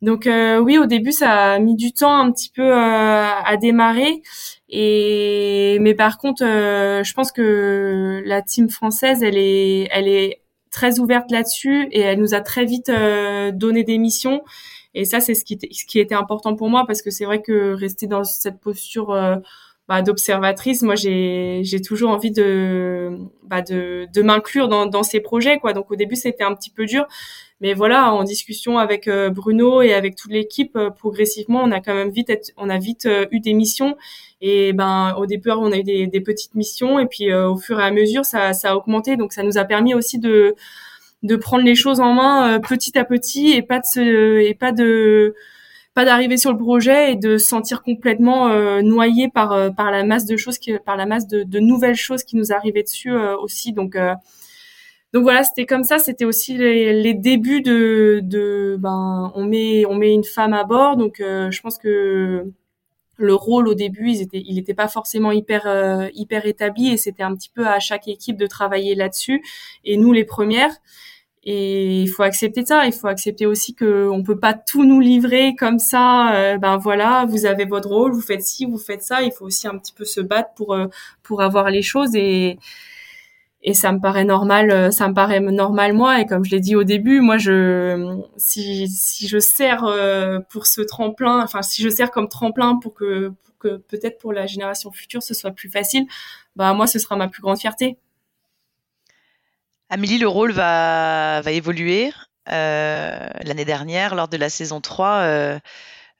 Donc 0.00 0.28
euh, 0.28 0.60
oui, 0.60 0.78
au 0.78 0.86
début, 0.86 1.10
ça 1.10 1.54
a 1.54 1.58
mis 1.58 1.74
du 1.74 1.92
temps 1.92 2.16
un 2.16 2.30
petit 2.30 2.50
peu 2.54 2.62
euh, 2.62 3.30
à 3.44 3.56
démarrer. 3.56 4.22
Et 4.68 5.78
mais 5.80 5.94
par 5.94 6.18
contre, 6.18 6.44
je 6.44 7.14
pense 7.14 7.32
que 7.32 8.22
la 8.24 8.42
team 8.42 8.70
française, 8.70 9.24
elle 9.24 9.36
est, 9.36 9.88
elle 9.90 10.06
est 10.06 10.40
très 10.70 11.00
ouverte 11.00 11.32
là-dessus 11.32 11.88
et 11.90 11.98
elle 11.98 12.20
nous 12.20 12.32
a 12.32 12.40
très 12.42 12.64
vite 12.64 12.92
donné 13.54 13.82
des 13.82 13.98
missions 13.98 14.44
et 14.94 15.04
ça, 15.04 15.20
c'est 15.20 15.34
ce 15.34 15.44
qui, 15.44 15.58
ce 15.72 15.84
qui 15.84 15.98
était 15.98 16.14
important 16.14 16.54
pour 16.54 16.70
moi 16.70 16.84
parce 16.86 17.02
que 17.02 17.10
c'est 17.10 17.24
vrai 17.24 17.42
que 17.42 17.74
rester 17.74 18.06
dans 18.06 18.22
cette 18.24 18.60
posture 18.60 19.10
euh, 19.10 19.36
bah, 19.88 20.02
d'observatrice, 20.02 20.82
moi, 20.82 20.94
j'ai, 20.94 21.62
toujours 21.84 22.10
envie 22.10 22.30
de, 22.30 23.18
bah, 23.42 23.60
de, 23.60 24.06
de 24.14 24.22
m'inclure 24.22 24.68
dans, 24.68 24.86
dans 24.86 25.02
ces 25.02 25.20
projets, 25.20 25.58
quoi. 25.58 25.72
Donc 25.72 25.90
au 25.90 25.96
début, 25.96 26.16
c'était 26.16 26.44
un 26.44 26.54
petit 26.54 26.70
peu 26.70 26.86
dur, 26.86 27.06
mais 27.60 27.74
voilà, 27.74 28.14
en 28.14 28.22
discussion 28.22 28.78
avec 28.78 29.08
euh, 29.08 29.30
Bruno 29.30 29.82
et 29.82 29.92
avec 29.92 30.14
toute 30.16 30.30
l'équipe, 30.30 30.76
euh, 30.76 30.90
progressivement, 30.90 31.62
on 31.62 31.72
a 31.72 31.80
quand 31.80 31.94
même 31.94 32.10
vite, 32.10 32.54
on 32.56 32.70
a 32.70 32.78
vite 32.78 33.08
eu 33.32 33.40
des 33.40 33.52
missions. 33.52 33.96
Et 34.40 34.72
ben, 34.72 35.14
au 35.18 35.26
début, 35.26 35.50
on 35.50 35.72
a 35.72 35.78
eu 35.78 35.82
des, 35.82 36.06
des 36.06 36.20
petites 36.20 36.54
missions, 36.54 36.98
et 36.98 37.06
puis 37.06 37.32
au 37.34 37.56
fur 37.56 37.80
et 37.80 37.84
à 37.84 37.90
mesure, 37.90 38.24
ça, 38.24 38.52
ça 38.52 38.72
a 38.72 38.76
augmenté. 38.76 39.16
Donc 39.16 39.32
ça 39.32 39.42
nous 39.42 39.58
a 39.58 39.64
permis 39.64 39.94
aussi 39.94 40.18
de 40.18 40.54
de 41.24 41.36
prendre 41.36 41.64
les 41.64 41.74
choses 41.74 42.00
en 42.00 42.12
main 42.12 42.56
euh, 42.56 42.58
petit 42.60 42.96
à 42.98 43.04
petit 43.04 43.52
et 43.52 43.62
pas 43.62 43.78
de 43.80 43.84
se, 43.84 44.40
et 44.40 44.54
pas 44.54 44.72
de 44.72 45.34
pas 45.94 46.04
d'arriver 46.04 46.36
sur 46.36 46.52
le 46.52 46.58
projet 46.58 47.12
et 47.12 47.16
de 47.16 47.38
se 47.38 47.46
sentir 47.46 47.82
complètement 47.82 48.48
euh, 48.48 48.82
noyé 48.82 49.28
par 49.28 49.52
euh, 49.52 49.70
par 49.70 49.90
la 49.90 50.04
masse 50.04 50.26
de 50.26 50.36
choses 50.36 50.58
qui, 50.58 50.76
par 50.84 50.96
la 50.96 51.06
masse 51.06 51.26
de, 51.26 51.42
de 51.42 51.58
nouvelles 51.60 51.96
choses 51.96 52.24
qui 52.24 52.36
nous 52.36 52.52
arrivaient 52.52 52.82
dessus 52.82 53.12
aussi. 53.40 53.72
Donc 53.72 53.96
donc 55.12 55.22
voilà 55.22 55.44
c'était 55.44 55.66
comme 55.66 55.84
ça. 55.84 55.98
C'était 55.98 56.26
aussi 56.26 56.58
les, 56.58 56.92
les, 56.92 57.14
débuts 57.14 57.62
de 57.62 58.20
de 58.22 58.76
ben 58.78 59.32
on 59.34 59.44
met 59.44 59.86
on 59.86 59.94
met 59.94 60.12
une 60.12 60.24
femme 60.24 60.52
à 60.52 60.64
bord. 60.64 60.96
Donc 60.96 61.16
je 61.20 61.60
pense 61.60 61.78
que 61.78 62.52
le 63.16 63.34
rôle 63.34 63.68
au 63.68 63.74
début, 63.74 64.10
ils 64.10 64.22
étaient, 64.22 64.42
il 64.44 64.56
n'était 64.56 64.74
pas 64.74 64.88
forcément 64.88 65.30
hyper 65.30 66.10
hyper 66.14 66.44
établi 66.46 66.92
et 66.92 66.96
c'était 66.96 67.22
un 67.22 67.34
petit 67.34 67.50
peu 67.54 67.66
à 67.66 67.78
chaque 67.78 68.08
équipe 68.08 68.36
de 68.36 68.46
travailler 68.46 68.94
là-dessus. 68.96 69.42
Et 69.84 69.96
nous, 69.96 70.12
les 70.12 70.24
premières, 70.24 70.72
et 71.46 72.00
il 72.02 72.08
faut 72.08 72.22
accepter 72.22 72.64
ça. 72.64 72.86
Il 72.86 72.92
faut 72.92 73.06
accepter 73.06 73.44
aussi 73.46 73.74
que 73.74 74.08
on 74.08 74.22
peut 74.22 74.38
pas 74.38 74.54
tout 74.54 74.84
nous 74.84 75.00
livrer 75.00 75.54
comme 75.56 75.78
ça. 75.78 76.34
Euh, 76.34 76.58
ben 76.58 76.78
voilà, 76.78 77.26
vous 77.28 77.44
avez 77.46 77.66
votre 77.66 77.88
rôle, 77.90 78.12
vous 78.12 78.22
faites 78.22 78.42
ci, 78.42 78.64
vous 78.64 78.78
faites 78.78 79.02
ça. 79.02 79.22
Il 79.22 79.30
faut 79.32 79.44
aussi 79.44 79.68
un 79.68 79.76
petit 79.78 79.92
peu 79.92 80.04
se 80.06 80.20
battre 80.20 80.50
pour 80.56 80.74
euh, 80.74 80.86
pour 81.22 81.42
avoir 81.42 81.70
les 81.70 81.82
choses 81.82 82.14
et 82.14 82.58
et 83.62 83.74
ça 83.74 83.92
me 83.92 84.00
paraît 84.00 84.24
normal. 84.24 84.70
Euh, 84.70 84.90
ça 84.90 85.08
me 85.08 85.14
paraît 85.14 85.40
normal 85.40 85.92
moi. 85.94 86.20
Et 86.20 86.26
comme 86.26 86.44
je 86.44 86.50
l'ai 86.50 86.60
dit 86.60 86.76
au 86.76 86.84
début, 86.84 87.20
moi 87.20 87.36
je 87.38 88.18
si 88.38 88.88
si 88.88 89.28
je 89.28 89.38
sers 89.38 89.84
pour 90.50 90.66
ce 90.66 90.80
tremplin, 90.80 91.42
enfin 91.42 91.62
si 91.62 91.82
je 91.82 91.88
sers 91.90 92.10
comme 92.10 92.28
tremplin 92.28 92.76
pour 92.76 92.94
que 92.94 93.32
pour 93.44 93.58
que 93.58 93.76
peut-être 93.76 94.18
pour 94.18 94.32
la 94.32 94.46
génération 94.46 94.90
future 94.92 95.22
ce 95.22 95.34
soit 95.34 95.50
plus 95.52 95.70
facile, 95.70 96.06
bah 96.56 96.72
moi 96.74 96.86
ce 96.86 96.98
sera 96.98 97.16
ma 97.16 97.28
plus 97.28 97.42
grande 97.42 97.58
fierté. 97.58 97.98
Amélie, 99.90 100.18
le 100.18 100.28
rôle 100.28 100.52
va, 100.52 101.40
va 101.42 101.50
évoluer. 101.52 102.12
Euh, 102.50 103.28
l'année 103.42 103.64
dernière, 103.64 104.14
lors 104.14 104.28
de 104.28 104.36
la 104.36 104.50
saison 104.50 104.80
3, 104.80 105.08
euh, 105.08 105.58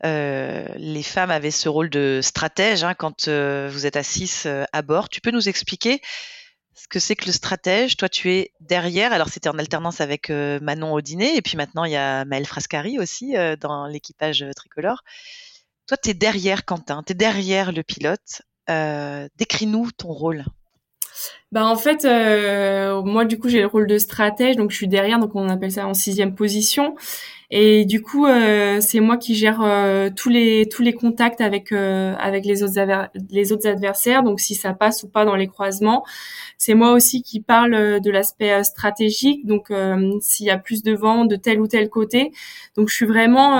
euh, 0.04 0.66
les 0.76 1.02
femmes 1.02 1.30
avaient 1.30 1.50
ce 1.50 1.68
rôle 1.68 1.90
de 1.90 2.20
stratège 2.22 2.84
hein, 2.84 2.94
quand 2.94 3.28
vous 3.28 3.86
êtes 3.86 3.96
à 3.96 4.02
6 4.02 4.46
à 4.72 4.82
bord. 4.82 5.08
Tu 5.08 5.20
peux 5.20 5.30
nous 5.30 5.48
expliquer 5.48 6.00
ce 6.74 6.88
que 6.88 6.98
c'est 6.98 7.16
que 7.16 7.26
le 7.26 7.32
stratège? 7.32 7.96
Toi, 7.96 8.08
tu 8.08 8.32
es 8.32 8.52
derrière. 8.60 9.12
Alors, 9.12 9.28
c'était 9.28 9.48
en 9.48 9.58
alternance 9.58 10.00
avec 10.00 10.30
Manon 10.30 10.92
Audinet, 10.92 11.36
et 11.36 11.42
puis 11.42 11.56
maintenant, 11.56 11.84
il 11.84 11.92
y 11.92 11.96
a 11.96 12.24
Maëlle 12.24 12.46
Frascari 12.46 12.98
aussi 12.98 13.34
dans 13.60 13.86
l'équipage 13.86 14.44
tricolore. 14.56 15.04
Toi, 15.86 15.96
tu 15.96 16.10
es 16.10 16.14
derrière 16.14 16.64
Quentin, 16.64 17.02
tu 17.06 17.12
es 17.12 17.14
derrière 17.14 17.72
le 17.72 17.82
pilote. 17.82 18.42
Décris-nous 18.68 19.90
ton 19.92 20.08
rôle. 20.08 20.44
Bah 21.52 21.66
en 21.66 21.76
fait, 21.76 22.04
euh, 22.04 23.00
moi 23.02 23.24
du 23.24 23.38
coup 23.38 23.48
j'ai 23.48 23.60
le 23.60 23.66
rôle 23.66 23.86
de 23.86 23.98
stratège, 23.98 24.56
donc 24.56 24.72
je 24.72 24.76
suis 24.76 24.88
derrière, 24.88 25.20
donc 25.20 25.36
on 25.36 25.48
appelle 25.48 25.70
ça 25.70 25.86
en 25.86 25.94
sixième 25.94 26.34
position. 26.34 26.96
Et 27.50 27.84
du 27.84 28.02
coup, 28.02 28.26
euh, 28.26 28.80
c'est 28.80 28.98
moi 28.98 29.16
qui 29.18 29.36
gère 29.36 29.60
euh, 29.62 30.10
tous 30.14 30.30
les 30.30 30.68
tous 30.68 30.82
les 30.82 30.92
contacts 30.92 31.40
avec 31.40 31.70
avec 31.70 32.44
les 32.44 32.64
autres 32.64 33.08
les 33.30 33.52
autres 33.52 33.68
adversaires. 33.68 34.24
Donc 34.24 34.40
si 34.40 34.56
ça 34.56 34.74
passe 34.74 35.04
ou 35.04 35.08
pas 35.08 35.24
dans 35.24 35.36
les 35.36 35.46
croisements, 35.46 36.04
c'est 36.58 36.74
moi 36.74 36.90
aussi 36.92 37.22
qui 37.22 37.40
parle 37.40 38.00
de 38.00 38.10
l'aspect 38.10 38.64
stratégique. 38.64 39.46
Donc 39.46 39.72
s'il 40.20 40.46
y 40.46 40.50
a 40.50 40.58
plus 40.58 40.82
de 40.82 40.92
vent 40.92 41.24
de 41.24 41.36
tel 41.36 41.60
ou 41.60 41.68
tel 41.68 41.88
côté, 41.88 42.32
donc 42.76 42.88
je 42.88 42.94
suis 42.96 43.06
vraiment 43.06 43.58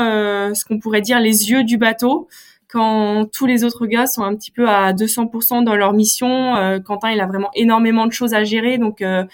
ce 0.53 0.65
qu'on 0.65 0.81
pourrait 0.81 1.03
dire 1.03 1.21
les 1.21 1.51
yeux 1.51 1.63
du 1.63 1.79
bateau 1.79 2.29
quand 2.75 3.31
tous 3.33 3.47
les 3.47 3.63
autres 3.63 3.87
gars 3.87 4.09
sont 4.09 4.25
un 4.25 4.35
petit 4.35 4.51
peu 4.51 4.69
à 4.69 4.93
200% 4.93 5.63
dans 5.63 5.77
leur 5.77 5.93
mission. 5.93 6.57
Euh, 6.57 6.81
Quentin, 6.81 7.13
il 7.13 7.21
a 7.21 7.27
vraiment 7.27 7.51
énormément 7.55 8.07
de 8.07 8.13
choses 8.13 8.35
à 8.35 8.43
gérer, 8.43 8.79
donc 8.79 9.01
euh, 9.01 9.25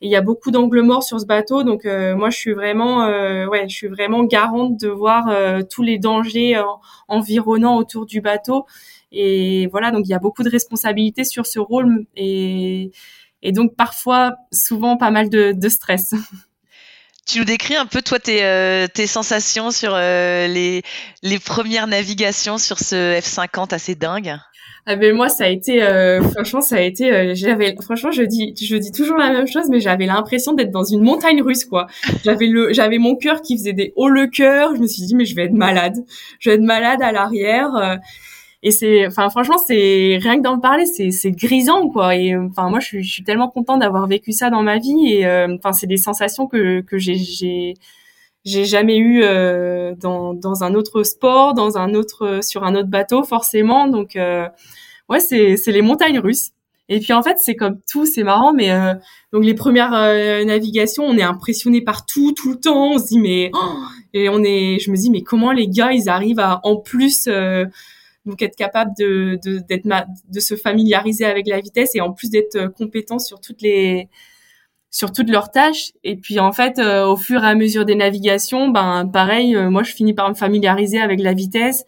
il 0.00 0.10
y 0.10 0.16
a 0.16 0.20
beaucoup 0.20 0.50
d'angles 0.50 0.82
morts 0.82 1.04
sur 1.04 1.20
ce 1.20 1.26
bateau, 1.26 1.62
donc 1.62 1.84
moi 1.84 2.30
je 2.30 2.36
suis 2.36 2.52
vraiment, 2.54 3.06
ouais, 3.48 3.68
je 3.68 3.74
suis 3.74 3.86
vraiment 3.86 4.24
garante 4.24 4.80
de 4.80 4.88
voir 4.88 5.30
tous 5.68 5.82
les 5.82 5.98
dangers 5.98 6.58
environnants 7.06 7.76
autour 7.76 8.06
du 8.06 8.22
bateau. 8.22 8.64
Et 9.12 9.66
voilà, 9.66 9.90
donc 9.90 10.06
il 10.06 10.10
y 10.10 10.14
a 10.14 10.18
beaucoup 10.18 10.42
de 10.42 10.48
responsabilités 10.48 11.24
sur 11.24 11.44
ce 11.44 11.58
rôle 11.58 12.06
et, 12.16 12.90
donc 13.52 13.76
parfois, 13.76 14.36
souvent, 14.50 14.96
pas 14.96 15.10
mal 15.10 15.28
de 15.28 15.68
stress. 15.68 16.14
Tu 17.30 17.38
nous 17.38 17.44
décris 17.44 17.76
un 17.76 17.86
peu 17.86 18.02
toi 18.02 18.18
tes, 18.18 18.42
euh, 18.42 18.88
tes 18.92 19.06
sensations 19.06 19.70
sur 19.70 19.92
euh, 19.94 20.48
les, 20.48 20.82
les 21.22 21.38
premières 21.38 21.86
navigations 21.86 22.58
sur 22.58 22.80
ce 22.80 23.20
F50 23.20 23.72
assez 23.72 23.94
dingue? 23.94 24.36
Ah 24.84 24.96
ben 24.96 25.14
moi 25.14 25.28
ça 25.28 25.44
a 25.44 25.48
été 25.48 25.80
euh, 25.80 26.20
franchement 26.22 26.60
ça 26.60 26.76
a 26.76 26.80
été 26.80 27.36
j'avais 27.36 27.76
franchement 27.80 28.10
je 28.10 28.22
dis 28.22 28.54
je 28.60 28.74
dis 28.76 28.90
toujours 28.90 29.18
la 29.18 29.30
même 29.30 29.46
chose 29.46 29.68
mais 29.70 29.78
j'avais 29.78 30.06
l'impression 30.06 30.54
d'être 30.54 30.70
dans 30.72 30.82
une 30.82 31.02
montagne 31.02 31.40
russe 31.42 31.66
quoi. 31.66 31.86
J'avais 32.24 32.46
le 32.46 32.72
j'avais 32.72 32.98
mon 32.98 33.14
cœur 33.14 33.42
qui 33.42 33.56
faisait 33.56 33.74
des 33.74 33.92
hauts 33.94 34.08
le 34.08 34.26
cœur, 34.26 34.74
je 34.74 34.80
me 34.80 34.88
suis 34.88 35.04
dit 35.04 35.14
mais 35.14 35.26
je 35.26 35.36
vais 35.36 35.44
être 35.44 35.52
malade. 35.52 35.98
Je 36.40 36.50
vais 36.50 36.56
être 36.56 36.62
malade 36.62 37.00
à 37.00 37.12
l'arrière 37.12 38.00
et 38.62 38.70
c'est 38.72 39.06
enfin 39.06 39.30
franchement 39.30 39.56
c'est 39.58 40.18
rien 40.20 40.36
que 40.36 40.42
d'en 40.42 40.58
parler 40.58 40.84
c'est 40.84 41.10
c'est 41.12 41.30
grisant 41.30 41.88
quoi. 41.88 42.14
Et 42.16 42.36
enfin 42.36 42.68
moi 42.68 42.78
je 42.80 42.86
suis, 42.86 43.02
je 43.02 43.10
suis 43.10 43.24
tellement 43.24 43.48
contente 43.48 43.80
d'avoir 43.80 44.06
vécu 44.06 44.32
ça 44.32 44.50
dans 44.50 44.62
ma 44.62 44.78
vie 44.78 45.14
et 45.14 45.26
euh, 45.26 45.56
enfin 45.56 45.72
c'est 45.72 45.86
des 45.86 45.96
sensations 45.96 46.46
que 46.46 46.82
que 46.82 46.98
j'ai 46.98 47.14
j'ai 47.16 47.74
j'ai 48.44 48.64
jamais 48.66 48.98
eu 48.98 49.22
euh, 49.22 49.94
dans 49.96 50.34
dans 50.34 50.62
un 50.64 50.74
autre 50.74 51.04
sport 51.04 51.54
dans 51.54 51.78
un 51.78 51.94
autre 51.94 52.40
sur 52.42 52.64
un 52.64 52.74
autre 52.74 52.88
bateau 52.88 53.24
forcément. 53.24 53.88
Donc 53.88 54.16
euh, 54.16 54.46
ouais 55.08 55.20
c'est 55.20 55.56
c'est 55.56 55.72
les 55.72 55.82
montagnes 55.82 56.18
russes. 56.18 56.50
Et 56.90 57.00
puis 57.00 57.12
en 57.14 57.22
fait 57.22 57.38
c'est 57.38 57.56
comme 57.56 57.78
tout 57.90 58.04
c'est 58.04 58.24
marrant 58.24 58.52
mais 58.52 58.70
donc 59.32 59.44
les 59.44 59.54
premières 59.54 59.92
navigations 60.44 61.04
on 61.04 61.16
est 61.16 61.22
impressionné 61.22 61.80
par 61.80 62.04
tout 62.04 62.32
tout 62.32 62.50
le 62.50 62.60
temps. 62.60 62.92
On 62.94 62.98
se 62.98 63.06
dit 63.06 63.20
mais 63.20 63.50
oh 63.54 63.58
et 64.12 64.28
on 64.28 64.42
est 64.42 64.78
je 64.80 64.90
me 64.90 64.96
dis 64.96 65.10
mais 65.10 65.22
comment 65.22 65.52
les 65.52 65.68
gars 65.68 65.92
ils 65.92 66.08
arrivent 66.08 66.40
à 66.40 66.60
en 66.64 66.76
plus 66.76 67.28
donc 68.26 68.42
être 68.42 68.56
capable 68.56 68.92
de 68.98 69.38
d'être 69.68 69.86
de 70.28 70.40
se 70.40 70.54
familiariser 70.56 71.24
avec 71.24 71.46
la 71.46 71.60
vitesse 71.60 71.94
et 71.94 72.00
en 72.00 72.12
plus 72.12 72.30
d'être 72.30 72.56
euh, 72.56 72.68
compétent 72.68 73.18
sur 73.18 73.40
toutes 73.40 73.62
les 73.62 74.08
sur 74.90 75.12
toutes 75.12 75.30
leurs 75.30 75.50
tâches. 75.50 75.92
Et 76.04 76.16
puis 76.16 76.40
en 76.40 76.52
fait 76.52 76.78
euh, 76.78 77.06
au 77.06 77.16
fur 77.16 77.42
et 77.44 77.46
à 77.46 77.54
mesure 77.54 77.84
des 77.84 77.94
navigations 77.94 78.68
ben 78.68 79.06
pareil 79.06 79.56
euh, 79.56 79.70
moi 79.70 79.82
je 79.82 79.92
finis 79.92 80.14
par 80.14 80.28
me 80.28 80.34
familiariser 80.34 81.00
avec 81.00 81.20
la 81.20 81.32
vitesse. 81.34 81.84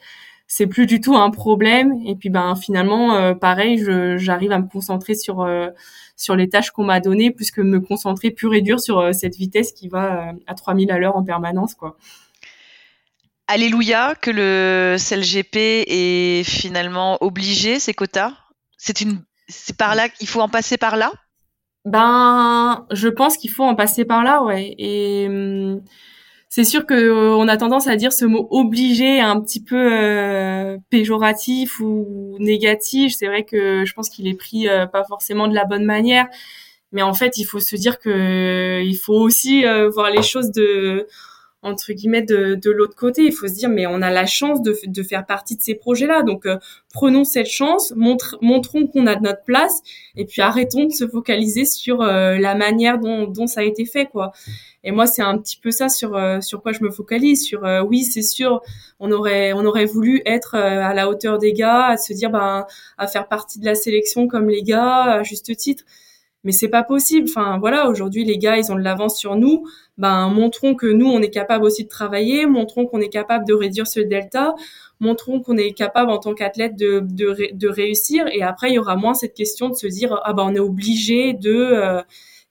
C'est 0.47 0.67
plus 0.67 0.87
du 0.87 1.01
tout 1.01 1.17
un 1.17 1.31
problème. 1.31 1.95
Et 2.07 2.15
puis 2.17 2.31
ben 2.31 2.57
finalement 2.57 3.35
pareil 3.37 3.83
j'arrive 4.19 4.53
à 4.53 4.59
me 4.59 4.69
concentrer 4.69 5.15
sur 5.15 5.47
sur 6.17 6.37
les 6.37 6.49
tâches 6.49 6.71
qu'on 6.71 6.85
m'a 6.85 7.01
données 7.01 7.31
plus 7.31 7.51
que 7.51 7.63
me 7.63 7.81
concentrer 7.81 8.31
pur 8.31 8.55
et 8.55 8.61
dur 8.61 8.81
sur 8.81 9.15
cette 9.15 9.37
vitesse 9.37 9.73
qui 9.73 9.89
va 9.89 10.35
à 10.47 10.55
3000 10.55 10.91
à 10.91 10.99
l'heure 10.99 11.17
en 11.17 11.25
permanence 11.25 11.75
quoi 11.75 11.97
Alléluia 13.49 14.15
que 14.15 14.31
le 14.31 14.97
CLGP 14.99 15.57
est 15.87 16.45
finalement 16.45 17.19
obligé 17.23 17.79
ces 17.79 17.93
quotas. 17.93 18.33
C'est 18.77 19.01
une, 19.01 19.23
c'est 19.49 19.77
par 19.77 19.95
là 19.95 20.09
qu'il 20.09 20.29
faut 20.29 20.41
en 20.41 20.49
passer 20.49 20.77
par 20.77 20.97
là? 20.97 21.13
Ben, 21.85 22.87
je 22.93 23.09
pense 23.09 23.37
qu'il 23.37 23.51
faut 23.51 23.65
en 23.65 23.75
passer 23.75 24.05
par 24.05 24.23
là, 24.23 24.43
ouais. 24.43 24.75
Et 24.79 25.27
hum, 25.29 25.83
c'est 26.55 26.65
sûr 26.65 26.85
que 26.87 26.95
euh, 26.95 27.35
on 27.35 27.49
a 27.49 27.57
tendance 27.57 27.87
à 27.87 27.97
dire 27.97 28.13
ce 28.13 28.25
mot 28.25 28.47
obligé 28.51 29.21
un 29.21 29.41
petit 29.41 29.63
peu 29.63 29.91
euh, 29.93 30.77
péjoratif 30.91 31.81
ou 31.81 32.37
négatif. 32.39 33.15
C'est 33.17 33.27
vrai 33.27 33.45
que 33.45 33.85
je 33.85 33.95
pense 33.95 34.11
qu'il 34.11 34.29
est 34.29 34.35
pris 34.35 34.69
euh, 34.69 34.87
pas 34.87 35.03
forcément 35.05 35.49
de 35.49 35.55
la 35.55 35.65
bonne 35.65 35.85
manière, 35.85 36.27
mais 36.93 37.03
en 37.03 37.15
fait, 37.15 37.39
il 37.39 37.45
faut 37.45 37.59
se 37.59 37.75
dire 37.77 37.99
que 37.99 38.83
il 38.85 38.97
faut 38.97 39.15
aussi 39.15 39.65
voir 39.95 40.11
les 40.11 40.23
choses 40.23 40.53
de 40.53 41.07
entre 41.63 41.93
guillemets 41.93 42.23
de, 42.23 42.57
de 42.57 42.71
l'autre 42.71 42.97
côté. 42.97 43.23
Il 43.23 43.33
faut 43.33 43.47
se 43.47 43.55
dire 43.55 43.69
mais 43.69 43.87
on 43.87 44.03
a 44.03 44.11
la 44.11 44.27
chance 44.27 44.63
de, 44.63 44.77
de 44.87 45.03
faire 45.03 45.25
partie 45.25 45.57
de 45.57 45.63
ces 45.63 45.75
projets-là. 45.75 46.23
Donc 46.23 46.45
euh, 46.47 46.59
prenons 46.93 47.25
cette 47.25 47.47
chance, 47.47 47.93
montre, 47.97 48.37
montrons 48.43 48.87
qu'on 48.87 49.07
a 49.07 49.15
de 49.15 49.23
notre 49.23 49.43
place 49.45 49.81
et 50.17 50.25
puis 50.25 50.43
arrêtons 50.43 50.85
de 50.85 50.93
se 50.93 51.07
focaliser 51.07 51.65
sur 51.65 52.03
euh, 52.03 52.37
la 52.39 52.55
manière 52.55 52.99
dont, 52.99 53.27
dont 53.27 53.47
ça 53.47 53.61
a 53.61 53.65
été 53.65 53.85
fait 53.85 54.07
quoi. 54.07 54.33
Et 54.85 54.91
moi 54.91 55.07
c'est 55.07 55.23
un 55.23 55.39
petit 55.39 55.57
peu 55.57 55.71
ça 55.71 55.89
sur 55.89 56.17
euh, 56.17 56.41
sur 56.41 56.61
quoi 56.63 56.73
je 56.73 56.83
me 56.83 56.91
focalise. 56.91 57.45
Sur 57.45 57.63
oui 57.89 58.03
c'est 58.03 58.23
sûr 58.23 58.61
on 58.99 59.13
aurait 59.13 59.53
on 59.53 59.65
aurait 59.65 59.87
voulu 59.87 60.21
être 60.27 60.57
à 60.57 60.93
la 60.95 61.09
hauteur 61.09 61.39
des 61.39 61.53
gars, 61.53 61.87
à 61.87 61.97
se 61.97 62.13
dire 62.13 62.31
ben 62.31 62.67
à 62.99 63.07
faire 63.07 63.29
partie 63.29 63.61
de 63.61 63.65
la 63.65 63.77
sélection 63.77 64.27
comme 64.27 64.49
les 64.49 64.63
gars 64.63 65.03
à 65.05 65.23
juste 65.23 65.57
titre 65.57 65.85
mais 66.45 66.53
c'est 66.53 66.69
pas 66.69 66.83
possible. 66.83 67.29
Enfin 67.29 67.59
voilà, 67.59 67.89
aujourd'hui 67.89 68.25
les 68.25 68.39
gars, 68.39 68.57
ils 68.59 68.73
ont 68.73 68.77
de 68.77 68.81
l'avance 68.81 69.19
sur 69.19 69.37
nous. 69.37 69.65
Ben 69.99 70.29
montrons 70.29 70.75
que 70.75 70.87
nous 70.87 71.07
on 71.07 71.21
est 71.21 71.31
capable 71.31 71.65
aussi 71.65 71.85
de 71.85 71.89
travailler, 71.89 72.47
montrons 72.47 72.87
qu'on 72.87 73.01
est 73.01 73.09
capable 73.09 73.47
de 73.47 73.55
réduire 73.55 73.87
ce 73.87 74.01
delta, 74.01 74.55
montrons 75.01 75.41
qu'on 75.41 75.57
est 75.57 75.73
capable 75.73 76.11
en 76.11 76.19
tant 76.19 76.35
qu'athlète 76.35 76.77
de, 76.77 77.01
de, 77.01 77.51
de 77.53 77.69
réussir. 77.69 78.27
Et 78.33 78.43
après 78.43 78.71
il 78.71 78.75
y 78.75 78.79
aura 78.79 78.97
moins 78.97 79.15
cette 79.15 79.35
question 79.35 79.69
de 79.69 79.75
se 79.75 79.87
dire 79.87 80.21
ah 80.25 80.33
ben 80.33 80.45
on 80.45 80.55
est 80.55 80.61
obligé 80.61 81.33
de 81.35 81.53
euh, 81.53 82.03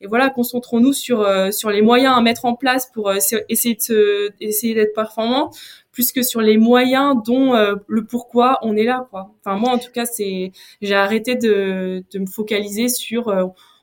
et 0.03 0.07
voilà, 0.07 0.31
concentrons-nous 0.31 0.93
sur 0.93 1.21
euh, 1.21 1.51
sur 1.51 1.69
les 1.69 1.83
moyens 1.83 2.17
à 2.17 2.21
mettre 2.21 2.45
en 2.45 2.55
place 2.55 2.89
pour 2.91 3.09
euh, 3.09 3.17
essayer 3.49 3.75
de 3.75 3.81
se, 3.81 4.29
essayer 4.39 4.73
d'être 4.73 4.93
performant 4.93 5.51
plus 5.91 6.11
que 6.11 6.23
sur 6.23 6.41
les 6.41 6.57
moyens 6.57 7.17
dont 7.25 7.53
le 7.87 8.05
pourquoi 8.05 8.59
on 8.61 8.77
est 8.77 8.85
là 8.85 9.07
quoi. 9.11 9.33
Enfin 9.43 9.57
moi 9.57 9.71
en 9.71 9.77
tout 9.77 9.91
cas 9.91 10.05
c'est 10.05 10.53
j'ai 10.81 10.95
arrêté 10.95 11.35
de 11.35 12.03
de 12.13 12.19
me 12.19 12.25
focaliser 12.27 12.87
sur 12.87 13.27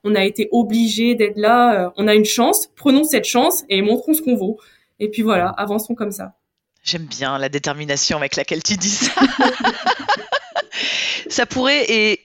on 0.09 0.15
a 0.15 0.25
été 0.25 0.49
obligé 0.53 1.15
d'être 1.15 1.37
là. 1.37 1.87
Euh, 1.87 1.91
on 1.97 2.09
a 2.09 2.15
une 2.15 2.25
chance, 2.25 2.69
prenons 2.77 3.05
cette 3.05 3.25
chance 3.25 3.65
et 3.69 3.83
montrons 3.83 4.15
ce 4.15 4.23
qu'on 4.23 4.37
vaut. 4.37 4.59
Et 4.99 5.11
puis 5.11 5.23
voilà, 5.23 5.49
avançons 5.51 5.95
comme 5.95 6.11
ça. 6.11 6.35
J'aime 6.83 7.05
bien 7.05 7.39
la 7.39 7.49
détermination 7.49 8.17
avec 8.17 8.37
laquelle 8.37 8.63
tu 8.63 8.77
dis 8.77 8.89
ça. 8.89 9.13
ça 11.29 11.45
pourrait, 11.45 11.85
et 11.89 12.21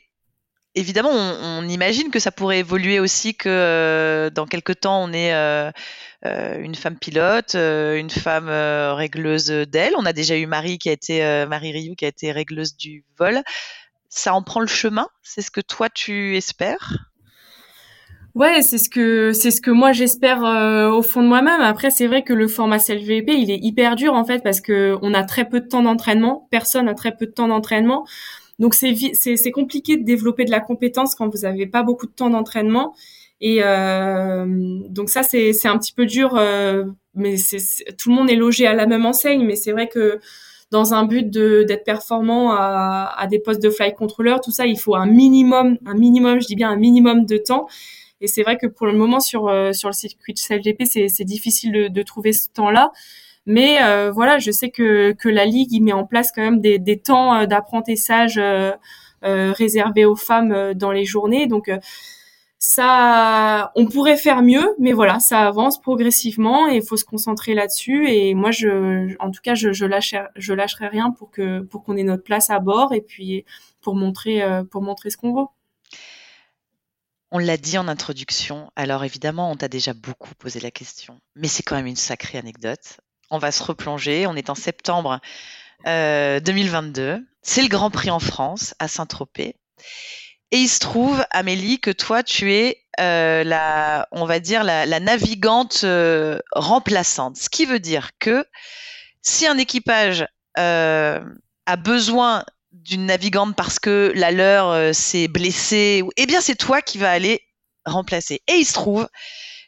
évidemment, 0.75 1.11
on, 1.11 1.67
imagine 1.67 2.09
que 2.09 2.19
ça 2.19 2.31
pourrait 2.31 2.59
évoluer 2.59 2.99
aussi 2.99 3.35
que 3.35 3.49
euh, 3.49 4.29
dans 4.29 4.45
quelques 4.45 4.79
temps, 4.79 5.03
on 5.03 5.11
ait 5.11 5.33
euh, 5.33 5.71
une 6.23 6.75
femme 6.75 6.97
pilote, 6.97 7.55
une 7.55 8.09
femme 8.09 8.47
régleuse 8.95 9.47
d'aile. 9.47 9.93
On 9.97 10.05
a 10.05 10.13
déjà 10.13 10.37
eu 10.37 10.45
Marie 10.45 10.77
qui 10.77 10.89
a 10.89 10.93
été 10.93 11.45
Marie 11.47 11.73
Rioux 11.73 11.95
qui 11.95 12.05
a 12.05 12.07
été 12.07 12.31
régleuse 12.31 12.77
du 12.77 13.03
vol. 13.17 13.41
Ça 14.07 14.33
en 14.33 14.41
prend 14.41 14.61
le 14.61 14.67
chemin? 14.67 15.09
C'est 15.21 15.41
ce 15.41 15.51
que 15.51 15.61
toi 15.61 15.89
tu 15.89 16.37
espères? 16.37 17.12
Ouais, 18.35 18.63
c'est 18.63 18.79
ce 18.79 18.89
que 18.89 19.31
c'est 19.31 19.51
ce 19.51 19.61
que 19.61 19.69
moi 19.69 19.91
j'espère 19.91 20.43
euh, 20.43 20.89
au 20.89 21.03
fond 21.03 21.21
de 21.21 21.27
moi-même. 21.27 21.61
Après, 21.61 21.91
c'est 21.91 22.07
vrai 22.07 22.23
que 22.23 22.33
le 22.33 22.47
format 22.47 22.79
CLVP, 22.79 23.31
il 23.37 23.51
est 23.51 23.59
hyper 23.61 23.95
dur 23.95 24.13
en 24.13 24.25
fait 24.25 24.41
parce 24.43 24.59
que 24.59 24.97
on 25.03 25.13
a 25.13 25.23
très 25.23 25.47
peu 25.47 25.59
de 25.59 25.67
temps 25.67 25.83
d'entraînement. 25.83 26.47
Personne 26.49 26.87
a 26.89 26.95
très 26.95 27.15
peu 27.15 27.27
de 27.27 27.31
temps 27.31 27.47
d'entraînement. 27.47 28.05
Donc 28.57 28.73
c'est 28.73 28.95
c'est 29.13 29.35
c'est 29.37 29.51
compliqué 29.51 29.97
de 29.97 30.03
développer 30.03 30.45
de 30.45 30.51
la 30.51 30.61
compétence 30.61 31.13
quand 31.13 31.29
vous 31.29 31.45
avez 31.45 31.67
pas 31.67 31.83
beaucoup 31.83 32.07
de 32.07 32.11
temps 32.11 32.31
d'entraînement. 32.31 32.95
Et 33.39 33.59
euh, 33.61 34.45
donc 34.89 35.09
ça 35.09 35.21
c'est 35.21 35.53
c'est 35.53 35.67
un 35.67 35.77
petit 35.77 35.93
peu 35.93 36.07
dur. 36.07 36.35
Euh, 36.35 36.85
mais 37.13 37.37
c'est 37.37 37.59
tout 37.97 38.09
le 38.09 38.15
monde 38.15 38.31
est 38.31 38.35
logé 38.35 38.65
à 38.65 38.73
la 38.73 38.87
même 38.87 39.05
enseigne. 39.05 39.45
Mais 39.45 39.55
c'est 39.55 39.73
vrai 39.73 39.87
que 39.87 40.19
dans 40.71 40.95
un 40.95 41.05
but 41.05 41.29
d'être 41.29 41.83
performant 41.83 42.51
à, 42.53 43.13
à 43.15 43.27
des 43.27 43.37
postes 43.37 43.61
de 43.61 43.69
flight 43.69 43.95
controller, 43.95 44.37
tout 44.43 44.49
ça, 44.51 44.65
il 44.65 44.79
faut 44.79 44.95
un 44.95 45.05
minimum, 45.05 45.77
un 45.85 45.93
minimum, 45.93 46.41
je 46.41 46.47
dis 46.47 46.55
bien 46.55 46.71
un 46.71 46.77
minimum 46.77 47.25
de 47.27 47.37
temps. 47.37 47.67
Et 48.23 48.27
c'est 48.27 48.41
vrai 48.41 48.57
que 48.57 48.67
pour 48.67 48.87
le 48.87 48.93
moment 48.93 49.19
sur 49.19 49.49
euh, 49.49 49.73
sur 49.73 49.89
le 49.89 49.93
circuit 49.93 50.33
CLGP, 50.33 50.85
c'est 50.85 51.25
difficile 51.25 51.73
de, 51.73 51.87
de, 51.89 52.03
trouver 52.03 52.31
ce 52.31 52.49
temps-là. 52.51 52.91
Mais 53.45 53.83
euh, 53.83 54.11
voilà, 54.11 54.39
je 54.39 54.49
sais 54.49 54.69
que 54.71 55.11
que 55.11 55.27
la 55.27 55.45
ligue 55.45 55.73
il 55.73 55.81
met 55.81 55.91
en 55.91 56.05
place 56.05 56.31
quand 56.33 56.41
même 56.41 56.61
des 56.61 56.79
des 56.79 56.97
temps 56.99 57.35
euh, 57.35 57.45
d'apprentissage 57.45 58.39
réservés 59.21 60.05
aux 60.05 60.15
femmes 60.15 60.73
dans 60.73 60.91
les 60.91 61.05
journées. 61.05 61.47
Donc 61.47 61.69
ça, 62.59 63.71
on 63.75 63.87
pourrait 63.87 64.17
faire 64.17 64.41
mieux, 64.41 64.73
mais 64.79 64.93
voilà, 64.93 65.19
ça 65.19 65.41
avance 65.41 65.81
progressivement 65.81 66.69
et 66.69 66.77
il 66.77 66.83
faut 66.83 66.97
se 66.97 67.05
concentrer 67.05 67.53
là-dessus. 67.53 68.07
Et 68.09 68.35
moi, 68.35 68.51
je, 68.51 69.15
en 69.19 69.31
tout 69.31 69.41
cas, 69.43 69.55
je, 69.55 69.73
je 69.73 69.85
lâcherai, 69.85 70.27
je 70.35 70.53
lâcherai 70.53 70.87
rien 70.87 71.11
pour 71.11 71.29
que, 71.31 71.61
pour 71.61 71.83
qu'on 71.83 71.97
ait 71.97 72.03
notre 72.03 72.23
place 72.23 72.49
à 72.49 72.59
bord 72.59 72.93
et 72.93 73.01
puis 73.01 73.45
pour 73.81 73.95
montrer, 73.95 74.41
pour 74.71 74.81
montrer 74.81 75.09
ce 75.09 75.17
qu'on 75.17 75.33
vaut. 75.33 75.49
On 77.35 77.39
l'a 77.39 77.57
dit 77.57 77.79
en 77.79 77.87
introduction, 77.87 78.69
alors 78.75 79.03
évidemment, 79.03 79.49
on 79.49 79.55
t'a 79.55 79.67
déjà 79.67 79.93
beaucoup 79.95 80.35
posé 80.35 80.59
la 80.59 80.69
question, 80.69 81.19
mais 81.35 81.47
c'est 81.47 81.63
quand 81.63 81.75
même 81.75 81.87
une 81.87 81.95
sacrée 81.95 82.37
anecdote. 82.37 82.99
On 83.31 83.39
va 83.39 83.51
se 83.51 83.63
replonger, 83.63 84.27
on 84.27 84.35
est 84.35 84.51
en 84.51 84.55
septembre 84.55 85.19
2022, 85.83 87.01
euh, 87.01 87.19
c'est 87.41 87.63
le 87.63 87.69
Grand 87.69 87.89
Prix 87.89 88.11
en 88.11 88.19
France, 88.19 88.75
à 88.77 88.87
Saint-Tropez. 88.87 89.55
Et 90.51 90.57
il 90.57 90.67
se 90.67 90.77
trouve, 90.77 91.25
Amélie, 91.31 91.79
que 91.79 91.89
toi, 91.89 92.21
tu 92.21 92.53
es 92.53 92.77
euh, 92.99 93.43
la, 93.43 94.07
on 94.11 94.25
va 94.25 94.39
dire, 94.39 94.63
la, 94.63 94.99
navigante 94.99 95.81
euh, 95.85 96.37
remplaçante. 96.51 97.37
Ce 97.37 97.49
qui 97.49 97.65
veut 97.65 97.79
dire 97.79 98.11
que 98.19 98.45
si 99.23 99.47
un 99.47 99.57
équipage 99.57 100.27
a 100.55 101.75
besoin 101.79 102.45
d'une 102.73 103.05
navigante 103.05 103.55
parce 103.55 103.79
que 103.79 104.11
la 104.15 104.31
leur 104.31 104.69
euh, 104.69 104.93
s'est 104.93 105.27
blessée, 105.27 106.03
eh 106.17 106.25
bien 106.25 106.41
c'est 106.41 106.55
toi 106.55 106.81
qui 106.81 106.97
vas 106.97 107.11
aller 107.11 107.41
remplacer. 107.85 108.41
Et 108.47 108.53
il 108.53 108.65
se 108.65 108.73
trouve 108.73 109.07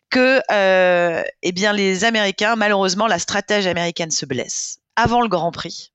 que, 0.09 0.41
euh, 0.51 1.23
eh 1.41 1.51
bien, 1.51 1.73
les 1.73 2.05
Américains, 2.05 2.55
malheureusement, 2.55 3.07
la 3.07 3.19
stratège 3.19 3.67
américaine 3.67 4.11
se 4.11 4.25
blesse 4.25 4.79
avant 4.95 5.21
le 5.21 5.27
Grand 5.27 5.51
Prix. 5.51 5.91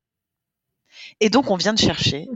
Et 1.20 1.28
donc, 1.28 1.50
on 1.50 1.56
vient 1.56 1.74
de 1.74 1.78
chercher 1.78 2.28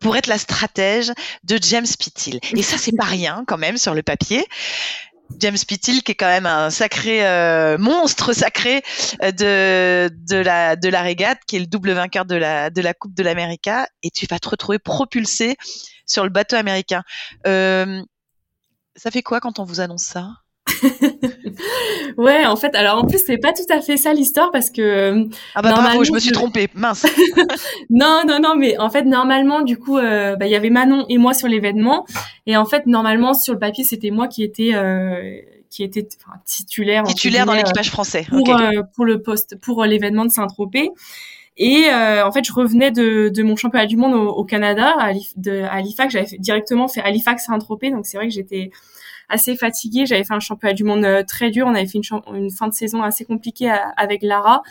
pour 0.00 0.16
être 0.16 0.26
la 0.26 0.38
stratège 0.38 1.12
de 1.44 1.58
James 1.62 1.86
Pittil. 1.98 2.40
Et 2.56 2.62
ça, 2.62 2.76
c'est 2.78 2.96
pas 2.96 3.04
rien 3.04 3.44
quand 3.46 3.58
même 3.58 3.78
sur 3.78 3.94
le 3.94 4.02
papier. 4.02 4.44
James 5.38 5.56
Pittil, 5.66 6.02
qui 6.02 6.12
est 6.12 6.14
quand 6.14 6.26
même 6.26 6.46
un 6.46 6.70
sacré 6.70 7.26
euh, 7.26 7.78
monstre 7.78 8.32
sacré 8.32 8.82
euh, 9.22 9.30
de, 9.30 10.14
de, 10.26 10.36
la, 10.36 10.76
de 10.76 10.88
la 10.88 11.02
régate, 11.02 11.40
qui 11.46 11.56
est 11.56 11.60
le 11.60 11.66
double 11.66 11.92
vainqueur 11.92 12.24
de 12.24 12.34
la, 12.34 12.70
de 12.70 12.80
la 12.80 12.94
Coupe 12.94 13.14
de 13.14 13.22
l'Amérique, 13.22 13.70
et 14.02 14.10
tu 14.10 14.26
vas 14.26 14.38
te 14.38 14.48
retrouver 14.48 14.78
propulsé 14.78 15.56
sur 16.06 16.24
le 16.24 16.30
bateau 16.30 16.56
américain. 16.56 17.02
Euh, 17.46 18.02
ça 18.96 19.10
fait 19.10 19.22
quoi 19.22 19.40
quand 19.40 19.58
on 19.58 19.64
vous 19.64 19.80
annonce 19.80 20.04
ça? 20.04 20.28
ouais, 22.18 22.46
en 22.46 22.56
fait, 22.56 22.74
alors 22.74 23.02
en 23.02 23.06
plus 23.06 23.20
c'est 23.24 23.38
pas 23.38 23.52
tout 23.52 23.66
à 23.70 23.80
fait 23.80 23.96
ça 23.96 24.12
l'histoire 24.12 24.50
parce 24.50 24.70
que 24.70 25.26
ah 25.54 25.62
bah 25.62 25.72
bravo, 25.72 26.04
je 26.04 26.12
me 26.12 26.18
suis 26.18 26.32
trompée, 26.32 26.68
mince. 26.74 27.06
non, 27.90 28.22
non, 28.26 28.38
non, 28.40 28.54
mais 28.56 28.78
en 28.78 28.90
fait 28.90 29.02
normalement 29.02 29.62
du 29.62 29.76
coup, 29.78 29.98
euh, 29.98 30.36
bah, 30.36 30.46
il 30.46 30.52
y 30.52 30.56
avait 30.56 30.70
Manon 30.70 31.04
et 31.08 31.18
moi 31.18 31.34
sur 31.34 31.48
l'événement 31.48 32.06
et 32.46 32.56
en 32.56 32.64
fait 32.64 32.86
normalement 32.86 33.34
sur 33.34 33.54
le 33.54 33.58
papier 33.58 33.84
c'était 33.84 34.10
moi 34.10 34.28
qui 34.28 34.42
était 34.42 34.72
euh, 34.74 35.40
qui 35.70 35.82
était 35.82 36.06
enfin, 36.24 36.38
titulaire 36.44 37.04
titulaire 37.04 37.46
dans 37.46 37.54
l'équipage 37.54 37.90
français 37.90 38.26
pour 38.28 38.56
euh, 38.56 38.82
pour 38.94 39.04
le 39.04 39.22
poste 39.22 39.56
pour 39.60 39.84
l'événement 39.84 40.24
de 40.24 40.30
Saint-Tropez. 40.30 40.90
Et 41.60 41.86
en 41.90 42.30
fait, 42.30 42.44
je 42.44 42.52
revenais 42.52 42.92
de, 42.92 43.30
de 43.30 43.42
mon 43.42 43.56
championnat 43.56 43.86
du 43.86 43.96
monde 43.96 44.14
au, 44.14 44.44
Canada, 44.44 44.94
à, 44.96 45.12
de, 45.34 45.62
à 45.62 45.72
Halifax. 45.72 46.12
J'avais 46.12 46.38
directement 46.38 46.86
fait 46.86 47.00
Halifax-Saint-Tropez, 47.00 47.90
donc 47.90 48.06
c'est 48.06 48.16
vrai 48.16 48.28
que 48.28 48.32
j'étais 48.32 48.70
assez 49.28 49.56
fatiguée. 49.56 50.06
J'avais 50.06 50.24
fait 50.24 50.34
un 50.34 50.40
championnat 50.40 50.74
du 50.74 50.84
monde 50.84 51.04
euh, 51.04 51.22
très 51.22 51.50
dur. 51.50 51.66
On 51.66 51.74
avait 51.74 51.86
fait 51.86 51.98
une, 52.32 52.50
fin 52.50 52.68
de 52.68 52.74
saison 52.74 53.02
assez 53.02 53.24
compliquée 53.24 53.70
euh, 53.70 53.76
avec 53.96 54.22
Lara. 54.22 54.62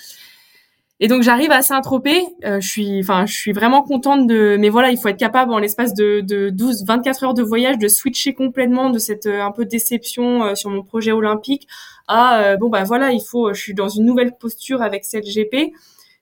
Et 0.99 1.08
donc 1.08 1.22
j'arrive 1.22 1.51
à 1.51 1.62
Saint-Tropez, 1.62 2.24
euh, 2.43 2.60
je 2.60 2.68
suis 2.68 2.99
enfin 3.01 3.28
je 3.28 3.34
suis 3.34 3.51
vraiment 3.51 3.84
contente 3.84 4.26
de 4.26 4.58
mais 4.60 4.70
voilà, 4.70 4.89
il 4.89 4.97
faut 4.97 5.10
être 5.10 5.20
capable 5.20 5.53
en 5.53 5.60
l'espace 5.60 5.93
de, 5.93 6.22
de 6.22 6.49
12 6.49 6.86
24 6.88 7.24
heures 7.24 7.34
de 7.36 7.43
voyage 7.43 7.78
de 7.78 7.88
switcher 7.88 8.34
complètement 8.34 8.89
de 8.89 8.97
cette 8.97 9.28
un 9.28 9.51
peu 9.51 9.64
déception 9.64 10.55
sur 10.55 10.72
mon 10.72 10.82
projet 10.82 11.12
olympique 11.12 11.68
à 12.08 12.55
bon 12.58 12.70
bah 12.70 12.84
voilà, 12.84 13.12
il 13.12 13.22
faut 13.22 13.53
je 13.53 13.62
suis 13.62 13.76
dans 13.76 13.89
une 13.89 14.05
nouvelle 14.05 14.36
posture 14.39 14.82
avec 14.82 15.05
cette 15.05 15.26
GP. 15.26 15.72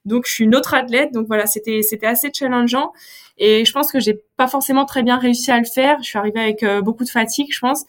Donc 0.03 0.25
je 0.27 0.33
suis 0.33 0.43
une 0.43 0.55
autre 0.55 0.73
athlète, 0.73 1.13
donc 1.13 1.27
voilà, 1.27 1.45
c'était 1.45 1.81
c'était 1.81 2.07
assez 2.07 2.29
challengeant 2.33 2.91
et 3.38 3.63
je 3.63 3.71
pense 3.71 3.93
que 3.93 4.01
j'ai 4.01 4.19
pas 4.36 4.47
forcément 4.47 4.83
très 4.83 5.03
bien 5.03 5.17
réussi 5.17 5.51
à 5.51 5.57
le 5.57 5.65
faire. 5.65 5.99
Je 6.03 6.09
suis 6.09 6.19
arrivée 6.19 6.41
avec 6.41 6.65
beaucoup 6.83 7.05
de 7.05 7.09
fatigue, 7.09 7.47
je 7.49 7.61
pense 7.61 7.86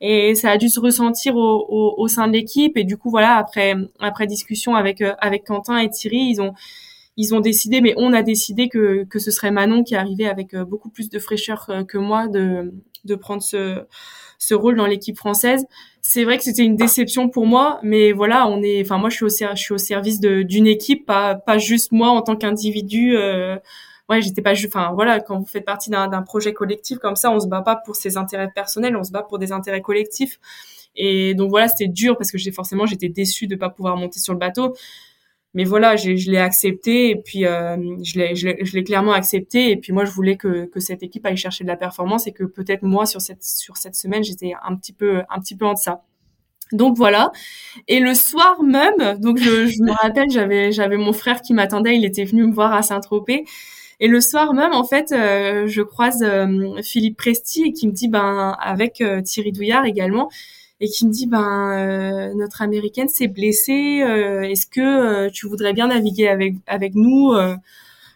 et 0.00 0.34
ça 0.34 0.50
a 0.50 0.56
dû 0.56 0.68
se 0.68 0.80
ressentir 0.80 1.36
au, 1.36 1.66
au, 1.68 1.94
au 1.98 2.08
sein 2.08 2.26
de 2.26 2.32
l'équipe 2.32 2.76
et 2.76 2.84
du 2.84 2.96
coup 2.96 3.10
voilà 3.10 3.36
après 3.36 3.74
après 3.98 4.26
discussion 4.26 4.74
avec 4.74 5.00
euh, 5.02 5.14
avec 5.18 5.44
Quentin 5.44 5.78
et 5.78 5.90
Thierry 5.90 6.30
ils 6.30 6.40
ont 6.40 6.54
ils 7.16 7.34
ont 7.34 7.40
décidé 7.40 7.80
mais 7.80 7.94
on 7.96 8.12
a 8.12 8.22
décidé 8.22 8.68
que 8.68 9.04
que 9.04 9.18
ce 9.18 9.30
serait 9.30 9.50
Manon 9.50 9.84
qui 9.84 9.94
arrivait 9.96 10.28
avec 10.28 10.54
euh, 10.54 10.64
beaucoup 10.64 10.90
plus 10.90 11.10
de 11.10 11.18
fraîcheur 11.18 11.66
euh, 11.68 11.84
que 11.84 11.98
moi 11.98 12.28
de 12.28 12.72
de 13.04 13.14
prendre 13.14 13.42
ce 13.42 13.84
ce 14.40 14.54
rôle 14.54 14.76
dans 14.76 14.86
l'équipe 14.86 15.16
française. 15.16 15.66
C'est 16.02 16.24
vrai 16.24 16.38
que 16.38 16.44
c'était 16.44 16.64
une 16.64 16.74
déception 16.74 17.28
pour 17.28 17.46
moi, 17.46 17.78
mais 17.82 18.10
voilà, 18.12 18.48
on 18.48 18.62
est, 18.62 18.80
enfin 18.82 18.96
moi 18.96 19.10
je 19.10 19.16
suis 19.16 19.24
au, 19.26 19.28
je 19.28 19.60
suis 19.60 19.74
au 19.74 19.78
service 19.78 20.18
d'une 20.18 20.66
équipe, 20.66 21.06
pas 21.06 21.34
pas 21.34 21.58
juste 21.58 21.92
moi 21.92 22.08
en 22.08 22.22
tant 22.22 22.36
qu'individu. 22.36 23.16
Euh, 23.16 23.56
ouais, 24.10 24.20
j'étais 24.20 24.42
pas 24.42 24.52
enfin 24.66 24.92
voilà, 24.92 25.20
quand 25.20 25.38
vous 25.38 25.46
faites 25.46 25.64
partie 25.64 25.90
d'un 25.90 26.22
projet 26.22 26.52
collectif 26.52 26.98
comme 26.98 27.16
ça, 27.16 27.30
on 27.30 27.40
se 27.40 27.46
bat 27.46 27.62
pas 27.62 27.76
pour 27.76 27.96
ses 27.96 28.16
intérêts 28.16 28.50
personnels, 28.54 28.96
on 28.96 29.04
se 29.04 29.12
bat 29.12 29.22
pour 29.22 29.38
des 29.38 29.52
intérêts 29.52 29.80
collectifs. 29.80 30.38
Et 30.96 31.34
donc 31.34 31.50
voilà, 31.50 31.68
c'était 31.68 31.88
dur 31.88 32.16
parce 32.18 32.32
que 32.32 32.38
forcément 32.52 32.84
j'étais 32.86 33.08
déçue 33.08 33.46
de 33.46 33.56
pas 33.56 33.70
pouvoir 33.70 33.96
monter 33.96 34.18
sur 34.18 34.32
le 34.32 34.38
bateau. 34.38 34.74
Mais 35.54 35.64
voilà, 35.64 35.96
je 35.96 36.10
l'ai 36.30 36.38
accepté 36.38 37.10
et 37.10 37.16
puis 37.16 37.44
euh, 37.44 37.76
je 38.04 38.74
l'ai 38.76 38.84
clairement 38.84 39.12
accepté 39.12 39.70
et 39.70 39.76
puis 39.76 39.92
moi 39.92 40.04
je 40.04 40.12
voulais 40.12 40.36
que, 40.36 40.66
que 40.66 40.78
cette 40.78 41.02
équipe 41.02 41.26
aille 41.26 41.36
chercher 41.36 41.64
de 41.64 41.68
la 41.68 41.76
performance 41.76 42.28
et 42.28 42.32
que 42.32 42.44
peut-être 42.44 42.82
moi 42.82 43.04
sur 43.06 43.20
cette 43.20 43.42
sur 43.42 43.76
cette 43.76 43.96
semaine 43.96 44.22
j'étais 44.22 44.52
un 44.62 44.76
petit 44.76 44.92
peu 44.92 45.22
un 45.28 45.40
petit 45.40 45.56
peu 45.56 45.66
en 45.66 45.74
deçà. 45.74 46.02
Donc 46.72 46.96
voilà. 46.96 47.32
Et 47.88 47.98
le 48.00 48.14
soir 48.14 48.62
même, 48.62 49.18
donc 49.18 49.38
je, 49.38 49.66
je 49.66 49.82
me 49.82 49.92
rappelle, 49.92 50.30
j'avais 50.30 50.70
j'avais 50.72 50.96
mon 50.96 51.12
frère 51.12 51.42
qui 51.42 51.52
m'attendait, 51.52 51.96
il 51.96 52.04
était 52.04 52.24
venu 52.24 52.46
me 52.46 52.52
voir 52.52 52.72
à 52.72 52.82
Saint-Tropez 52.82 53.44
et 54.00 54.08
le 54.08 54.20
soir 54.22 54.54
même, 54.54 54.72
en 54.72 54.84
fait, 54.84 55.12
euh, 55.12 55.66
je 55.66 55.82
croise 55.82 56.22
euh, 56.22 56.80
Philippe 56.82 57.18
Presti 57.18 57.64
et 57.64 57.72
qui 57.72 57.86
me 57.86 57.92
dit, 57.92 58.08
ben, 58.08 58.56
avec 58.58 59.02
euh, 59.02 59.20
Thierry 59.20 59.52
Douillard 59.52 59.84
également, 59.84 60.30
et 60.80 60.88
qui 60.88 61.06
me 61.06 61.12
dit, 61.12 61.26
ben, 61.26 62.32
notre 62.34 62.62
américaine 62.62 63.08
s'est 63.08 63.28
blessée. 63.28 64.02
Est-ce 64.42 64.66
que 64.66 65.28
tu 65.28 65.46
voudrais 65.46 65.74
bien 65.74 65.88
naviguer 65.88 66.28
avec 66.28 66.54
avec 66.66 66.94
nous 66.94 67.34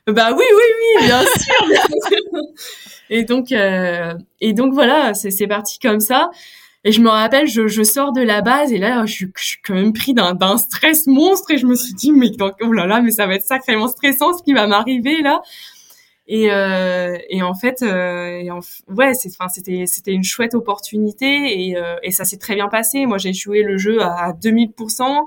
Bah 0.06 0.30
oui, 0.32 0.44
oui, 0.50 0.62
oui, 1.00 1.06
bien 1.06 1.20
sûr. 1.38 2.40
et 3.10 3.24
donc, 3.24 3.52
et 3.52 4.52
donc 4.54 4.72
voilà, 4.72 5.12
c'est 5.12 5.46
parti 5.46 5.78
comme 5.78 6.00
ça. 6.00 6.30
Et 6.86 6.92
je 6.92 7.00
me 7.00 7.08
rappelle, 7.08 7.46
je, 7.46 7.66
je, 7.66 7.82
sors 7.82 8.12
de 8.12 8.20
la 8.20 8.42
base 8.42 8.72
et 8.72 8.78
là, 8.78 9.06
je, 9.06 9.26
je 9.36 9.44
suis 9.44 9.58
quand 9.64 9.74
même 9.74 9.94
pris 9.94 10.12
d'un 10.12 10.56
stress 10.58 11.06
monstre 11.06 11.50
et 11.50 11.58
je 11.58 11.66
me 11.66 11.74
suis 11.74 11.94
dit, 11.94 12.12
mais 12.12 12.30
oh 12.60 12.72
là 12.72 12.86
là, 12.86 13.00
mais 13.00 13.10
ça 13.10 13.26
va 13.26 13.34
être 13.34 13.44
sacrément 13.44 13.88
stressant 13.88 14.36
ce 14.36 14.42
qui 14.42 14.52
va 14.52 14.66
m'arriver 14.66 15.22
là. 15.22 15.40
Et, 16.26 16.50
euh, 16.50 17.18
et 17.28 17.42
en 17.42 17.54
fait, 17.54 17.82
euh, 17.82 18.40
et 18.40 18.50
ouais, 18.88 19.12
c'est, 19.14 19.28
enfin, 19.38 19.48
c'était, 19.48 19.84
c'était 19.86 20.12
une 20.12 20.24
chouette 20.24 20.54
opportunité 20.54 21.68
et, 21.68 21.76
euh, 21.76 21.96
et 22.02 22.12
ça 22.12 22.24
s'est 22.24 22.38
très 22.38 22.54
bien 22.54 22.68
passé. 22.68 23.04
Moi, 23.04 23.18
j'ai 23.18 23.34
joué 23.34 23.62
le 23.62 23.76
jeu 23.76 24.02
à 24.02 24.32
2000%. 24.32 25.26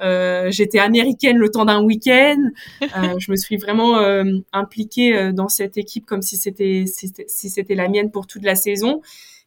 Euh, 0.00 0.50
j'étais 0.50 0.78
américaine 0.78 1.36
le 1.36 1.50
temps 1.50 1.64
d'un 1.64 1.82
week-end. 1.82 2.38
Euh, 2.82 2.86
je 3.18 3.30
me 3.30 3.36
suis 3.36 3.56
vraiment 3.56 3.98
euh, 3.98 4.24
impliquée 4.52 5.32
dans 5.32 5.48
cette 5.48 5.78
équipe 5.78 6.06
comme 6.06 6.22
si 6.22 6.36
c'était, 6.36 6.84
si 6.86 7.50
c'était 7.50 7.74
la 7.74 7.88
mienne 7.88 8.10
pour 8.12 8.26
toute 8.26 8.44
la 8.44 8.54
saison. 8.54 9.00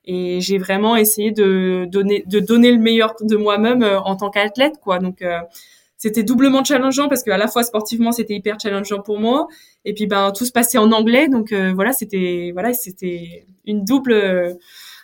Et 0.06 0.42
j'ai 0.42 0.58
vraiment 0.58 0.96
essayé 0.96 1.32
de 1.32 1.86
donner, 1.90 2.24
de 2.26 2.40
donner 2.40 2.72
le 2.72 2.80
meilleur 2.80 3.14
de 3.22 3.38
moi-même 3.38 3.84
en 3.84 4.16
tant 4.16 4.32
qu'athlète, 4.32 4.80
quoi. 4.82 4.98
Donc 5.00 5.24
c'était 6.00 6.24
doublement 6.24 6.64
challengeant 6.64 7.10
parce 7.10 7.24
que 7.24 7.30
à 7.30 7.38
la 7.38 7.50
fois 7.50 7.62
sportivement 7.64 8.14
c'était 8.14 8.34
hyper 8.34 8.58
challengeant 8.60 9.02
pour 9.02 9.20
moi. 9.20 9.48
Et 9.84 9.94
puis 9.94 10.08
ben 10.08 10.32
tout 10.32 10.46
se 10.46 10.52
passait 10.52 10.78
en 10.78 10.92
anglais. 10.94 11.28
Donc 11.28 11.52
euh, 11.52 11.74
voilà 11.76 11.92
c'était 11.92 12.52
voilà 12.54 12.74
c'était 12.74 13.46
une 13.66 13.84
double 13.84 14.58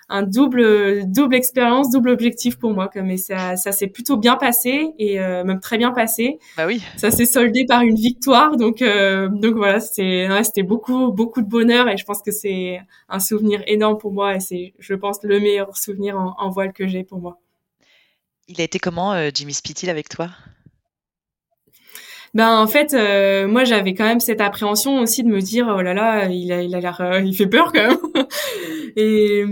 un 0.07 0.23
double 0.23 1.11
double 1.11 1.35
expérience 1.35 1.89
double 1.91 2.09
objectif 2.11 2.57
pour 2.57 2.71
moi 2.71 2.89
mais 2.95 3.17
ça 3.17 3.57
ça 3.57 3.73
s'est 3.73 3.87
plutôt 3.87 4.15
bien 4.15 4.37
passé 4.37 4.91
et 4.97 5.19
euh, 5.19 5.43
même 5.43 5.59
très 5.59 5.77
bien 5.77 5.91
passé. 5.91 6.39
Bah 6.55 6.65
oui. 6.65 6.81
Ça 6.95 7.11
s'est 7.11 7.25
soldé 7.25 7.65
par 7.67 7.81
une 7.81 7.95
victoire. 7.95 8.55
Donc 8.55 8.81
euh, 8.81 9.27
donc 9.27 9.55
voilà 9.55 9.81
c'était 9.81 10.29
c'était 10.43 10.63
beaucoup 10.63 11.11
beaucoup 11.11 11.41
de 11.41 11.49
bonheur 11.49 11.89
et 11.89 11.97
je 11.97 12.05
pense 12.05 12.21
que 12.21 12.31
c'est 12.31 12.79
un 13.09 13.19
souvenir 13.19 13.61
énorme 13.67 13.97
pour 13.97 14.13
moi 14.13 14.35
et 14.35 14.39
c'est 14.39 14.73
je 14.79 14.93
pense 14.93 15.17
le 15.23 15.41
meilleur 15.41 15.75
souvenir 15.75 16.17
en, 16.17 16.35
en 16.37 16.49
voile 16.51 16.71
que 16.71 16.87
j'ai 16.87 17.03
pour 17.03 17.19
moi. 17.19 17.37
Il 18.47 18.61
a 18.61 18.63
été 18.63 18.79
comment 18.79 19.13
Jimmy 19.33 19.53
Spittil 19.53 19.89
avec 19.89 20.07
toi? 20.07 20.29
Ben 22.35 22.59
en 22.59 22.67
fait, 22.67 22.93
euh, 22.93 23.47
moi 23.47 23.63
j'avais 23.63 23.93
quand 23.93 24.03
même 24.03 24.19
cette 24.19 24.41
appréhension 24.41 24.99
aussi 24.99 25.23
de 25.23 25.29
me 25.29 25.39
dire 25.39 25.73
oh 25.73 25.81
là 25.81 25.93
là, 25.93 26.25
il 26.25 26.51
a 26.51 26.61
il 26.61 26.75
a 26.75 26.81
l'air 26.81 26.99
euh, 26.99 27.21
il 27.21 27.33
fait 27.33 27.47
peur 27.47 27.71
quand 27.71 27.87
même. 27.87 27.97
et 28.97 29.45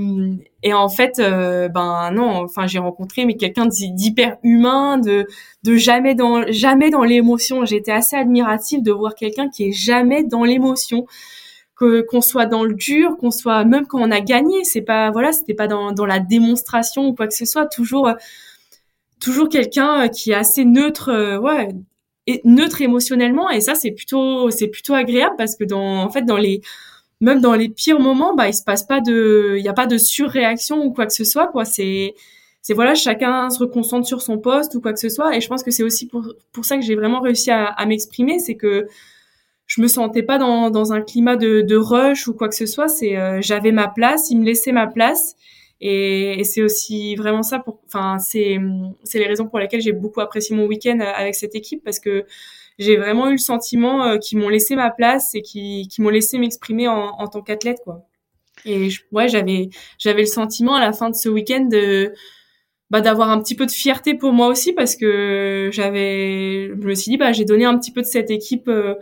et 0.63 0.73
en 0.73 0.89
fait 0.89 1.19
euh, 1.19 1.69
ben 1.69 2.11
non, 2.11 2.43
enfin 2.43 2.67
j'ai 2.67 2.79
rencontré 2.79 3.25
mais 3.25 3.37
quelqu'un 3.37 3.67
d'hyper 3.67 4.35
humain, 4.43 4.97
de 4.97 5.27
de 5.63 5.75
jamais 5.77 6.13
dans 6.13 6.43
jamais 6.51 6.89
dans 6.89 7.03
l'émotion. 7.03 7.63
J'étais 7.65 7.93
assez 7.93 8.17
admirative 8.17 8.83
de 8.83 8.91
voir 8.91 9.15
quelqu'un 9.15 9.47
qui 9.49 9.69
est 9.69 9.71
jamais 9.71 10.25
dans 10.25 10.43
l'émotion 10.43 11.05
qu'on 11.77 12.21
soit 12.21 12.45
dans 12.45 12.63
le 12.63 12.73
dur, 12.75 13.17
qu'on 13.17 13.31
soit 13.31 13.65
même 13.65 13.87
quand 13.87 13.99
on 14.01 14.11
a 14.11 14.21
gagné, 14.21 14.63
c'est 14.63 14.81
pas 14.81 15.11
voilà, 15.11 15.31
c'était 15.31 15.53
pas 15.53 15.67
dans 15.67 15.93
dans 15.93 16.05
la 16.05 16.19
démonstration 16.19 17.07
ou 17.07 17.15
quoi 17.15 17.27
que 17.27 17.33
ce 17.33 17.45
soit, 17.45 17.65
toujours 17.67 18.09
toujours 19.21 19.49
quelqu'un 19.49 20.09
qui 20.09 20.31
est 20.31 20.35
assez 20.35 20.65
neutre 20.65 21.39
ouais 21.39 21.69
et 22.27 22.41
neutre 22.45 22.81
émotionnellement 22.81 23.49
et 23.49 23.61
ça 23.61 23.75
c'est 23.75 23.91
plutôt 23.91 24.49
c'est 24.49 24.67
plutôt 24.67 24.93
agréable 24.93 25.35
parce 25.37 25.55
que 25.55 25.63
dans 25.63 26.03
en 26.03 26.09
fait 26.09 26.23
dans 26.23 26.37
les 26.37 26.61
même 27.21 27.41
dans 27.41 27.53
les 27.53 27.69
pires 27.69 27.99
moments 27.99 28.35
bah 28.35 28.47
il 28.49 28.53
se 28.53 28.63
passe 28.63 28.83
pas 28.83 29.01
de 29.01 29.55
il 29.57 29.63
y 29.63 29.69
a 29.69 29.73
pas 29.73 29.87
de 29.87 29.97
surréaction 29.97 30.83
ou 30.85 30.91
quoi 30.93 31.05
que 31.05 31.13
ce 31.13 31.23
soit 31.23 31.47
quoi. 31.47 31.65
C'est 31.65 32.15
c'est 32.61 32.73
voilà 32.73 32.95
chacun 32.95 33.49
se 33.49 33.59
reconcentre 33.59 34.07
sur 34.07 34.21
son 34.21 34.37
poste 34.39 34.75
ou 34.75 34.81
quoi 34.81 34.93
que 34.93 34.99
ce 34.99 35.09
soit 35.09 35.35
et 35.35 35.41
je 35.41 35.47
pense 35.49 35.63
que 35.63 35.71
c'est 35.71 35.83
aussi 35.83 36.07
pour 36.07 36.25
pour 36.53 36.65
ça 36.65 36.77
que 36.77 36.83
j'ai 36.83 36.95
vraiment 36.95 37.19
réussi 37.21 37.51
à, 37.51 37.65
à 37.65 37.85
m'exprimer 37.85 38.39
c'est 38.39 38.55
que 38.55 38.87
je 39.67 39.81
me 39.81 39.87
sentais 39.87 40.23
pas 40.23 40.37
dans 40.37 40.69
dans 40.69 40.93
un 40.93 41.01
climat 41.01 41.35
de 41.35 41.61
de 41.61 41.75
rush 41.75 42.27
ou 42.27 42.33
quoi 42.33 42.47
que 42.49 42.55
ce 42.55 42.65
soit 42.65 42.87
c'est 42.87 43.17
euh, 43.17 43.41
j'avais 43.41 43.71
ma 43.73 43.87
place 43.89 44.29
il 44.29 44.39
me 44.39 44.45
laissait 44.45 44.71
ma 44.71 44.87
place 44.87 45.35
et, 45.85 46.43
c'est 46.45 46.61
aussi 46.61 47.15
vraiment 47.15 47.43
ça 47.43 47.59
pour, 47.59 47.81
enfin, 47.87 48.17
c'est, 48.17 48.57
c'est 49.03 49.19
les 49.19 49.27
raisons 49.27 49.47
pour 49.47 49.59
lesquelles 49.59 49.81
j'ai 49.81 49.91
beaucoup 49.91 50.21
apprécié 50.21 50.55
mon 50.55 50.65
week-end 50.65 50.99
avec 50.99 51.35
cette 51.35 51.55
équipe 51.55 51.83
parce 51.83 51.99
que 51.99 52.25
j'ai 52.79 52.95
vraiment 52.95 53.27
eu 53.27 53.33
le 53.33 53.37
sentiment 53.37 54.05
euh, 54.05 54.17
qu'ils 54.17 54.37
m'ont 54.37 54.47
laissé 54.47 54.77
ma 54.77 54.91
place 54.91 55.35
et 55.35 55.41
qui, 55.41 55.89
qui 55.89 56.01
m'ont 56.01 56.09
laissé 56.09 56.37
m'exprimer 56.37 56.87
en, 56.87 57.09
en 57.09 57.27
tant 57.27 57.41
qu'athlète, 57.41 57.79
quoi. 57.83 58.05
Et 58.65 58.89
ouais, 59.11 59.27
j'avais 59.27 59.69
j'avais 59.97 60.21
le 60.21 60.27
sentiment 60.27 60.75
à 60.75 60.79
la 60.79 60.93
fin 60.93 61.09
de 61.09 61.15
ce 61.15 61.27
week-end 61.27 61.65
de 61.65 62.13
bah, 62.89 63.01
d'avoir 63.01 63.29
un 63.29 63.41
petit 63.41 63.55
peu 63.55 63.65
de 63.65 63.71
fierté 63.71 64.13
pour 64.13 64.31
moi 64.31 64.47
aussi 64.47 64.71
parce 64.71 64.95
que 64.95 65.69
j'avais 65.73 66.67
je 66.69 66.87
me 66.87 66.95
suis 66.95 67.09
dit 67.11 67.17
bah 67.17 67.33
j'ai 67.33 67.45
donné 67.45 67.65
un 67.65 67.77
petit 67.77 67.91
peu 67.91 68.01
de 68.01 68.07
cette 68.07 68.31
équipe 68.31 68.67
euh, 68.69 68.95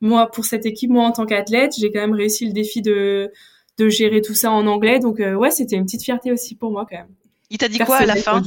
moi 0.00 0.30
pour 0.30 0.46
cette 0.46 0.66
équipe 0.66 0.90
moi 0.90 1.04
en 1.04 1.12
tant 1.12 1.26
qu'athlète 1.26 1.74
j'ai 1.78 1.92
quand 1.92 2.00
même 2.00 2.14
réussi 2.14 2.46
le 2.46 2.52
défi 2.52 2.82
de 2.82 3.30
de 3.78 3.88
gérer 3.88 4.22
tout 4.22 4.34
ça 4.34 4.50
en 4.50 4.66
anglais. 4.66 4.98
Donc 4.98 5.20
euh, 5.20 5.34
ouais 5.34 5.50
c'était 5.50 5.76
une 5.76 5.84
petite 5.84 6.02
fierté 6.02 6.32
aussi 6.32 6.54
pour 6.54 6.70
moi 6.70 6.86
quand 6.88 6.96
même. 6.96 7.14
Il 7.50 7.58
t'a 7.58 7.68
dit 7.68 7.78
quoi 7.78 7.98
à 7.98 8.06
la 8.06 8.16
fin 8.16 8.42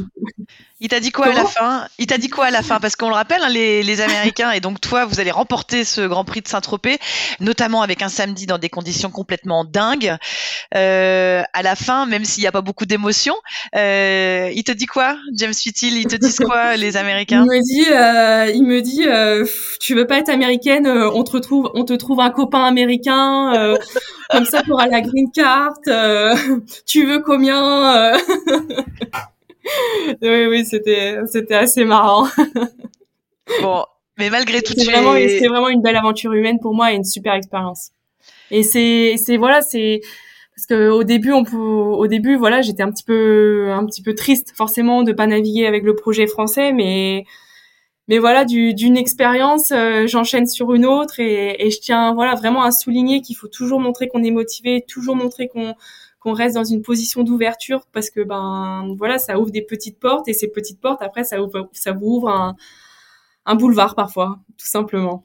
Il 0.80 0.90
t'a 0.90 1.00
dit 1.00 1.12
quoi 1.12 1.28
à 1.28 1.34
la 1.34 1.46
fin? 1.46 1.88
Il 1.98 2.06
t'a 2.06 2.20
dit 2.20 2.30
quoi 2.30 2.46
à 2.46 2.52
la 2.52 2.62
fin? 2.62 2.80
Parce 2.80 2.96
qu'on 2.96 3.10
le 3.10 3.16
rappelle, 3.16 3.42
hein, 3.42 3.50
les, 3.50 3.82
les, 3.82 4.00
Américains, 4.00 4.52
et 4.52 4.60
donc 4.60 4.80
toi, 4.80 5.06
vous 5.06 5.20
allez 5.20 5.32
remporter 5.32 5.84
ce 5.84 6.02
Grand 6.02 6.24
Prix 6.24 6.42
de 6.42 6.48
Saint-Tropez, 6.48 7.00
notamment 7.40 7.82
avec 7.82 8.04
un 8.04 8.10
samedi 8.10 8.46
dans 8.46 8.60
des 8.60 8.70
conditions 8.70 9.10
complètement 9.10 9.66
dingues. 9.66 10.16
Euh, 10.76 11.42
à 11.54 11.64
la 11.64 11.76
fin, 11.76 12.06
même 12.06 12.26
s'il 12.26 12.44
n'y 12.44 12.48
a 12.48 12.52
pas 12.52 12.62
beaucoup 12.62 12.86
d'émotions, 12.86 13.36
euh, 13.76 14.52
il 14.54 14.64
te 14.64 14.72
dit 14.72 14.86
quoi, 14.86 15.18
James 15.34 15.54
Fittil 15.54 15.98
Ils 15.98 16.06
te 16.06 16.16
disent 16.16 16.40
quoi, 16.40 16.76
les 16.76 16.96
Américains? 16.96 17.44
Il 17.44 17.58
me 17.58 17.64
dit, 17.64 17.92
euh, 17.92 18.52
il 18.54 18.64
me 18.64 18.82
dit, 18.82 19.08
euh, 19.08 19.48
tu 19.80 19.96
veux 19.96 20.06
pas 20.06 20.20
être 20.20 20.30
américaine 20.30 20.86
euh, 20.86 21.10
On 21.12 21.24
te 21.24 21.32
retrouve, 21.32 21.72
on 21.74 21.86
te 21.86 21.94
trouve 21.94 22.20
un 22.20 22.30
copain 22.30 22.64
américain, 22.64 23.52
euh, 23.56 23.78
comme 24.30 24.46
ça 24.46 24.62
pour 24.62 24.80
la 24.80 25.02
green 25.02 25.32
card. 25.34 25.74
tu 26.86 27.08
veux 27.08 27.20
combien 27.20 28.14
oui, 30.22 30.46
oui, 30.48 30.66
c'était, 30.66 31.18
c'était 31.32 31.56
assez 31.56 31.86
marrant. 31.86 32.28
bon, 33.62 33.84
mais 34.18 34.30
malgré 34.30 34.62
tout, 34.62 34.74
c'est 34.76 34.92
vraiment, 35.48 35.70
une 35.70 35.82
belle 35.82 35.96
aventure 35.96 36.34
humaine 36.34 36.60
pour 36.60 36.74
moi 36.74 36.92
et 36.92 36.96
une 36.96 37.04
super 37.04 37.34
expérience. 37.34 37.92
Et 38.52 38.64
c'est, 38.64 39.16
c'est 39.18 39.38
voilà, 39.38 39.62
c'est 39.62 40.02
parce 40.56 40.66
que 40.66 40.90
au 40.90 41.04
début, 41.04 41.34
on 41.34 41.44
peut, 41.44 41.58
au 41.58 42.08
début, 42.08 42.36
voilà, 42.36 42.62
j'étais 42.62 42.82
un 42.82 42.92
petit 42.92 43.04
peu, 43.04 43.70
un 43.72 43.86
petit 43.86 44.02
peu 44.02 44.16
triste, 44.16 44.54
forcément, 44.56 45.04
de 45.04 45.12
pas 45.12 45.28
naviguer 45.28 45.68
avec 45.68 45.84
le 45.84 45.96
projet 45.96 46.28
français, 46.28 46.72
mais 46.74 47.26
mais 48.08 48.20
voilà, 48.20 48.46
du, 48.46 48.74
d'une 48.74 48.96
expérience, 48.96 49.72
euh, 49.72 50.08
j'enchaîne 50.08 50.48
sur 50.48 50.74
une 50.74 50.86
autre 50.86 51.20
et, 51.20 51.58
et 51.60 51.70
je 51.72 51.80
tiens, 51.80 52.14
voilà, 52.14 52.36
vraiment 52.36 52.64
à 52.64 52.72
souligner 52.72 53.22
qu'il 53.22 53.36
faut 53.36 53.50
toujours 53.50 53.82
montrer 53.82 54.08
qu'on 54.08 54.24
est 54.24 54.32
motivé, 54.32 54.86
toujours 54.88 55.18
montrer 55.18 55.50
qu'on 55.50 55.76
qu'on 56.20 56.34
reste 56.34 56.56
dans 56.56 56.64
une 56.64 56.82
position 56.82 57.24
d'ouverture 57.24 57.86
parce 57.94 58.10
que 58.10 58.22
ben 58.22 58.96
voilà 58.98 59.20
ça 59.20 59.40
ouvre 59.40 59.52
des 59.52 59.62
petites 59.62 60.00
portes 60.00 60.28
et 60.28 60.34
ces 60.34 60.48
petites 60.48 60.80
portes 60.80 61.02
après 61.02 61.24
ça 61.24 61.42
ouvre 61.42 61.70
ça 61.74 61.92
vous 61.92 62.08
ouvre 62.18 62.30
un, 62.30 62.56
un 63.46 63.56
boulevard 63.56 63.96
parfois 63.96 64.40
tout 64.58 64.68
simplement. 64.68 65.24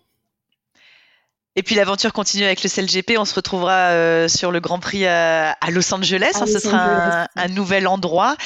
Et 1.54 1.62
puis 1.62 1.74
l'aventure 1.74 2.14
continue 2.14 2.44
avec 2.44 2.62
le 2.62 2.70
CLGP. 2.70 3.18
On 3.18 3.26
se 3.26 3.34
retrouvera 3.34 3.90
euh, 3.90 4.26
sur 4.26 4.52
le 4.52 4.60
Grand 4.60 4.78
Prix 4.78 5.04
à, 5.04 5.54
Los 5.70 5.92
Angeles. 5.92 6.32
Hein, 6.34 6.46
ce 6.46 6.58
sera 6.58 7.28
un, 7.36 7.48
nouvel 7.48 7.86
endroit. 7.86 8.36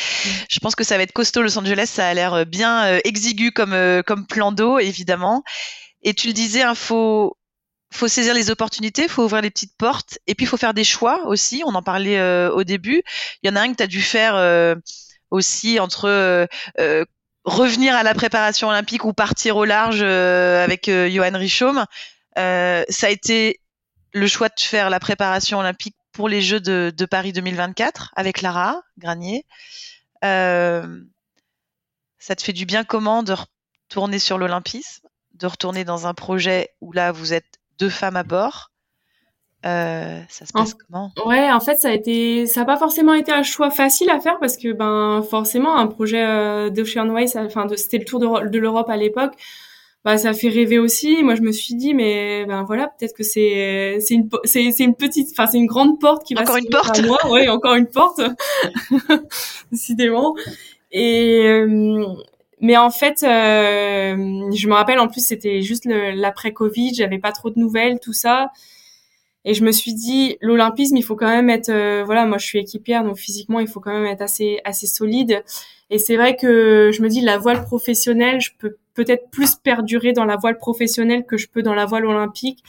Je 0.51 0.59
pense 0.59 0.75
que 0.75 0.83
ça 0.83 0.97
va 0.97 1.05
être 1.05 1.13
costaud. 1.13 1.43
Los 1.43 1.57
Angeles, 1.57 1.87
ça 1.87 2.09
a 2.09 2.15
l'air 2.15 2.45
bien 2.47 2.85
euh, 2.85 3.01
exigu 3.05 3.53
comme, 3.53 3.75
euh, 3.75 4.03
comme 4.03 4.27
plan 4.27 4.51
d'eau, 4.51 4.81
évidemment. 4.81 5.45
Et 6.03 6.15
tu 6.15 6.27
le 6.27 6.33
disais, 6.33 6.65
il 6.69 6.75
faut, 6.75 7.37
faut 7.97 8.09
saisir 8.09 8.35
les 8.35 8.51
opportunités, 8.51 9.09
faut 9.09 9.25
ouvrir 9.25 9.43
les 9.43 9.51
petites 9.51 9.77
portes, 9.77 10.19
et 10.27 10.35
puis 10.35 10.45
il 10.45 10.49
faut 10.49 10.57
faire 10.57 10.75
des 10.75 10.85
choix 10.85 11.27
aussi. 11.27 11.63
On 11.67 11.75
en 11.75 11.83
parlait 11.83 12.19
euh, 12.19 12.51
au 12.51 12.65
début. 12.65 13.03
Il 13.43 13.49
y 13.49 13.53
en 13.53 13.57
a 13.57 13.61
un 13.61 13.73
que 13.73 13.77
tu 13.77 13.83
as 13.83 13.89
dû 13.89 14.03
faire 14.03 14.37
euh, 14.37 14.75
aussi 15.31 15.81
entre 15.81 16.09
euh, 16.09 17.05
revenir 17.45 17.95
à 17.97 18.03
la 18.03 18.15
préparation 18.15 18.69
olympique 18.69 19.05
ou 19.05 19.13
partir 19.13 19.57
au 19.57 19.65
large 19.65 20.03
avec 20.03 20.87
Johan 20.91 21.33
Richaume. 21.35 21.85
ça 22.37 23.07
a 23.07 23.09
été 23.09 23.61
le 24.13 24.27
choix 24.27 24.49
de 24.49 24.61
faire 24.61 24.91
la 24.91 25.01
préparation 25.01 25.59
olympique 25.59 25.97
pour 26.13 26.29
les 26.29 26.43
Jeux 26.43 26.61
de, 26.61 26.93
de 26.97 27.05
Paris 27.05 27.33
2024 27.33 28.13
avec 28.17 28.43
Lara 28.43 28.83
Granier. 28.99 29.45
ça 30.23 30.83
te 32.35 32.43
fait 32.43 32.53
du 32.53 32.67
bien 32.67 32.83
comment 32.83 33.23
de 33.23 33.35
retourner 33.35 34.19
sur 34.19 34.39
l'olympisme, 34.39 35.07
de 35.35 35.47
retourner 35.47 35.85
dans 35.85 36.09
un 36.09 36.15
projet 36.15 36.71
où 36.81 36.93
là 36.93 37.13
vous 37.13 37.33
êtes 37.33 37.61
deux 37.79 37.91
femmes 37.91 38.17
à 38.17 38.23
bord. 38.23 38.71
Euh, 39.65 40.21
ça 40.29 40.47
se 40.47 40.53
passe 40.53 40.75
comment? 40.75 41.11
Ouais, 41.25 41.51
en 41.51 41.61
fait, 41.61 41.77
ça 41.77 41.89
a 41.89 41.93
été, 41.93 42.47
ça 42.47 42.61
n'a 42.61 42.67
pas 42.67 42.77
forcément 42.77 43.15
été 43.15 43.33
un 43.33 43.43
choix 43.43 43.71
facile 43.71 44.11
à 44.11 44.21
faire 44.21 44.39
parce 44.39 44.57
que 44.57 44.73
ben 44.73 45.23
forcément 45.29 45.77
un 45.77 45.89
projet 45.89 46.25
euh, 46.25 46.71
d'Ocean 46.71 47.09
Way, 47.09 47.37
enfin 47.37 47.67
c'était 47.75 47.99
le 47.99 48.05
tour 48.05 48.21
de, 48.21 48.59
l'Europe 48.59 48.89
à 48.89 48.97
l'époque, 48.97 49.33
bah 50.05 50.19
ça 50.19 50.35
fait 50.35 50.51
rêver 50.51 50.79
aussi. 50.79 51.23
Moi, 51.25 51.35
je 51.35 51.43
me 51.43 51.51
suis 51.51 51.75
dit, 51.75 51.95
mais 51.95 52.45
ben 52.45 52.63
voilà, 52.63 52.89
peut-être 52.97 53.17
que 53.17 53.25
c'est 53.25 53.97
c'est 54.01 54.15
une 54.15 54.29
c'est 54.45 54.79
une 54.79 54.95
petite, 54.95 55.31
enfin 55.33 55.49
c'est 55.51 55.59
une 55.59 55.67
grande 55.67 55.99
porte 55.99 56.25
qui 56.25 56.35
va 56.35 56.43
encore 56.43 56.59
une 56.59 56.69
porte? 56.69 57.03
Moi. 57.05 57.19
Ouais, 57.31 57.49
encore 57.49 57.75
une 57.75 57.89
porte, 57.89 58.21
décidément. 59.73 60.37
Et 60.93 61.43
euh, 61.45 62.07
mais 62.61 62.77
en 62.77 62.91
fait, 62.91 63.23
euh, 63.23 64.51
je 64.53 64.69
me 64.69 64.73
rappelle 64.73 64.99
en 64.99 65.09
plus 65.09 65.25
c'était 65.25 65.61
juste 65.61 65.85
l'après 65.87 66.53
Covid, 66.53 66.95
j'avais 66.95 67.19
pas 67.19 67.33
trop 67.33 67.51
de 67.51 67.59
nouvelles, 67.59 68.01
tout 68.01 68.15
ça. 68.15 68.51
Et 69.45 69.55
je 69.55 69.63
me 69.63 69.73
suis 69.73 69.95
dit 69.95 70.39
l'olympisme, 70.41 70.97
il 70.97 71.03
faut 71.03 71.17
quand 71.17 71.29
même 71.29 71.51
être 71.51 71.69
euh, 71.69 72.03
voilà, 72.05 72.27
moi 72.27 72.39
je 72.39 72.47
suis 72.47 72.59
équipière 72.59 73.05
donc 73.05 73.17
physiquement, 73.19 73.61
il 73.61 73.69
faut 73.69 73.81
quand 73.81 73.93
même 73.93 74.07
être 74.07 74.23
assez 74.23 74.61
assez 74.65 74.87
solide. 74.87 75.45
Et 75.91 75.99
c'est 75.99 76.17
vrai 76.17 76.37
que 76.37 76.91
je 76.93 77.03
me 77.03 77.09
dis 77.09 77.21
la 77.21 77.39
voile 77.39 77.63
professionnelle, 77.63 78.41
je 78.41 78.51
peux 78.59 78.77
peut-être 78.95 79.31
plus 79.31 79.55
perdurer 79.57 80.13
dans 80.13 80.25
la 80.25 80.37
voile 80.37 80.59
professionnelle 80.59 81.25
que 81.27 81.37
je 81.37 81.49
peux 81.49 81.63
dans 81.63 81.75
la 81.75 81.87
voile 81.87 82.07
olympique. 82.07 82.65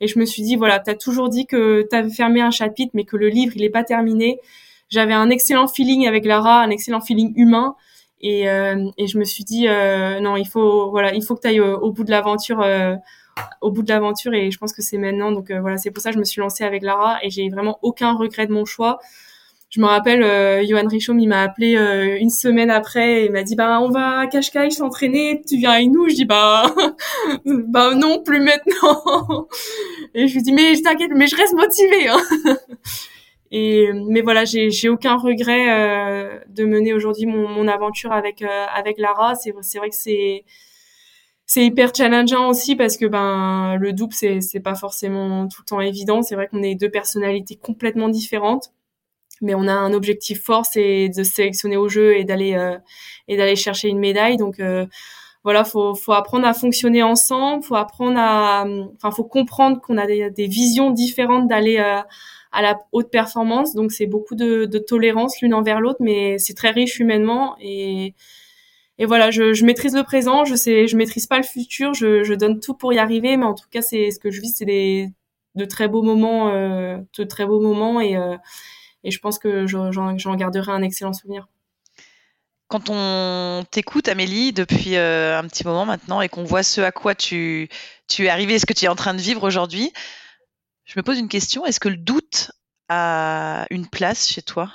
Et 0.00 0.06
je 0.06 0.18
me 0.18 0.26
suis 0.26 0.42
dit 0.42 0.56
voilà, 0.56 0.78
tu 0.80 0.90
as 0.90 0.94
toujours 0.94 1.30
dit 1.30 1.46
que 1.46 1.86
tu 1.90 1.96
avais 1.96 2.10
fermé 2.10 2.42
un 2.42 2.50
chapitre 2.50 2.92
mais 2.94 3.04
que 3.04 3.16
le 3.16 3.28
livre, 3.28 3.54
il 3.56 3.64
est 3.64 3.70
pas 3.70 3.84
terminé. 3.84 4.38
J'avais 4.90 5.14
un 5.14 5.30
excellent 5.30 5.68
feeling 5.68 6.06
avec 6.06 6.24
Lara, 6.26 6.62
un 6.62 6.70
excellent 6.70 7.00
feeling 7.00 7.32
humain. 7.36 7.74
Et, 8.20 8.50
euh, 8.50 8.90
et 8.98 9.06
je 9.06 9.18
me 9.18 9.24
suis 9.24 9.44
dit 9.44 9.66
euh, 9.68 10.20
non, 10.20 10.36
il 10.36 10.46
faut 10.46 10.90
voilà, 10.90 11.14
il 11.14 11.24
faut 11.24 11.34
que 11.36 11.40
tu 11.40 11.48
ailles 11.48 11.60
au, 11.60 11.90
bout 11.90 12.04
de 12.04 12.10
l'aventure 12.10 12.60
euh, 12.60 12.94
au 13.60 13.70
bout 13.70 13.82
de 13.82 13.88
l'aventure. 13.88 14.34
Et 14.34 14.50
je 14.50 14.58
pense 14.58 14.72
que 14.72 14.82
c'est 14.82 14.98
maintenant. 14.98 15.32
Donc 15.32 15.50
voilà 15.50 15.78
c'est 15.78 15.90
pour 15.90 16.02
ça 16.02 16.10
que 16.10 16.14
je 16.14 16.20
me 16.20 16.24
suis 16.24 16.40
lancée 16.40 16.64
avec 16.64 16.82
Lara. 16.82 17.18
Et 17.22 17.30
j'ai 17.30 17.48
vraiment 17.48 17.78
aucun 17.82 18.12
regret 18.12 18.46
de 18.46 18.52
mon 18.52 18.64
choix. 18.64 18.98
Je 19.70 19.80
me 19.80 19.86
rappelle 19.86 20.24
euh, 20.24 20.66
Johan 20.66 20.88
Richaume 20.88 21.20
il 21.20 21.28
m'a 21.28 21.42
appelé 21.42 21.76
une 22.20 22.30
semaine 22.30 22.70
après 22.70 23.24
et 23.24 23.28
m'a 23.30 23.44
dit 23.44 23.54
bah 23.54 23.80
on 23.80 23.88
va 23.88 24.18
à 24.18 24.26
Cascais 24.26 24.68
s'entraîner. 24.70 25.40
Tu 25.48 25.56
viens 25.56 25.70
avec 25.70 25.90
nous? 25.90 26.08
Je 26.08 26.14
dis 26.14 26.24
bah 26.26 26.74
bah 27.46 27.94
non 27.94 28.22
plus 28.22 28.40
maintenant. 28.40 29.46
Et 30.14 30.26
je 30.26 30.34
lui 30.34 30.42
dis 30.42 30.52
mais 30.52 30.74
je 30.74 30.82
t'inquiète 30.82 31.12
mais 31.14 31.26
je 31.26 31.36
reste 31.36 31.54
motivée 31.54 32.08
hein. 32.08 32.20
Et 33.50 33.92
mais 33.92 34.20
voilà, 34.20 34.44
j'ai 34.44 34.70
j'ai 34.70 34.88
aucun 34.88 35.16
regret 35.16 35.70
euh, 35.70 36.38
de 36.48 36.64
mener 36.64 36.92
aujourd'hui 36.94 37.26
mon, 37.26 37.48
mon 37.48 37.66
aventure 37.66 38.12
avec 38.12 38.42
euh, 38.42 38.66
avec 38.72 38.98
Lara. 38.98 39.34
C'est 39.34 39.52
c'est 39.62 39.78
vrai 39.78 39.90
que 39.90 39.96
c'est 39.96 40.44
c'est 41.46 41.64
hyper 41.66 41.92
challengeant 41.94 42.48
aussi 42.48 42.76
parce 42.76 42.96
que 42.96 43.06
ben 43.06 43.76
le 43.76 43.92
double 43.92 44.12
c'est 44.14 44.40
c'est 44.40 44.60
pas 44.60 44.76
forcément 44.76 45.48
tout 45.48 45.62
le 45.62 45.66
temps 45.66 45.80
évident. 45.80 46.22
C'est 46.22 46.36
vrai 46.36 46.46
qu'on 46.48 46.62
est 46.62 46.76
deux 46.76 46.90
personnalités 46.90 47.56
complètement 47.56 48.08
différentes, 48.08 48.72
mais 49.42 49.54
on 49.56 49.66
a 49.68 49.72
un 49.72 49.92
objectif 49.94 50.42
fort, 50.44 50.66
c'est 50.66 51.08
de 51.08 51.22
sélectionner 51.24 51.76
au 51.76 51.88
jeu 51.88 52.16
et 52.16 52.24
d'aller 52.24 52.54
euh, 52.54 52.78
et 53.28 53.36
d'aller 53.36 53.56
chercher 53.56 53.88
une 53.88 53.98
médaille. 53.98 54.36
Donc 54.36 54.60
voilà, 55.44 55.64
faut 55.64 55.94
faut 55.94 56.12
apprendre 56.12 56.46
à 56.46 56.54
fonctionner 56.54 57.02
ensemble, 57.02 57.64
faut 57.64 57.76
apprendre 57.76 58.18
à, 58.18 58.64
enfin 58.96 59.10
faut 59.10 59.24
comprendre 59.24 59.80
qu'on 59.80 59.98
a 59.98 60.06
des, 60.06 60.30
des 60.30 60.46
visions 60.46 60.90
différentes 60.90 61.48
d'aller 61.48 61.78
à 62.52 62.62
la 62.62 62.78
haute 62.92 63.10
performance. 63.10 63.74
Donc 63.74 63.92
c'est 63.92 64.06
beaucoup 64.06 64.34
de, 64.34 64.66
tolérance 64.78 65.40
l'une 65.40 65.54
envers 65.54 65.80
l'autre, 65.80 66.00
mais 66.00 66.38
c'est 66.38 66.54
très 66.54 66.70
riche 66.70 66.98
humainement. 66.98 67.56
Et 67.60 68.14
et 68.98 69.06
voilà, 69.06 69.30
je, 69.30 69.64
maîtrise 69.64 69.94
le 69.94 70.02
présent, 70.02 70.44
je 70.44 70.54
sais, 70.54 70.86
je 70.86 70.94
maîtrise 70.94 71.26
pas 71.26 71.38
le 71.38 71.42
futur, 71.42 71.94
je, 71.94 72.22
je 72.22 72.34
donne 72.34 72.60
tout 72.60 72.74
pour 72.74 72.92
y 72.92 72.98
arriver, 72.98 73.38
mais 73.38 73.46
en 73.46 73.54
tout 73.54 73.64
cas, 73.70 73.80
c'est 73.80 74.10
ce 74.10 74.18
que 74.18 74.30
je 74.30 74.42
vis, 74.42 74.52
c'est 74.54 74.66
des 74.66 75.08
de 75.54 75.64
très 75.64 75.88
beaux 75.88 76.02
moments, 76.02 76.48
euh, 76.48 76.98
de 77.18 77.24
très 77.24 77.46
beaux 77.46 77.60
moments, 77.60 78.00
et 78.00 78.16
euh, 78.16 78.36
et 79.02 79.10
je 79.10 79.18
pense 79.18 79.38
que 79.38 79.66
j'en 79.66 80.34
garderai 80.34 80.72
un 80.72 80.82
excellent 80.82 81.12
souvenir. 81.12 81.48
Quand 82.68 82.88
on 82.88 83.64
t'écoute, 83.70 84.08
Amélie, 84.08 84.52
depuis 84.52 84.96
euh, 84.96 85.38
un 85.38 85.48
petit 85.48 85.66
moment 85.66 85.86
maintenant, 85.86 86.20
et 86.20 86.28
qu'on 86.28 86.44
voit 86.44 86.62
ce 86.62 86.80
à 86.80 86.92
quoi 86.92 87.14
tu 87.14 87.68
tu 88.06 88.26
es 88.26 88.28
arrivée, 88.28 88.58
ce 88.58 88.66
que 88.66 88.72
tu 88.72 88.84
es 88.84 88.88
en 88.88 88.94
train 88.94 89.14
de 89.14 89.20
vivre 89.20 89.42
aujourd'hui, 89.44 89.92
je 90.90 90.98
me 90.98 91.04
pose 91.04 91.20
une 91.20 91.28
question. 91.28 91.64
Est-ce 91.64 91.78
que 91.78 91.88
le 91.88 91.96
doute 91.96 92.50
a 92.88 93.64
une 93.70 93.86
place 93.86 94.28
chez 94.28 94.42
toi? 94.42 94.72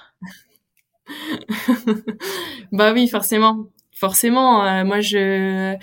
Bah 2.71 2.93
oui, 2.93 3.07
forcément. 3.09 3.67
Forcément. 3.91 4.65
Euh, 4.65 4.85
moi, 4.85 5.01
je 5.01 5.75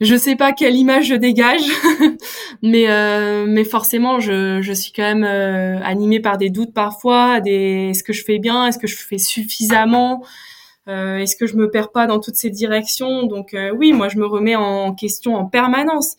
je 0.00 0.14
sais 0.14 0.36
pas 0.36 0.52
quelle 0.52 0.76
image 0.76 1.06
je 1.06 1.14
dégage, 1.14 1.64
mais 2.62 2.88
euh, 2.88 3.46
mais 3.48 3.64
forcément, 3.64 4.20
je, 4.20 4.60
je 4.62 4.72
suis 4.72 4.92
quand 4.92 5.02
même 5.02 5.24
euh, 5.24 5.82
animée 5.82 6.20
par 6.20 6.38
des 6.38 6.50
doutes 6.50 6.72
parfois. 6.72 7.40
Des 7.40 7.88
est-ce 7.90 8.04
que 8.04 8.12
je 8.12 8.22
fais 8.22 8.38
bien? 8.38 8.66
Est-ce 8.66 8.78
que 8.78 8.86
je 8.86 8.96
fais 8.96 9.18
suffisamment? 9.18 10.24
Est-ce 10.86 11.34
que 11.34 11.48
je 11.48 11.56
me 11.56 11.68
perds 11.68 11.90
pas 11.90 12.06
dans 12.06 12.20
toutes 12.20 12.36
ces 12.36 12.50
directions? 12.50 13.24
Donc 13.24 13.56
oui, 13.74 13.92
moi, 13.92 14.08
je 14.08 14.18
me 14.18 14.26
remets 14.26 14.54
en 14.54 14.94
question 14.94 15.34
en 15.34 15.46
permanence. 15.46 16.16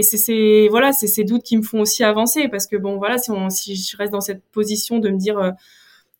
Et 0.00 0.02
c'est 0.02 0.16
ces 0.16 0.68
voilà 0.70 0.92
c'est 0.92 1.06
ces 1.06 1.24
doutes 1.24 1.42
qui 1.42 1.58
me 1.58 1.62
font 1.62 1.80
aussi 1.80 2.02
avancer 2.02 2.48
parce 2.48 2.66
que 2.66 2.76
bon 2.76 2.96
voilà 2.96 3.18
si 3.18 3.30
on 3.30 3.50
si 3.50 3.76
je 3.76 3.96
reste 3.98 4.12
dans 4.12 4.22
cette 4.22 4.42
position 4.50 4.98
de 4.98 5.10
me 5.10 5.18
dire 5.18 5.38
euh, 5.38 5.50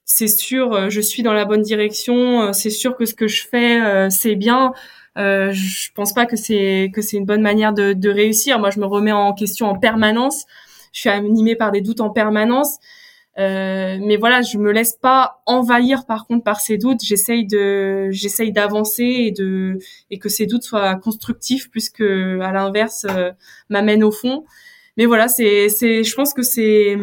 c'est 0.05 0.29
sûr 0.29 0.75
euh, 0.75 0.91
je 0.91 1.01
suis 1.01 1.23
dans 1.23 1.33
la 1.33 1.47
bonne 1.47 1.63
direction 1.63 2.43
euh, 2.43 2.53
c'est 2.53 2.69
sûr 2.69 2.95
que 2.95 3.07
ce 3.07 3.15
que 3.15 3.27
je 3.27 3.47
fais 3.47 4.11
c'est 4.11 4.37
bien 4.37 4.73
je 5.17 5.93
pense 5.95 6.13
pas 6.13 6.27
que 6.27 6.37
c'est 6.37 6.91
que 6.95 7.01
c'est 7.01 7.17
une 7.17 7.25
bonne 7.25 7.43
manière 7.43 7.73
de, 7.75 7.93
de 7.93 8.11
réussir. 8.11 8.59
Moi 8.59 8.71
je 8.71 8.81
me 8.81 8.87
remets 8.87 9.13
en 9.13 9.35
question 9.35 9.67
en 9.67 9.79
permanence. 9.79 10.47
Je 10.93 11.01
suis 11.01 11.11
animée 11.11 11.57
par 11.57 11.73
des 11.73 11.83
doutes 11.83 12.01
en 12.01 12.11
permanence 12.11 12.79
euh, 13.39 13.99
mais 14.03 14.17
voilà, 14.17 14.43
je 14.43 14.59
me 14.59 14.73
laisse 14.73 14.95
pas 15.01 15.41
envahir 15.47 16.05
par 16.07 16.27
contre 16.27 16.45
par 16.45 16.61
ces 16.61 16.79
doutes. 16.79 17.01
J'essaye 17.03 17.47
de, 17.47 18.09
j'essaye 18.11 18.53
d'avancer 18.53 19.05
et 19.05 19.31
de 19.31 19.79
et 20.11 20.19
que 20.19 20.29
ces 20.29 20.47
doutes 20.47 20.65
soient 20.65 20.97
constructifs 20.97 21.71
plus 21.71 21.91
que 21.91 22.41
à 22.41 22.53
l'inverse 22.53 23.07
euh, 23.09 23.31
m'amènent 23.69 24.05
au 24.05 24.11
fond. 24.11 24.45
Mais 24.97 25.07
voilà, 25.07 25.29
c'est 25.29 25.69
c'est, 25.69 26.03
je 26.05 26.15
pense 26.15 26.35
que 26.35 26.43
c'est 26.43 26.97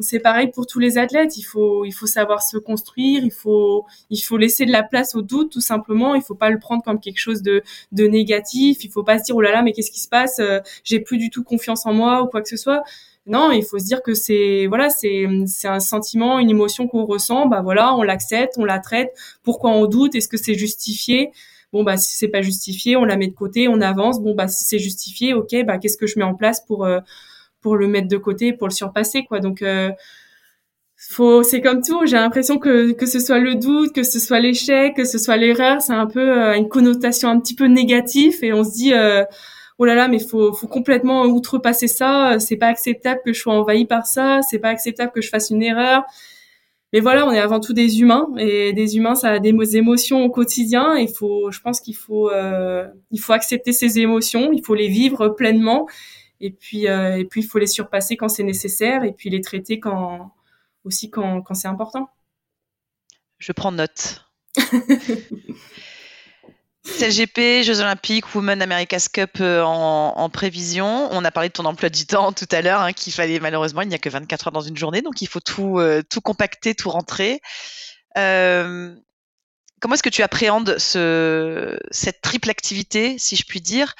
c'est 0.00 0.18
pareil 0.20 0.48
pour 0.50 0.66
tous 0.66 0.78
les 0.78 0.98
athlètes. 0.98 1.36
Il 1.36 1.42
faut 1.42 1.84
il 1.84 1.92
faut 1.92 2.06
savoir 2.06 2.42
se 2.42 2.56
construire. 2.56 3.22
Il 3.22 3.30
faut 3.30 3.84
il 4.10 4.18
faut 4.20 4.38
laisser 4.38 4.64
de 4.66 4.72
la 4.72 4.82
place 4.82 5.14
au 5.14 5.22
doute 5.22 5.52
tout 5.52 5.60
simplement. 5.60 6.14
Il 6.14 6.22
faut 6.22 6.34
pas 6.34 6.50
le 6.50 6.58
prendre 6.58 6.82
comme 6.82 6.98
quelque 7.00 7.18
chose 7.20 7.42
de 7.42 7.62
de 7.92 8.06
négatif. 8.06 8.82
Il 8.84 8.90
faut 8.90 9.04
pas 9.04 9.18
se 9.18 9.24
dire 9.24 9.36
oh 9.36 9.40
là 9.42 9.52
là 9.52 9.62
mais 9.62 9.72
qu'est-ce 9.72 9.90
qui 9.90 10.00
se 10.00 10.08
passe? 10.08 10.38
Euh, 10.40 10.60
J'ai 10.84 11.00
plus 11.00 11.18
du 11.18 11.30
tout 11.30 11.44
confiance 11.44 11.86
en 11.86 11.92
moi 11.92 12.22
ou 12.22 12.26
quoi 12.26 12.40
que 12.42 12.48
ce 12.48 12.56
soit 12.56 12.82
non, 13.28 13.50
il 13.52 13.64
faut 13.64 13.78
se 13.78 13.84
dire 13.84 14.02
que 14.02 14.14
c'est 14.14 14.66
voilà, 14.66 14.90
c'est 14.90 15.26
c'est 15.46 15.68
un 15.68 15.80
sentiment, 15.80 16.38
une 16.38 16.50
émotion 16.50 16.88
qu'on 16.88 17.04
ressent. 17.04 17.46
Bah 17.46 17.60
voilà, 17.62 17.94
on 17.94 18.02
l'accepte, 18.02 18.54
on 18.58 18.64
la 18.64 18.78
traite. 18.78 19.12
Pourquoi 19.42 19.70
on 19.70 19.86
doute? 19.86 20.14
Est-ce 20.14 20.28
que 20.28 20.36
c'est 20.36 20.54
justifié? 20.54 21.30
Bon 21.72 21.82
bah 21.84 21.96
si 21.98 22.16
c'est 22.16 22.28
pas 22.28 22.42
justifié, 22.42 22.96
on 22.96 23.04
la 23.04 23.16
met 23.16 23.28
de 23.28 23.34
côté, 23.34 23.68
on 23.68 23.80
avance. 23.80 24.20
Bon 24.20 24.34
bah 24.34 24.48
si 24.48 24.64
c'est 24.64 24.78
justifié, 24.78 25.34
ok, 25.34 25.54
bah 25.66 25.78
qu'est-ce 25.78 25.98
que 25.98 26.06
je 26.06 26.18
mets 26.18 26.24
en 26.24 26.34
place 26.34 26.64
pour 26.66 26.84
euh, 26.84 27.00
pour 27.60 27.76
le 27.76 27.86
mettre 27.88 28.08
de 28.08 28.16
côté, 28.16 28.52
pour 28.52 28.68
le 28.68 28.72
surpasser 28.72 29.24
quoi? 29.24 29.40
Donc 29.40 29.62
euh, 29.62 29.90
faut 30.96 31.42
c'est 31.42 31.60
comme 31.60 31.80
tout 31.82 32.06
j'ai 32.06 32.16
l'impression 32.16 32.58
que 32.58 32.92
que 32.92 33.06
ce 33.06 33.20
soit 33.20 33.38
le 33.38 33.54
doute 33.54 33.92
que 33.92 34.02
ce 34.02 34.18
soit 34.18 34.40
l'échec 34.40 34.96
que 34.96 35.04
ce 35.04 35.16
soit 35.16 35.36
l'erreur 35.36 35.80
c'est 35.80 35.92
un 35.92 36.06
peu 36.06 36.42
euh, 36.42 36.54
une 36.56 36.68
connotation 36.68 37.28
un 37.28 37.38
petit 37.38 37.54
peu 37.54 37.66
négative 37.66 38.42
et 38.42 38.52
on 38.52 38.64
se 38.64 38.72
dit 38.72 38.94
euh, 38.94 39.24
oh 39.78 39.84
là 39.84 39.94
là, 39.94 40.08
mais 40.08 40.18
faut, 40.18 40.52
faut 40.52 40.66
complètement 40.66 41.24
outrepasser 41.24 41.88
ça. 41.88 42.38
C'est 42.38 42.56
pas 42.56 42.66
acceptable 42.66 43.20
que 43.24 43.32
je 43.32 43.40
sois 43.40 43.54
envahi 43.54 43.86
par 43.86 44.06
ça. 44.06 44.40
C'est 44.42 44.58
pas 44.58 44.68
acceptable 44.68 45.12
que 45.12 45.20
je 45.20 45.28
fasse 45.28 45.50
une 45.50 45.62
erreur. 45.62 46.04
Mais 46.92 47.00
voilà, 47.00 47.26
on 47.26 47.32
est 47.32 47.38
avant 47.38 47.60
tout 47.60 47.74
des 47.74 48.00
humains 48.00 48.28
et 48.38 48.72
des 48.72 48.96
humains, 48.96 49.14
ça 49.14 49.32
a 49.32 49.38
des 49.38 49.76
émotions 49.76 50.24
au 50.24 50.30
quotidien. 50.30 50.96
Il 50.96 51.10
faut, 51.10 51.50
je 51.50 51.60
pense 51.60 51.80
qu'il 51.80 51.94
faut, 51.94 52.30
euh, 52.30 52.86
il 53.10 53.20
faut 53.20 53.34
accepter 53.34 53.72
ces 53.72 53.98
émotions. 53.98 54.52
Il 54.52 54.64
faut 54.64 54.74
les 54.74 54.88
vivre 54.88 55.28
pleinement. 55.28 55.86
Et 56.40 56.50
puis, 56.50 56.88
euh, 56.88 57.18
et 57.18 57.24
puis, 57.24 57.42
il 57.42 57.46
faut 57.46 57.58
les 57.58 57.66
surpasser 57.66 58.16
quand 58.16 58.28
c'est 58.28 58.44
nécessaire 58.44 59.04
et 59.04 59.12
puis 59.12 59.28
les 59.28 59.40
traiter 59.40 59.80
quand 59.80 60.32
aussi 60.84 61.10
quand, 61.10 61.42
quand 61.42 61.54
c'est 61.54 61.68
important. 61.68 62.08
Je 63.38 63.52
prends 63.52 63.72
note. 63.72 64.24
CLGP, 66.96 67.62
Jeux 67.62 67.80
Olympiques, 67.80 68.34
Women 68.34 68.62
America's 68.62 69.08
Cup 69.08 69.38
euh, 69.40 69.62
en, 69.62 70.28
prévision. 70.30 71.08
On 71.12 71.24
a 71.24 71.30
parlé 71.30 71.48
de 71.48 71.52
ton 71.52 71.64
emploi 71.64 71.88
du 71.88 72.06
temps 72.06 72.32
tout 72.32 72.48
à 72.50 72.62
l'heure, 72.62 72.80
hein, 72.80 72.92
qu'il 72.92 73.12
fallait 73.12 73.40
malheureusement, 73.40 73.82
il 73.82 73.88
n'y 73.88 73.94
a 73.94 73.98
que 73.98 74.08
24 74.08 74.48
heures 74.48 74.52
dans 74.52 74.60
une 74.60 74.76
journée, 74.76 75.02
donc 75.02 75.22
il 75.22 75.28
faut 75.28 75.40
tout, 75.40 75.78
euh, 75.78 76.02
tout 76.08 76.20
compacter, 76.20 76.74
tout 76.74 76.90
rentrer. 76.90 77.40
Euh, 78.16 78.94
comment 79.80 79.94
est-ce 79.94 80.02
que 80.02 80.08
tu 80.08 80.22
appréhendes 80.22 80.76
ce, 80.78 81.78
cette 81.90 82.20
triple 82.22 82.50
activité, 82.50 83.16
si 83.18 83.36
je 83.36 83.44
puis 83.44 83.60
dire? 83.60 83.94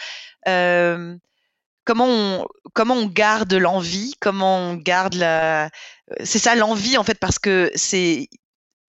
Comment, 0.45 2.07
on, 2.07 2.47
comment 2.75 2.95
on 2.95 3.07
garde 3.07 3.53
l'envie? 3.55 4.15
Comment 4.21 4.59
on 4.59 4.75
garde 4.75 5.15
la... 5.15 5.71
C'est 6.25 6.39
ça 6.39 6.55
l'envie 6.55 6.99
en 6.99 7.05
fait, 7.05 7.19
parce 7.19 7.39
que 7.39 7.71
c'est 7.75 8.29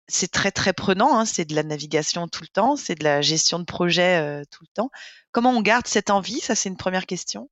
c'est 0.08 0.30
très 0.30 0.50
très 0.50 0.72
prenant, 0.72 1.18
hein, 1.18 1.24
c'est 1.24 1.44
de 1.44 1.54
la 1.54 1.62
navigation 1.62 2.28
tout 2.28 2.42
le 2.42 2.48
temps, 2.48 2.76
c'est 2.76 2.94
de 2.94 3.04
la 3.04 3.20
gestion 3.20 3.58
de 3.58 3.64
projet 3.64 4.20
euh, 4.20 4.42
tout 4.50 4.64
le 4.64 4.72
temps. 4.74 4.90
Comment 5.32 5.50
on 5.50 5.62
garde 5.62 5.86
cette 5.86 6.10
envie? 6.10 6.40
Ça, 6.40 6.54
c'est 6.54 6.68
une 6.68 6.76
première 6.76 7.06
question. 7.06 7.50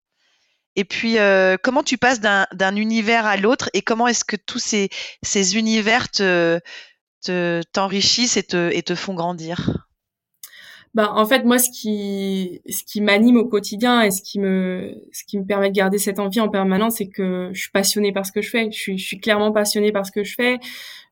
Et 0.74 0.84
puis, 0.84 1.18
euh, 1.18 1.57
comment 1.62 1.82
tu 1.82 1.98
passes 1.98 2.20
d'un 2.20 2.76
univers 2.76 3.26
à 3.26 3.36
l'autre 3.36 3.70
et 3.72 3.82
comment 3.82 4.09
est-ce 4.09 4.24
que 4.24 4.36
tous 4.36 4.59
ces, 4.59 4.88
univers 5.57 6.11
t'enrichissent 6.11 8.34
te, 8.34 8.38
et, 8.38 8.42
te, 8.42 8.70
et 8.72 8.82
te 8.82 8.94
font 8.94 9.14
grandir? 9.14 9.86
Bah, 10.97 11.12
en 11.14 11.26
fait, 11.26 11.44
moi, 11.44 11.59
ce 11.59 11.68
qui, 11.68 12.62
ce 12.70 12.82
qui 12.84 13.03
m'anime 13.03 13.36
au 13.36 13.44
quotidien 13.47 14.01
et 14.01 14.11
ce 14.11 14.22
qui 14.22 14.38
me, 14.40 14.94
ce 15.12 15.24
qui 15.24 15.38
me 15.38 15.44
permet 15.44 15.68
de 15.68 15.74
garder 15.74 15.99
cette 15.99 16.18
envie 16.18 16.40
en 16.40 16.49
permanence, 16.49 16.94
c'est 16.97 17.09
que 17.09 17.51
je 17.53 17.61
suis 17.61 17.70
passionnée 17.70 18.12
par 18.14 18.24
ce 18.24 18.32
que 18.32 18.40
je 18.40 18.49
fais. 18.49 18.70
Je 18.72 18.78
suis, 18.78 18.97
je 18.97 19.05
suis 19.07 19.20
clairement 19.20 19.53
passionnée 19.53 19.92
par 19.92 20.07
ce 20.07 20.11
que 20.11 20.24
je 20.24 20.34
fais. 20.34 20.57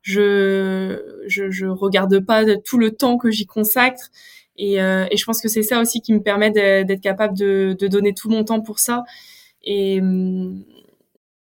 Je, 0.01 1.21
je, 1.27 1.51
je 1.51 1.67
regarde 1.67 2.19
pas 2.25 2.43
tout 2.65 2.79
le 2.79 2.91
temps 2.95 3.17
que 3.19 3.29
j'y 3.29 3.45
consacre. 3.45 4.09
Et, 4.57 4.81
euh, 4.81 5.05
et 5.11 5.17
je 5.17 5.25
pense 5.25 5.39
que 5.39 5.49
c'est 5.49 5.61
ça 5.61 5.79
aussi 5.79 6.01
qui 6.01 6.13
me 6.13 6.21
permet 6.23 6.49
d'être 6.49 7.01
capable 7.01 7.37
de, 7.37 7.75
de 7.79 7.87
donner 7.87 8.15
tout 8.15 8.29
mon 8.29 8.43
temps 8.43 8.61
pour 8.61 8.79
ça. 8.79 9.03
Et 9.63 10.01
hum, 10.01 10.63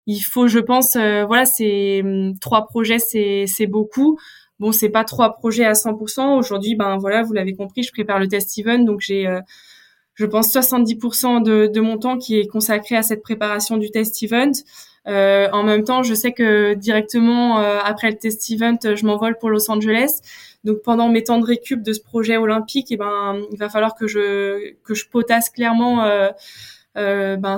il 0.06 0.20
faut, 0.20 0.48
je 0.48 0.58
pense, 0.58 0.96
euh, 0.96 1.24
voilà, 1.26 1.46
c'est 1.46 2.02
hum, 2.02 2.38
trois 2.38 2.66
projets, 2.66 2.98
c'est 2.98 3.66
beaucoup. 3.66 4.18
Bon, 4.58 4.72
c'est 4.72 4.88
pas 4.88 5.04
trois 5.04 5.36
projets 5.36 5.64
à 5.64 5.72
100%. 5.74 6.36
Aujourd'hui, 6.36 6.74
ben 6.74 6.96
voilà, 6.98 7.22
vous 7.22 7.32
l'avez 7.32 7.54
compris, 7.54 7.84
je 7.84 7.92
prépare 7.92 8.18
le 8.18 8.26
test 8.26 8.58
event, 8.58 8.80
donc 8.80 9.00
j'ai, 9.00 9.26
euh, 9.26 9.40
je 10.14 10.26
pense, 10.26 10.52
70% 10.52 11.42
de, 11.42 11.68
de, 11.68 11.80
mon 11.80 11.96
temps 11.96 12.18
qui 12.18 12.38
est 12.38 12.46
consacré 12.48 12.96
à 12.96 13.02
cette 13.02 13.22
préparation 13.22 13.76
du 13.76 13.90
test 13.90 14.20
event. 14.22 14.50
Euh, 15.06 15.48
en 15.52 15.62
même 15.62 15.84
temps, 15.84 16.02
je 16.02 16.12
sais 16.12 16.32
que 16.32 16.74
directement 16.74 17.60
euh, 17.60 17.78
après 17.84 18.10
le 18.10 18.16
test 18.18 18.50
event, 18.50 18.78
je 18.82 19.06
m'envole 19.06 19.38
pour 19.38 19.48
Los 19.48 19.70
Angeles. 19.70 20.20
Donc 20.64 20.82
pendant 20.82 21.08
mes 21.08 21.22
temps 21.22 21.38
de 21.38 21.46
récup 21.46 21.82
de 21.82 21.92
ce 21.92 22.00
projet 22.00 22.36
olympique, 22.36 22.90
et 22.90 22.94
eh 22.94 22.96
ben 22.96 23.40
il 23.52 23.58
va 23.58 23.68
falloir 23.68 23.94
que 23.94 24.08
je 24.08 24.74
que 24.82 24.92
je 24.92 25.08
potasse 25.08 25.50
clairement 25.50 26.04
euh, 26.96 27.36
ben, 27.36 27.56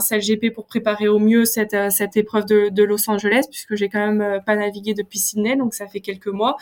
pour 0.55 0.66
préparer 0.66 1.09
au 1.09 1.18
mieux 1.18 1.45
cette, 1.45 1.74
euh, 1.74 1.91
cette 1.91 2.16
épreuve 2.16 2.45
de, 2.47 2.68
de 2.68 2.83
Los 2.83 3.09
Angeles, 3.09 3.45
puisque 3.51 3.74
j'ai 3.74 3.89
quand 3.89 4.05
même 4.05 4.20
euh, 4.20 4.41
pas 4.41 4.57
navigué 4.57 4.93
depuis 4.95 5.18
Sydney, 5.18 5.57
donc 5.57 5.74
ça 5.74 5.87
fait 5.87 6.01
quelques 6.01 6.26
mois. 6.26 6.57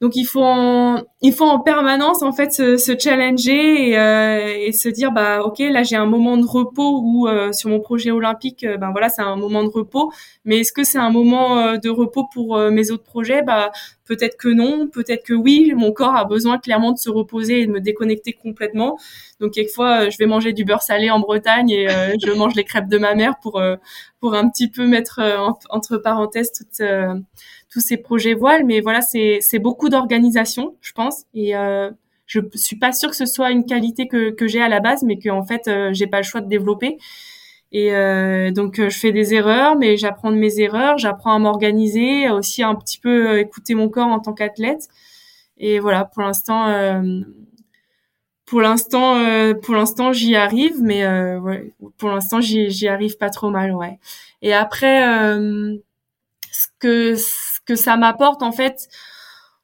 Donc 0.00 0.16
il 0.16 0.24
faut 0.24 0.42
en, 0.42 1.02
il 1.22 1.32
faut 1.32 1.44
en 1.44 1.60
permanence 1.60 2.22
en 2.22 2.32
fait 2.32 2.52
se, 2.52 2.76
se 2.76 2.98
challenger 2.98 3.90
et, 3.90 3.98
euh, 3.98 4.66
et, 4.66 4.72
se 4.72 4.88
dire 4.88 5.12
bah 5.12 5.42
ok 5.42 5.60
là 5.60 5.84
j'ai 5.84 5.94
un 5.94 6.04
moment 6.04 6.36
de 6.36 6.44
repos 6.44 7.00
ou 7.02 7.28
euh, 7.28 7.52
sur 7.52 7.70
mon 7.70 7.80
projet 7.80 8.10
olympique 8.10 8.66
ben 8.66 8.90
voilà 8.90 9.08
c'est 9.08 9.22
un 9.22 9.36
moment 9.36 9.62
de 9.62 9.68
repos. 9.70 10.12
Mais 10.44 10.58
est-ce 10.58 10.72
que 10.72 10.82
c'est 10.82 10.98
un 10.98 11.10
moment 11.10 11.76
de 11.76 11.88
repos 11.88 12.26
pour 12.32 12.58
mes 12.70 12.90
autres 12.90 13.04
projets? 13.04 13.42
Bah 13.42 13.70
peut-être 14.04 14.36
que 14.36 14.48
non 14.48 14.88
peut-être 14.88 15.24
que 15.24 15.32
oui. 15.32 15.72
Mon 15.76 15.92
corps 15.92 16.16
a 16.16 16.24
besoin 16.24 16.58
clairement 16.58 16.92
de 16.92 16.98
se 16.98 17.08
reposer 17.08 17.60
et 17.60 17.66
de 17.66 17.72
me 17.72 17.80
déconnecter 17.80 18.32
complètement. 18.32 18.98
Donc 19.40 19.52
quelquefois 19.52 20.10
je 20.10 20.18
vais 20.18 20.26
manger 20.26 20.52
du 20.52 20.64
beurre 20.64 20.82
salé 20.82 21.08
en 21.10 21.20
Bretagne 21.20 21.70
et 21.70 21.86
je 21.88 22.32
mange 22.32 22.54
les 22.56 22.64
crêpes 22.64 22.88
de 22.88 22.98
ma 22.98 23.14
mère 23.14 23.34
pour 23.40 23.62
pour 24.20 24.34
un 24.34 24.48
petit 24.48 24.68
peu 24.68 24.86
mettre 24.86 25.20
entre 25.70 25.98
parenthèses 25.98 26.52
toute 26.52 26.82
tous 27.74 27.80
ces 27.80 27.96
projets 27.98 28.34
voiles. 28.34 28.64
Mais 28.64 28.80
voilà, 28.80 29.00
c'est 29.02 29.58
beaucoup 29.58 29.88
d'organisation, 29.90 30.76
je 30.80 30.92
pense. 30.92 31.24
Et 31.34 31.56
euh, 31.56 31.90
je 32.26 32.40
suis 32.54 32.78
pas 32.78 32.92
sûre 32.92 33.10
que 33.10 33.16
ce 33.16 33.26
soit 33.26 33.50
une 33.50 33.66
qualité 33.66 34.06
que, 34.06 34.30
que 34.30 34.46
j'ai 34.46 34.62
à 34.62 34.68
la 34.68 34.80
base, 34.80 35.02
mais 35.02 35.18
qu'en 35.18 35.44
fait, 35.44 35.68
euh, 35.68 35.90
j'ai 35.92 36.06
pas 36.06 36.18
le 36.18 36.22
choix 36.22 36.40
de 36.40 36.48
développer. 36.48 36.96
Et 37.72 37.92
euh, 37.92 38.52
donc, 38.52 38.78
euh, 38.78 38.88
je 38.88 38.96
fais 38.96 39.10
des 39.10 39.34
erreurs, 39.34 39.76
mais 39.76 39.96
j'apprends 39.96 40.30
de 40.30 40.36
mes 40.36 40.60
erreurs, 40.60 40.96
j'apprends 40.96 41.34
à 41.34 41.40
m'organiser, 41.40 42.30
aussi 42.30 42.62
un 42.62 42.76
petit 42.76 43.00
peu 43.00 43.30
euh, 43.30 43.40
écouter 43.40 43.74
mon 43.74 43.88
corps 43.88 44.06
en 44.06 44.20
tant 44.20 44.32
qu'athlète. 44.32 44.86
Et 45.58 45.80
voilà, 45.80 46.04
pour 46.04 46.22
l'instant, 46.22 46.68
euh, 46.68 47.22
pour 48.46 48.60
l'instant, 48.60 49.16
pour 49.62 49.74
l'instant, 49.74 50.12
j'y 50.12 50.36
arrive, 50.36 50.80
mais 50.80 51.04
ouais, 51.38 51.72
pour 51.96 52.10
l'instant, 52.10 52.40
j'y 52.40 52.88
arrive 52.88 53.16
pas 53.16 53.30
trop 53.30 53.50
mal, 53.50 53.74
ouais. 53.74 53.98
Et 54.42 54.52
après, 54.52 55.02
ce 56.52 56.66
que 56.78 57.16
que 57.66 57.76
ça 57.76 57.96
m'apporte 57.96 58.42
en 58.42 58.52
fait. 58.52 58.88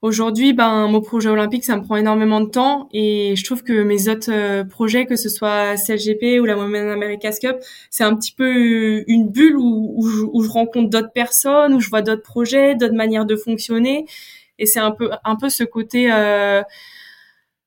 Aujourd'hui 0.03 0.55
ben 0.55 0.87
mon 0.89 1.03
projet 1.03 1.29
olympique 1.29 1.63
ça 1.63 1.77
me 1.77 1.83
prend 1.83 1.97
énormément 1.97 2.41
de 2.41 2.49
temps 2.49 2.89
et 2.91 3.35
je 3.37 3.45
trouve 3.45 3.63
que 3.63 3.83
mes 3.83 4.09
autres 4.09 4.33
euh, 4.33 4.65
projets 4.65 5.05
que 5.05 5.15
ce 5.15 5.29
soit 5.29 5.77
CLGP 5.77 6.41
ou 6.41 6.47
la 6.47 6.57
Women 6.57 6.89
America's 6.89 7.39
Cup 7.39 7.59
c'est 7.91 8.05
un 8.05 8.17
petit 8.17 8.33
peu 8.33 9.05
une 9.07 9.29
bulle 9.29 9.59
où, 9.59 9.93
où, 10.33 10.43
je, 10.43 10.49
rencontre 10.49 10.89
d'autres 10.89 11.13
personnes 11.13 11.75
où 11.75 11.81
je 11.81 11.91
vois 11.91 12.01
d'autres 12.01 12.23
projets 12.23 12.75
d'autres 12.77 12.95
manières 12.95 13.27
de 13.27 13.37
fonctionner. 13.37 14.07
Et 14.59 14.65
c'est 14.65 14.81
un 14.81 14.91
peu 14.91 15.11
un 15.25 15.37
peu 15.37 15.51
ce 15.51 15.65
côté 15.65 16.11
euh, 16.11 16.63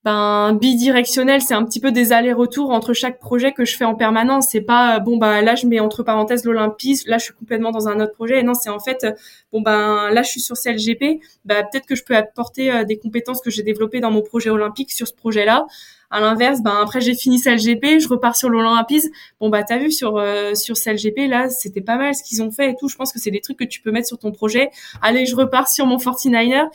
ben 0.04 0.52
bidirectionnel, 0.60 1.40
c'est 1.40 1.54
un 1.54 1.64
petit 1.64 1.80
peu 1.80 1.90
des 1.90 2.12
allers-retours 2.12 2.70
entre 2.70 2.92
chaque 2.92 3.18
projet 3.18 3.52
que 3.52 3.64
je 3.64 3.74
fais 3.74 3.86
en 3.86 3.94
permanence. 3.94 4.48
C'est 4.50 4.60
pas 4.60 5.00
bon 5.00 5.16
bah 5.16 5.40
là 5.40 5.54
je 5.54 5.66
mets 5.66 5.80
entre 5.80 6.02
parenthèses 6.02 6.44
l'Olympisme, 6.44 7.08
là 7.08 7.16
je 7.16 7.24
suis 7.24 7.32
complètement 7.32 7.70
dans 7.70 7.88
un 7.88 7.98
autre 8.00 8.12
projet. 8.12 8.40
Et 8.40 8.42
non, 8.42 8.52
c'est 8.52 8.68
en 8.68 8.80
fait 8.80 9.06
bon 9.50 9.62
ben 9.62 10.10
là 10.10 10.22
je 10.22 10.28
suis 10.28 10.42
sur 10.42 10.56
CLGP, 10.56 11.20
bah 11.46 11.62
peut-être 11.62 11.86
que 11.86 11.94
je 11.94 12.04
peux 12.04 12.14
apporter 12.14 12.70
euh, 12.70 12.84
des 12.84 12.98
compétences 12.98 13.40
que 13.40 13.50
j'ai 13.50 13.62
développées 13.62 14.00
dans 14.00 14.10
mon 14.10 14.20
projet 14.20 14.50
olympique 14.50 14.92
sur 14.92 15.08
ce 15.08 15.14
projet-là. 15.14 15.66
À 16.10 16.20
l'inverse, 16.20 16.60
ben 16.62 16.76
après 16.82 17.00
j'ai 17.00 17.14
fini 17.14 17.40
CLGP, 17.40 17.98
je 17.98 18.08
repars 18.08 18.36
sur 18.36 18.50
l'Olympisme. 18.50 19.08
Bon 19.40 19.48
bah 19.48 19.62
t'as 19.62 19.78
vu 19.78 19.90
sur 19.90 20.18
euh, 20.18 20.54
sur 20.54 20.76
CLGP 20.76 21.28
là, 21.30 21.48
c'était 21.48 21.80
pas 21.80 21.96
mal 21.96 22.14
ce 22.14 22.22
qu'ils 22.22 22.42
ont 22.42 22.50
fait 22.50 22.72
et 22.72 22.76
tout. 22.78 22.88
Je 22.88 22.96
pense 22.96 23.10
que 23.10 23.18
c'est 23.18 23.30
des 23.30 23.40
trucs 23.40 23.58
que 23.58 23.64
tu 23.64 23.80
peux 23.80 23.90
mettre 23.90 24.08
sur 24.08 24.18
ton 24.18 24.32
projet. 24.32 24.68
Allez, 25.00 25.24
je 25.24 25.34
repars 25.34 25.68
sur 25.68 25.86
mon 25.86 25.96
49er 25.96 26.68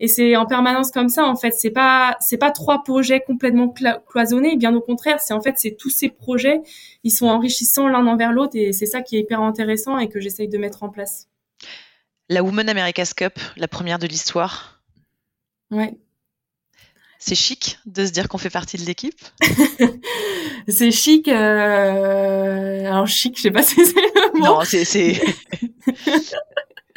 et 0.00 0.08
c'est 0.08 0.36
en 0.36 0.46
permanence 0.46 0.90
comme 0.90 1.08
ça 1.08 1.24
en 1.24 1.36
fait 1.36 1.52
c'est 1.52 1.70
pas 1.70 2.16
c'est 2.20 2.36
pas 2.36 2.50
trois 2.50 2.82
projets 2.82 3.20
complètement 3.20 3.72
cloisonnés 4.06 4.56
bien 4.56 4.74
au 4.74 4.80
contraire 4.80 5.20
c'est 5.20 5.34
en 5.34 5.40
fait 5.40 5.54
c'est 5.56 5.76
tous 5.76 5.90
ces 5.90 6.08
projets 6.08 6.60
ils 7.04 7.10
sont 7.10 7.26
enrichissants 7.26 7.88
l'un 7.88 8.06
envers 8.06 8.32
l'autre 8.32 8.56
et 8.56 8.72
c'est 8.72 8.86
ça 8.86 9.02
qui 9.02 9.16
est 9.16 9.20
hyper 9.20 9.40
intéressant 9.40 9.98
et 9.98 10.08
que 10.08 10.20
j'essaye 10.20 10.48
de 10.48 10.58
mettre 10.58 10.82
en 10.82 10.88
place 10.88 11.28
la 12.28 12.42
Women 12.42 12.68
America's 12.68 13.14
Cup 13.14 13.38
la 13.56 13.68
première 13.68 13.98
de 13.98 14.06
l'histoire 14.06 14.82
ouais 15.70 15.96
c'est 17.26 17.34
chic 17.34 17.78
de 17.86 18.04
se 18.04 18.10
dire 18.10 18.28
qu'on 18.28 18.36
fait 18.36 18.50
partie 18.50 18.76
de 18.76 18.84
l'équipe? 18.84 19.18
c'est 20.68 20.90
chic. 20.90 21.26
Euh... 21.26 22.84
Alors 22.84 23.06
chic, 23.06 23.38
je 23.38 23.42
sais 23.42 23.50
pas 23.50 23.62
si 23.62 23.76
c'est 23.76 23.94
le 23.94 24.38
mot. 24.38 24.44
Non, 24.44 24.60
c'est 24.62 24.84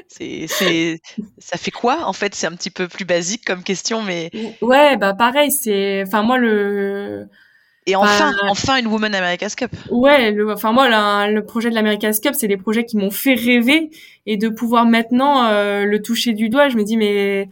c'est, 0.07 0.99
ça 1.37 1.57
fait 1.57 1.71
quoi 1.71 2.05
en 2.05 2.13
fait? 2.13 2.35
C'est 2.35 2.47
un 2.47 2.53
petit 2.53 2.71
peu 2.71 2.87
plus 2.87 3.05
basique 3.05 3.45
comme 3.45 3.63
question, 3.63 4.01
mais 4.01 4.31
ouais, 4.61 4.97
bah 4.97 5.13
pareil. 5.13 5.51
C'est, 5.51 6.03
enfin 6.05 6.23
moi 6.23 6.37
le 6.37 7.27
et 7.85 7.95
enfin, 7.95 8.33
enfin 8.49 8.77
une 8.77 8.87
Woman 8.87 9.15
America's 9.15 9.55
Cup. 9.55 9.71
Ouais, 9.89 10.31
le, 10.31 10.51
enfin 10.51 10.73
moi 10.73 11.27
le 11.27 11.45
projet 11.45 11.69
de 11.69 11.75
l'America's 11.75 12.19
Cup, 12.19 12.33
c'est 12.35 12.47
des 12.47 12.57
projets 12.57 12.83
qui 12.83 12.97
m'ont 12.97 13.11
fait 13.11 13.35
rêver 13.35 13.89
et 14.25 14.35
de 14.35 14.49
pouvoir 14.49 14.85
maintenant 14.85 15.45
euh, 15.45 15.85
le 15.85 16.01
toucher 16.01 16.33
du 16.33 16.49
doigt, 16.49 16.67
je 16.67 16.75
me 16.75 16.83
dis 16.83 16.97
mais 16.97 17.47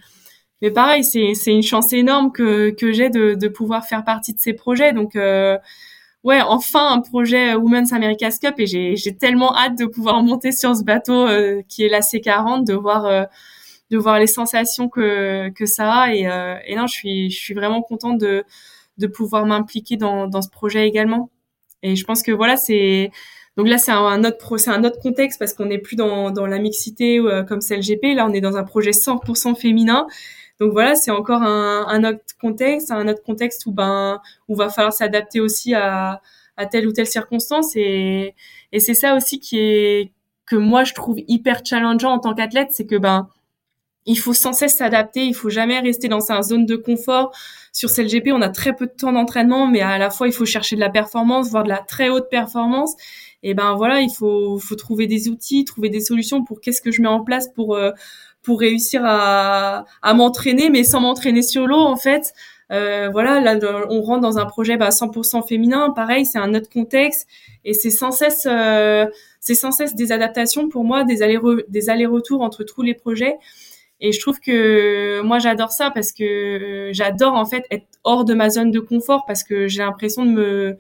mais 0.62 0.72
pareil, 0.72 1.04
c'est 1.04 1.36
c'est 1.36 1.52
une 1.52 1.64
chance 1.64 1.94
énorme 1.94 2.32
que 2.34 2.72
que 2.72 2.92
j'ai 2.92 3.10
de 3.10 3.36
de 3.36 3.48
pouvoir 3.48 3.86
faire 3.86 4.04
partie 4.04 4.34
de 4.34 4.40
ces 4.40 4.54
projets. 4.54 4.92
Donc 4.92 5.16
euh, 5.16 5.58
ouais, 6.26 6.42
enfin 6.42 6.92
un 6.92 7.00
projet 7.00 7.56
Women's 7.56 7.94
America's 7.94 8.40
Cup 8.40 8.56
et 8.58 8.66
j'ai, 8.66 9.16
tellement 9.16 9.56
hâte 9.56 9.78
de 9.78 9.86
pouvoir 9.86 10.22
monter 10.24 10.52
sur 10.52 10.76
ce 10.76 10.84
bateau 10.84 11.28
euh, 11.28 11.62
qui 11.70 11.84
est 11.84 11.90
la 11.90 12.02
C40, 12.02 12.66
de 12.66 12.74
voir 12.74 13.06
euh, 13.06 13.24
de 13.92 13.98
voir 13.98 14.20
les 14.20 14.28
sensations 14.28 14.90
que 14.90 15.50
que 15.50 15.66
ça 15.66 15.92
a 15.94 16.14
et, 16.14 16.28
euh, 16.28 16.58
et 16.66 16.76
non, 16.76 16.88
je 16.88 16.94
suis 16.94 17.30
je 17.32 17.38
suis 17.38 17.54
vraiment 17.54 17.82
contente 17.82 18.18
de 18.20 18.44
de 18.98 19.08
pouvoir 19.08 19.46
m'impliquer 19.46 19.98
dans 19.98 20.28
dans 20.28 20.42
ce 20.42 20.50
projet 20.50 20.88
également. 20.88 21.30
Et 21.84 21.96
je 21.96 22.04
pense 22.06 22.24
que 22.24 22.32
voilà, 22.32 22.58
c'est 22.58 23.12
donc 23.58 23.68
là 23.68 23.78
c'est 23.78 23.92
un, 23.92 24.24
autre 24.24 24.58
c'est 24.58 24.72
un 24.72 24.84
autre 24.84 25.00
contexte 25.00 25.40
parce 25.40 25.54
qu'on 25.54 25.66
n'est 25.68 25.78
plus 25.80 25.96
dans 25.96 26.32
dans 26.32 26.48
la 26.48 26.60
mixité 26.60 27.20
comme 27.48 27.60
CLGP, 27.60 28.16
là 28.16 28.26
on 28.28 28.34
est 28.34 28.42
dans 28.42 28.58
un 28.58 28.64
projet 28.64 28.92
100% 28.92 29.56
féminin 29.56 30.08
donc 30.60 30.72
voilà, 30.72 30.96
c'est 30.96 31.12
encore 31.12 31.42
un, 31.44 31.86
un, 31.88 32.04
autre 32.04 32.22
contexte, 32.40 32.92
un 32.92 33.08
autre 33.08 33.24
contexte 33.24 33.66
où 33.66 33.72
ben 33.72 34.22
où 34.48 34.56
va 34.56 34.70
falloir 34.70 34.94
s'adapter 34.94 35.42
aussi 35.42 35.74
à, 35.74 36.22
à 36.58 36.66
telle 36.66 36.88
ou 36.88 36.94
telle 36.94 37.08
circonstance 37.08 37.76
et, 37.76 38.36
et 38.72 38.80
c'est 38.80 38.94
ça 38.94 39.16
aussi 39.16 39.40
qui 39.40 39.60
est 39.60 40.12
que 40.46 40.56
moi 40.56 40.84
je 40.84 40.94
trouve 40.94 41.18
hyper 41.28 41.62
challengeant 41.66 42.14
en 42.14 42.20
tant 42.20 42.34
qu'athlète, 42.34 42.70
c'est 42.72 42.86
que 42.86 42.96
ben 42.96 43.30
il 44.06 44.20
faut 44.20 44.34
sans 44.34 44.54
cesse 44.54 44.76
s'adapter, 44.76 45.26
il 45.26 45.34
faut 45.34 45.50
jamais 45.50 45.80
rester 45.80 46.08
dans 46.08 46.20
sa 46.20 46.42
zone 46.44 46.66
de 46.66 46.76
confort. 46.76 47.32
Sur 47.74 47.92
CLGP, 47.92 48.32
on 48.32 48.42
a 48.42 48.50
très 48.50 48.76
peu 48.76 48.86
de 48.86 48.92
temps 48.92 49.12
d'entraînement, 49.12 49.68
mais 49.68 49.82
à 49.82 49.98
la 49.98 50.12
fois 50.12 50.28
il 50.28 50.34
faut 50.34 50.46
chercher 50.46 50.76
de 50.76 50.82
la 50.82 50.90
performance, 50.90 51.50
voire 51.50 51.64
de 51.64 51.70
la 51.70 51.80
très 51.80 52.10
haute 52.10 52.30
performance. 52.30 52.94
Et 53.42 53.54
ben 53.54 53.76
voilà, 53.76 54.02
il 54.02 54.12
faut, 54.12 54.60
faut 54.60 54.76
trouver 54.76 55.08
des 55.08 55.28
outils, 55.28 55.66
trouver 55.66 55.90
des 55.90 56.02
solutions 56.02 56.44
pour 56.44 56.62
qu'est-ce 56.62 56.82
que 56.82 56.92
je 56.92 57.02
mets 57.02 57.08
en 57.08 57.24
place 57.24 57.52
pour 57.54 57.76
euh, 57.76 57.92
pour 58.46 58.60
réussir 58.60 59.02
à, 59.04 59.86
à 60.02 60.14
m'entraîner, 60.14 60.70
mais 60.70 60.84
sans 60.84 61.02
m'entraîner 61.02 61.42
sur 61.42 61.68
l'eau 61.68 61.80
en 61.80 61.98
fait. 61.98 62.34
Euh, 62.72 63.10
voilà, 63.12 63.40
là 63.42 63.60
on 63.90 64.02
rentre 64.02 64.22
dans 64.22 64.40
un 64.40 64.46
projet 64.46 64.78
bah, 64.78 64.90
100% 64.90 65.48
féminin, 65.48 65.92
pareil, 65.92 66.26
c'est 66.26 66.40
un 66.40 66.54
autre 66.56 66.70
contexte 66.70 67.28
et 67.64 67.74
c'est 67.74 67.92
sans 67.92 68.12
cesse, 68.12 68.48
euh, 68.50 69.06
c'est 69.40 69.54
sans 69.54 69.72
cesse 69.72 69.96
des 69.96 70.12
adaptations 70.12 70.68
pour 70.70 70.84
moi, 70.84 71.04
des 71.04 71.22
allers 71.22 71.40
des 71.68 71.90
allers-retours 71.90 72.42
entre 72.42 72.64
tous 72.64 72.82
les 72.82 72.96
projets. 72.96 73.36
Et 74.02 74.12
je 74.12 74.20
trouve 74.20 74.40
que 74.40 75.22
moi 75.22 75.40
j'adore 75.40 75.72
ça 75.72 75.92
parce 75.92 76.12
que 76.12 76.90
j'adore 76.92 77.34
en 77.34 77.46
fait 77.46 77.66
être 77.72 77.86
hors 78.04 78.26
de 78.26 78.34
ma 78.34 78.50
zone 78.50 78.72
de 78.72 78.80
confort 78.80 79.26
parce 79.26 79.44
que 79.44 79.68
j'ai 79.68 79.84
l'impression 79.84 80.26
de 80.26 80.32
me 80.32 80.78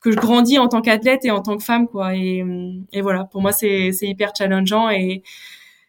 que 0.00 0.10
je 0.12 0.16
grandis 0.16 0.58
en 0.58 0.68
tant 0.68 0.82
qu'athlète 0.82 1.24
et 1.24 1.30
en 1.30 1.42
tant 1.42 1.56
que 1.56 1.64
femme 1.64 1.88
quoi. 1.88 2.14
Et, 2.14 2.44
et 2.92 3.00
voilà, 3.02 3.24
pour 3.24 3.42
moi 3.42 3.52
c'est 3.52 3.90
c'est 3.92 4.06
hyper 4.06 4.32
challengeant 4.36 4.88
et 4.90 5.22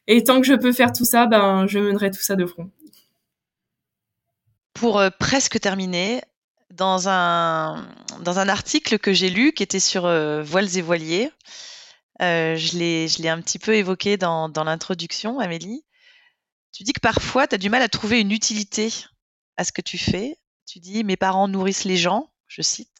et 0.07 0.23
tant 0.23 0.39
que 0.39 0.47
je 0.47 0.53
peux 0.53 0.71
faire 0.71 0.93
tout 0.93 1.05
ça, 1.05 1.25
ben, 1.25 1.65
je 1.67 1.79
mènerai 1.79 2.11
tout 2.11 2.21
ça 2.21 2.35
de 2.35 2.45
front. 2.45 2.69
Pour 4.73 4.99
euh, 4.99 5.09
presque 5.19 5.59
terminer, 5.59 6.21
dans 6.69 7.07
un, 7.07 7.87
article 8.25 8.99
que 8.99 9.13
j'ai 9.13 9.29
lu 9.29 9.53
qui 9.53 9.63
était 9.63 9.79
sur 9.79 10.05
euh, 10.05 10.43
voiles 10.43 10.77
et 10.77 10.81
voiliers, 10.81 11.31
euh, 12.21 12.55
je 12.55 12.77
l'ai 12.77 13.29
un 13.29 13.41
petit 13.41 13.59
peu 13.59 13.75
évoqué 13.75 14.17
dans, 14.17 14.49
dans 14.49 14.63
l'introduction, 14.63 15.39
Amélie. 15.39 15.83
Tu 16.71 16.83
dis 16.83 16.93
que 16.93 16.99
parfois, 16.99 17.47
tu 17.47 17.55
as 17.55 17.57
du 17.57 17.69
mal 17.69 17.81
à 17.81 17.87
trouver 17.87 18.19
une 18.19 18.31
utilité 18.31 18.93
à 19.57 19.63
ce 19.63 19.71
que 19.71 19.81
tu 19.81 19.97
fais. 19.97 20.37
Tu 20.67 20.79
dis, 20.79 21.03
mes 21.03 21.17
parents 21.17 21.47
nourrissent 21.47 21.85
les 21.85 21.97
gens, 21.97 22.29
je 22.47 22.61
cite. 22.61 22.91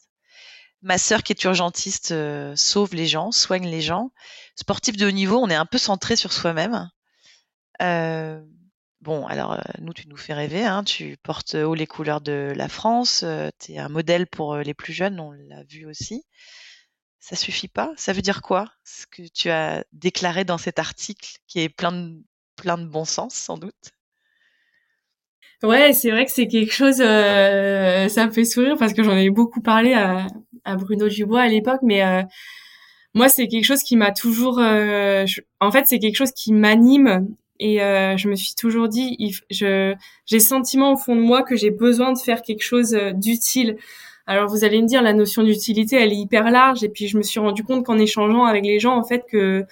Ma 0.82 0.98
sœur 0.98 1.22
qui 1.22 1.32
est 1.32 1.44
urgentiste 1.44 2.14
sauve 2.54 2.94
les 2.94 3.06
gens, 3.06 3.32
soigne 3.32 3.66
les 3.66 3.82
gens. 3.82 4.12
Sportif 4.54 4.96
de 4.96 5.06
haut 5.06 5.10
niveau, 5.10 5.36
on 5.36 5.50
est 5.50 5.54
un 5.54 5.66
peu 5.66 5.78
centré 5.78 6.16
sur 6.16 6.32
soi-même. 6.32 6.88
Euh, 7.82 8.42
bon, 9.00 9.26
alors 9.26 9.54
euh, 9.54 9.62
nous, 9.80 9.92
tu 9.92 10.08
nous 10.08 10.16
fais 10.16 10.34
rêver, 10.34 10.64
hein, 10.64 10.84
tu 10.84 11.16
portes 11.22 11.54
haut 11.54 11.74
les 11.74 11.86
couleurs 11.86 12.20
de 12.20 12.52
la 12.54 12.68
France, 12.68 13.22
euh, 13.22 13.48
tu 13.58 13.72
es 13.72 13.78
un 13.78 13.88
modèle 13.88 14.26
pour 14.26 14.56
les 14.56 14.74
plus 14.74 14.92
jeunes, 14.92 15.20
on 15.20 15.32
l'a 15.32 15.62
vu 15.64 15.86
aussi. 15.86 16.24
Ça 17.18 17.36
suffit 17.36 17.68
pas? 17.68 17.92
Ça 17.96 18.12
veut 18.12 18.22
dire 18.22 18.40
quoi 18.40 18.70
Ce 18.84 19.04
que 19.06 19.22
tu 19.34 19.50
as 19.50 19.84
déclaré 19.92 20.44
dans 20.44 20.58
cet 20.58 20.78
article 20.78 21.28
qui 21.48 21.60
est 21.60 21.68
plein 21.68 21.92
de, 21.92 22.22
plein 22.54 22.78
de 22.78 22.86
bon 22.86 23.04
sens, 23.04 23.34
sans 23.34 23.58
doute? 23.58 23.74
Ouais, 25.62 25.92
c'est 25.92 26.10
vrai 26.10 26.26
que 26.26 26.30
c'est 26.30 26.46
quelque 26.46 26.72
chose, 26.72 26.96
ça 26.98 28.26
me 28.26 28.30
fait 28.30 28.44
sourire 28.44 28.76
parce 28.78 28.92
que 28.92 29.02
j'en 29.02 29.16
ai 29.16 29.30
beaucoup 29.30 29.60
parlé 29.60 29.94
à, 29.94 30.26
à 30.64 30.76
Bruno 30.76 31.08
Dubois 31.08 31.40
à 31.40 31.48
l'époque, 31.48 31.80
mais 31.82 32.24
moi 33.14 33.28
c'est 33.28 33.48
quelque 33.48 33.64
chose 33.64 33.82
qui 33.82 33.96
m'a 33.96 34.12
toujours, 34.12 34.58
en 34.58 35.70
fait 35.72 35.86
c'est 35.86 35.98
quelque 35.98 36.16
chose 36.16 36.32
qui 36.32 36.52
m'anime 36.52 37.26
et 37.58 37.82
euh, 37.82 38.16
je 38.16 38.28
me 38.28 38.34
suis 38.34 38.54
toujours 38.54 38.88
dit, 38.88 39.16
je, 39.50 39.94
j'ai 40.26 40.40
sentiment 40.40 40.92
au 40.92 40.96
fond 40.96 41.16
de 41.16 41.20
moi 41.20 41.42
que 41.42 41.56
j'ai 41.56 41.70
besoin 41.70 42.12
de 42.12 42.18
faire 42.18 42.42
quelque 42.42 42.62
chose 42.62 42.94
euh, 42.94 43.12
d'utile. 43.12 43.76
Alors 44.26 44.48
vous 44.48 44.64
allez 44.64 44.82
me 44.82 44.86
dire, 44.86 45.02
la 45.02 45.12
notion 45.12 45.42
d'utilité, 45.42 45.96
elle 45.96 46.12
est 46.12 46.16
hyper 46.16 46.50
large. 46.50 46.82
Et 46.84 46.88
puis 46.88 47.08
je 47.08 47.16
me 47.16 47.22
suis 47.22 47.40
rendu 47.40 47.62
compte 47.64 47.84
qu'en 47.86 47.98
échangeant 47.98 48.44
avec 48.44 48.64
les 48.64 48.80
gens, 48.80 48.96
en 48.96 49.04
fait, 49.04 49.24
que 49.30 49.64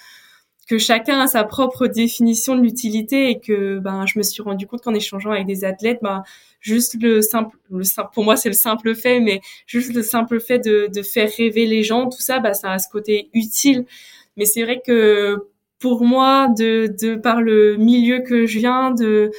que 0.67 0.79
chacun 0.79 1.21
a 1.21 1.27
sa 1.27 1.45
propre 1.45 1.87
définition 1.87 2.57
de 2.57 2.63
l'utilité 2.63 3.29
et 3.31 3.39
que 3.39 3.79
ben 3.79 4.07
je 4.07 4.19
me 4.19 4.23
suis 4.23 4.43
rendu 4.43 4.67
compte 4.67 4.83
qu'en 4.83 4.95
échangeant 4.95 5.31
avec 5.31 5.47
des 5.47 5.65
athlètes, 5.65 5.99
ben 6.03 6.23
juste 6.61 6.97
le 7.03 7.21
simple, 7.21 7.57
le 7.71 7.85
simple 7.85 8.09
pour 8.15 8.25
moi 8.25 8.37
c'est 8.37 8.49
le 8.49 8.55
simple 8.55 8.95
fait, 8.95 9.21
mais 9.21 9.41
juste 9.67 9.93
le 9.95 10.03
simple 10.03 10.41
fait 10.41 10.59
de, 10.59 10.89
de 10.93 11.03
faire 11.03 11.31
rêver 11.37 11.67
les 11.67 11.83
gens, 11.83 12.09
tout 12.09 12.21
ça, 12.21 12.39
ben 12.39 12.55
ça 12.55 12.73
a 12.73 12.79
ce 12.79 12.89
côté 12.89 13.29
utile. 13.35 13.85
Mais 14.37 14.47
c'est 14.47 14.63
vrai 14.63 14.81
que 14.85 15.49
pour 15.85 16.03
moi, 16.03 16.49
de, 16.49 17.15
par 17.17 17.43
le 17.43 17.77
milieu 17.77 18.21
que 18.21 18.47
je 18.47 18.59
viens, 18.59 18.91
de, 18.91 19.31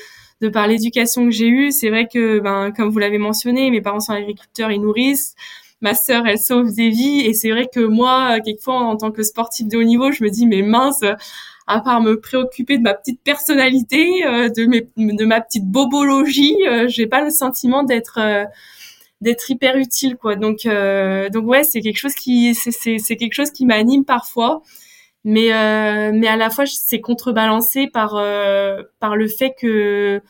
par 0.53 0.67
l'éducation 0.67 1.25
que 1.25 1.31
j'ai 1.31 1.47
eue, 1.47 1.71
c'est 1.71 1.89
vrai 1.89 2.07
que, 2.07 2.37
ben, 2.37 2.71
comme 2.71 2.89
vous 2.89 2.99
l'avez 2.99 3.17
mentionné, 3.17 3.71
mes 3.71 3.81
parents 3.81 3.99
sont 3.99 4.13
agriculteurs, 4.13 4.69
ils 4.69 4.79
nourrissent. 4.79 5.33
Ma 5.81 5.95
sœur, 5.95 6.27
elle 6.27 6.37
sauve 6.37 6.71
des 6.71 6.89
vies. 6.89 7.21
Et 7.21 7.33
c'est 7.33 7.49
vrai 7.49 7.67
que 7.73 7.79
moi, 7.79 8.39
quelquefois, 8.41 8.75
en 8.75 8.95
tant 8.95 9.11
que 9.11 9.23
sportif 9.23 9.67
de 9.67 9.75
haut 9.79 9.83
niveau, 9.83 10.11
je 10.11 10.23
me 10.23 10.29
dis, 10.29 10.45
mais 10.45 10.61
mince, 10.61 11.03
à 11.65 11.79
part 11.79 11.99
me 11.99 12.19
préoccuper 12.19 12.77
de 12.77 12.83
ma 12.83 12.93
petite 12.93 13.21
personnalité, 13.23 14.23
euh, 14.27 14.49
de, 14.49 15.25
ma 15.25 15.41
petite 15.41 15.65
bobologie, 15.65 16.57
euh, 16.67 16.87
j'ai 16.87 17.07
pas 17.07 17.23
le 17.23 17.31
sentiment 17.31 17.81
d'être 17.81 18.19
euh, 18.19 18.45
d'être 19.21 19.49
hyper 19.49 19.77
utile 19.77 20.15
quoi. 20.15 20.35
Donc 20.35 20.67
donc 21.33 21.47
ouais, 21.47 21.63
c'est 21.63 21.81
quelque 21.81 21.97
chose 21.97 22.13
qui 22.13 22.53
c'est 22.53 23.15
quelque 23.15 23.33
chose 23.33 23.49
qui 23.49 23.65
m'anime 23.65 24.05
parfois 24.05 24.61
mais 25.25 25.51
euh, 25.51 26.11
mais 26.13 26.27
à 26.27 26.37
la 26.37 26.49
fois 26.51 26.65
c'est 26.67 27.01
contrebalancé 27.01 27.87
par 27.87 28.15
euh, 28.15 28.83
par 28.99 29.15
le 29.17 29.27
fait 29.27 29.55
que 29.59 30.21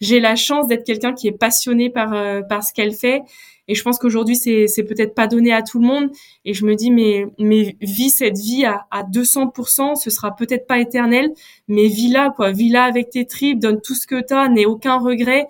j'ai 0.00 0.20
la 0.20 0.36
chance 0.36 0.68
d'être 0.68 0.84
quelqu'un 0.84 1.12
qui 1.12 1.26
est 1.28 1.32
passionné 1.32 1.90
par 1.90 2.14
euh, 2.14 2.40
par 2.42 2.62
ce 2.64 2.72
qu'elle 2.72 2.94
fait. 2.94 3.22
Et 3.66 3.74
je 3.74 3.82
pense 3.82 3.98
qu'aujourd'hui 3.98 4.36
c'est 4.36 4.68
c'est 4.68 4.84
peut-être 4.84 5.14
pas 5.14 5.26
donné 5.26 5.52
à 5.52 5.62
tout 5.62 5.80
le 5.80 5.86
monde. 5.86 6.10
Et 6.44 6.54
je 6.54 6.64
me 6.64 6.76
dis 6.76 6.92
mais 6.92 7.26
mais 7.38 7.76
vis 7.80 8.10
cette 8.10 8.38
vie 8.38 8.64
à 8.64 8.86
à 8.92 9.02
200% 9.02 9.96
ce 9.96 10.10
sera 10.10 10.36
peut-être 10.36 10.68
pas 10.68 10.78
éternel 10.78 11.32
mais 11.66 11.88
vis 11.88 12.10
là 12.10 12.32
quoi. 12.34 12.52
Vis 12.52 12.70
là 12.70 12.84
avec 12.84 13.10
tes 13.10 13.26
tripes 13.26 13.58
donne 13.58 13.80
tout 13.80 13.96
ce 13.96 14.06
que 14.06 14.20
t'as 14.20 14.48
n'aie 14.48 14.66
aucun 14.66 14.98
regret 14.98 15.48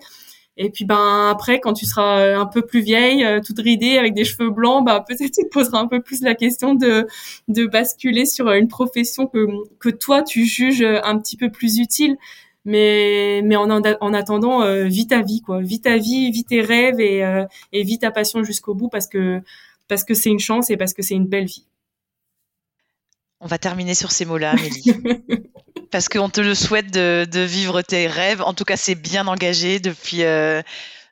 Et 0.57 0.69
puis 0.69 0.85
ben 0.85 1.29
après, 1.29 1.59
quand 1.59 1.73
tu 1.73 1.85
seras 1.85 2.19
euh, 2.19 2.39
un 2.39 2.45
peu 2.45 2.61
plus 2.61 2.81
vieille, 2.81 3.25
euh, 3.25 3.41
toute 3.41 3.59
ridée 3.59 3.97
avec 3.97 4.13
des 4.13 4.23
cheveux 4.23 4.49
blancs, 4.49 4.85
bah 4.85 5.03
peut-être 5.05 5.31
tu 5.31 5.43
te 5.43 5.49
poseras 5.49 5.79
un 5.79 5.87
peu 5.87 6.01
plus 6.01 6.21
la 6.21 6.33
question 6.33 6.75
de 6.75 7.07
de 7.49 7.65
basculer 7.65 8.25
sur 8.25 8.49
une 8.51 8.69
profession 8.69 9.27
que 9.27 9.47
que 9.79 9.89
toi 9.89 10.23
tu 10.23 10.45
juges 10.45 10.81
un 10.81 11.17
petit 11.19 11.35
peu 11.35 11.49
plus 11.49 11.79
utile. 11.79 12.17
Mais 12.65 13.41
mais 13.43 13.55
en 13.55 13.69
en 13.69 14.13
attendant, 14.13 14.63
euh, 14.63 14.85
vis 14.85 15.07
ta 15.07 15.21
vie 15.21 15.41
quoi, 15.41 15.61
vis 15.61 15.81
ta 15.81 15.97
vie, 15.97 16.31
vis 16.31 16.45
tes 16.45 16.61
rêves 16.61 16.99
et 16.99 17.23
euh, 17.23 17.45
et 17.71 17.83
vis 17.83 17.99
ta 17.99 18.09
passion 18.09 18.43
jusqu'au 18.43 18.73
bout 18.73 18.89
parce 18.89 19.05
que 19.07 19.41
parce 19.87 20.03
que 20.03 20.15
c'est 20.15 20.31
une 20.31 20.39
chance 20.39 20.71
et 20.71 20.77
parce 20.77 20.93
que 20.93 21.03
c'est 21.03 21.13
une 21.13 21.27
belle 21.27 21.45
vie. 21.45 21.67
On 23.39 23.45
va 23.45 23.59
terminer 23.59 23.93
sur 23.93 24.11
ces 24.11 24.25
mots-là, 24.25 24.51
Amélie. 24.51 24.83
parce 25.95 26.09
qu'on 26.09 26.27
te 26.27 26.41
le 26.41 26.55
souhaite 26.55 26.91
de, 26.91 27.25
de, 27.31 27.39
vivre 27.39 27.81
tes 27.81 28.07
rêves. 28.07 28.41
En 28.41 28.53
tout 28.53 28.65
cas, 28.65 28.75
c'est 28.75 28.95
bien 28.95 29.27
engagé 29.27 29.79
depuis, 29.79 30.25
euh, 30.25 30.61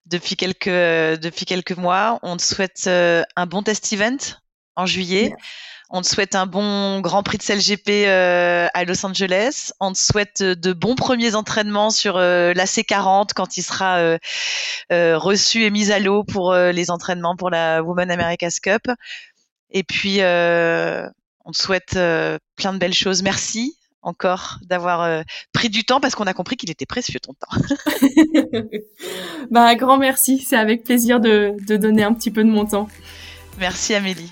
depuis, 0.08 0.36
quelques, 0.36 0.68
depuis 0.68 1.46
quelques 1.46 1.78
mois. 1.78 2.20
On 2.22 2.36
te 2.36 2.42
souhaite 2.42 2.84
euh, 2.88 3.24
un 3.38 3.46
bon 3.46 3.64
test 3.64 3.94
event 3.94 4.18
en 4.76 4.86
juillet. 4.86 5.34
On 5.90 6.02
te 6.02 6.08
souhaite 6.08 6.36
un 6.36 6.48
bon 6.48 7.00
Grand 7.00 7.24
Prix 7.24 7.38
de 7.38 7.44
CLGP 7.44 8.08
euh, 8.08 8.68
à 8.74 8.84
Los 8.84 9.06
Angeles. 9.06 9.72
On 9.80 9.94
te 9.94 9.98
souhaite 9.98 10.44
de 10.44 10.74
bons 10.74 10.96
premiers 10.96 11.36
entraînements 11.36 11.90
sur 11.90 12.18
euh, 12.18 12.52
l'AC40 12.52 13.30
quand 13.34 13.56
il 13.56 13.64
sera 13.64 14.00
euh, 14.00 14.18
euh, 14.92 15.18
reçu 15.18 15.64
et 15.64 15.70
mis 15.70 15.94
à 15.94 16.00
l'eau 16.00 16.26
pour 16.26 16.52
euh, 16.52 16.74
les 16.74 16.92
entraînements 16.92 17.38
pour 17.38 17.50
la 17.50 17.82
Women 17.82 18.12
America's 18.12 18.60
Cup. 18.60 18.92
Et 19.72 19.84
puis, 19.84 20.20
on 21.46 21.52
te 21.52 21.58
souhaite 21.58 21.96
euh, 21.96 22.38
plein 22.58 22.74
de 22.74 22.80
belles 22.80 22.94
choses. 22.94 23.24
Merci 23.24 23.78
encore 24.04 24.60
d'avoir 24.68 25.02
euh, 25.02 25.22
pris 25.54 25.70
du 25.70 25.84
temps 25.84 26.00
parce 26.00 26.16
qu'on 26.16 26.26
a 26.26 26.34
compris 26.34 26.58
qu'il 26.58 26.70
était 26.70 26.86
précieux 26.86 27.20
ton 27.20 27.34
temps. 27.34 27.78
bah, 29.52 29.76
grand 29.76 29.98
merci. 29.98 30.40
C'est 30.40 30.58
avec 30.58 30.84
plaisir 30.84 31.20
de, 31.20 31.56
de 31.68 31.78
donner 31.78 32.04
un 32.04 32.14
petit 32.14 32.32
peu 32.32 32.44
de 32.44 32.50
mon 32.50 32.66
temps. 32.66 32.88
Merci 33.60 33.94
Amélie. 33.94 34.32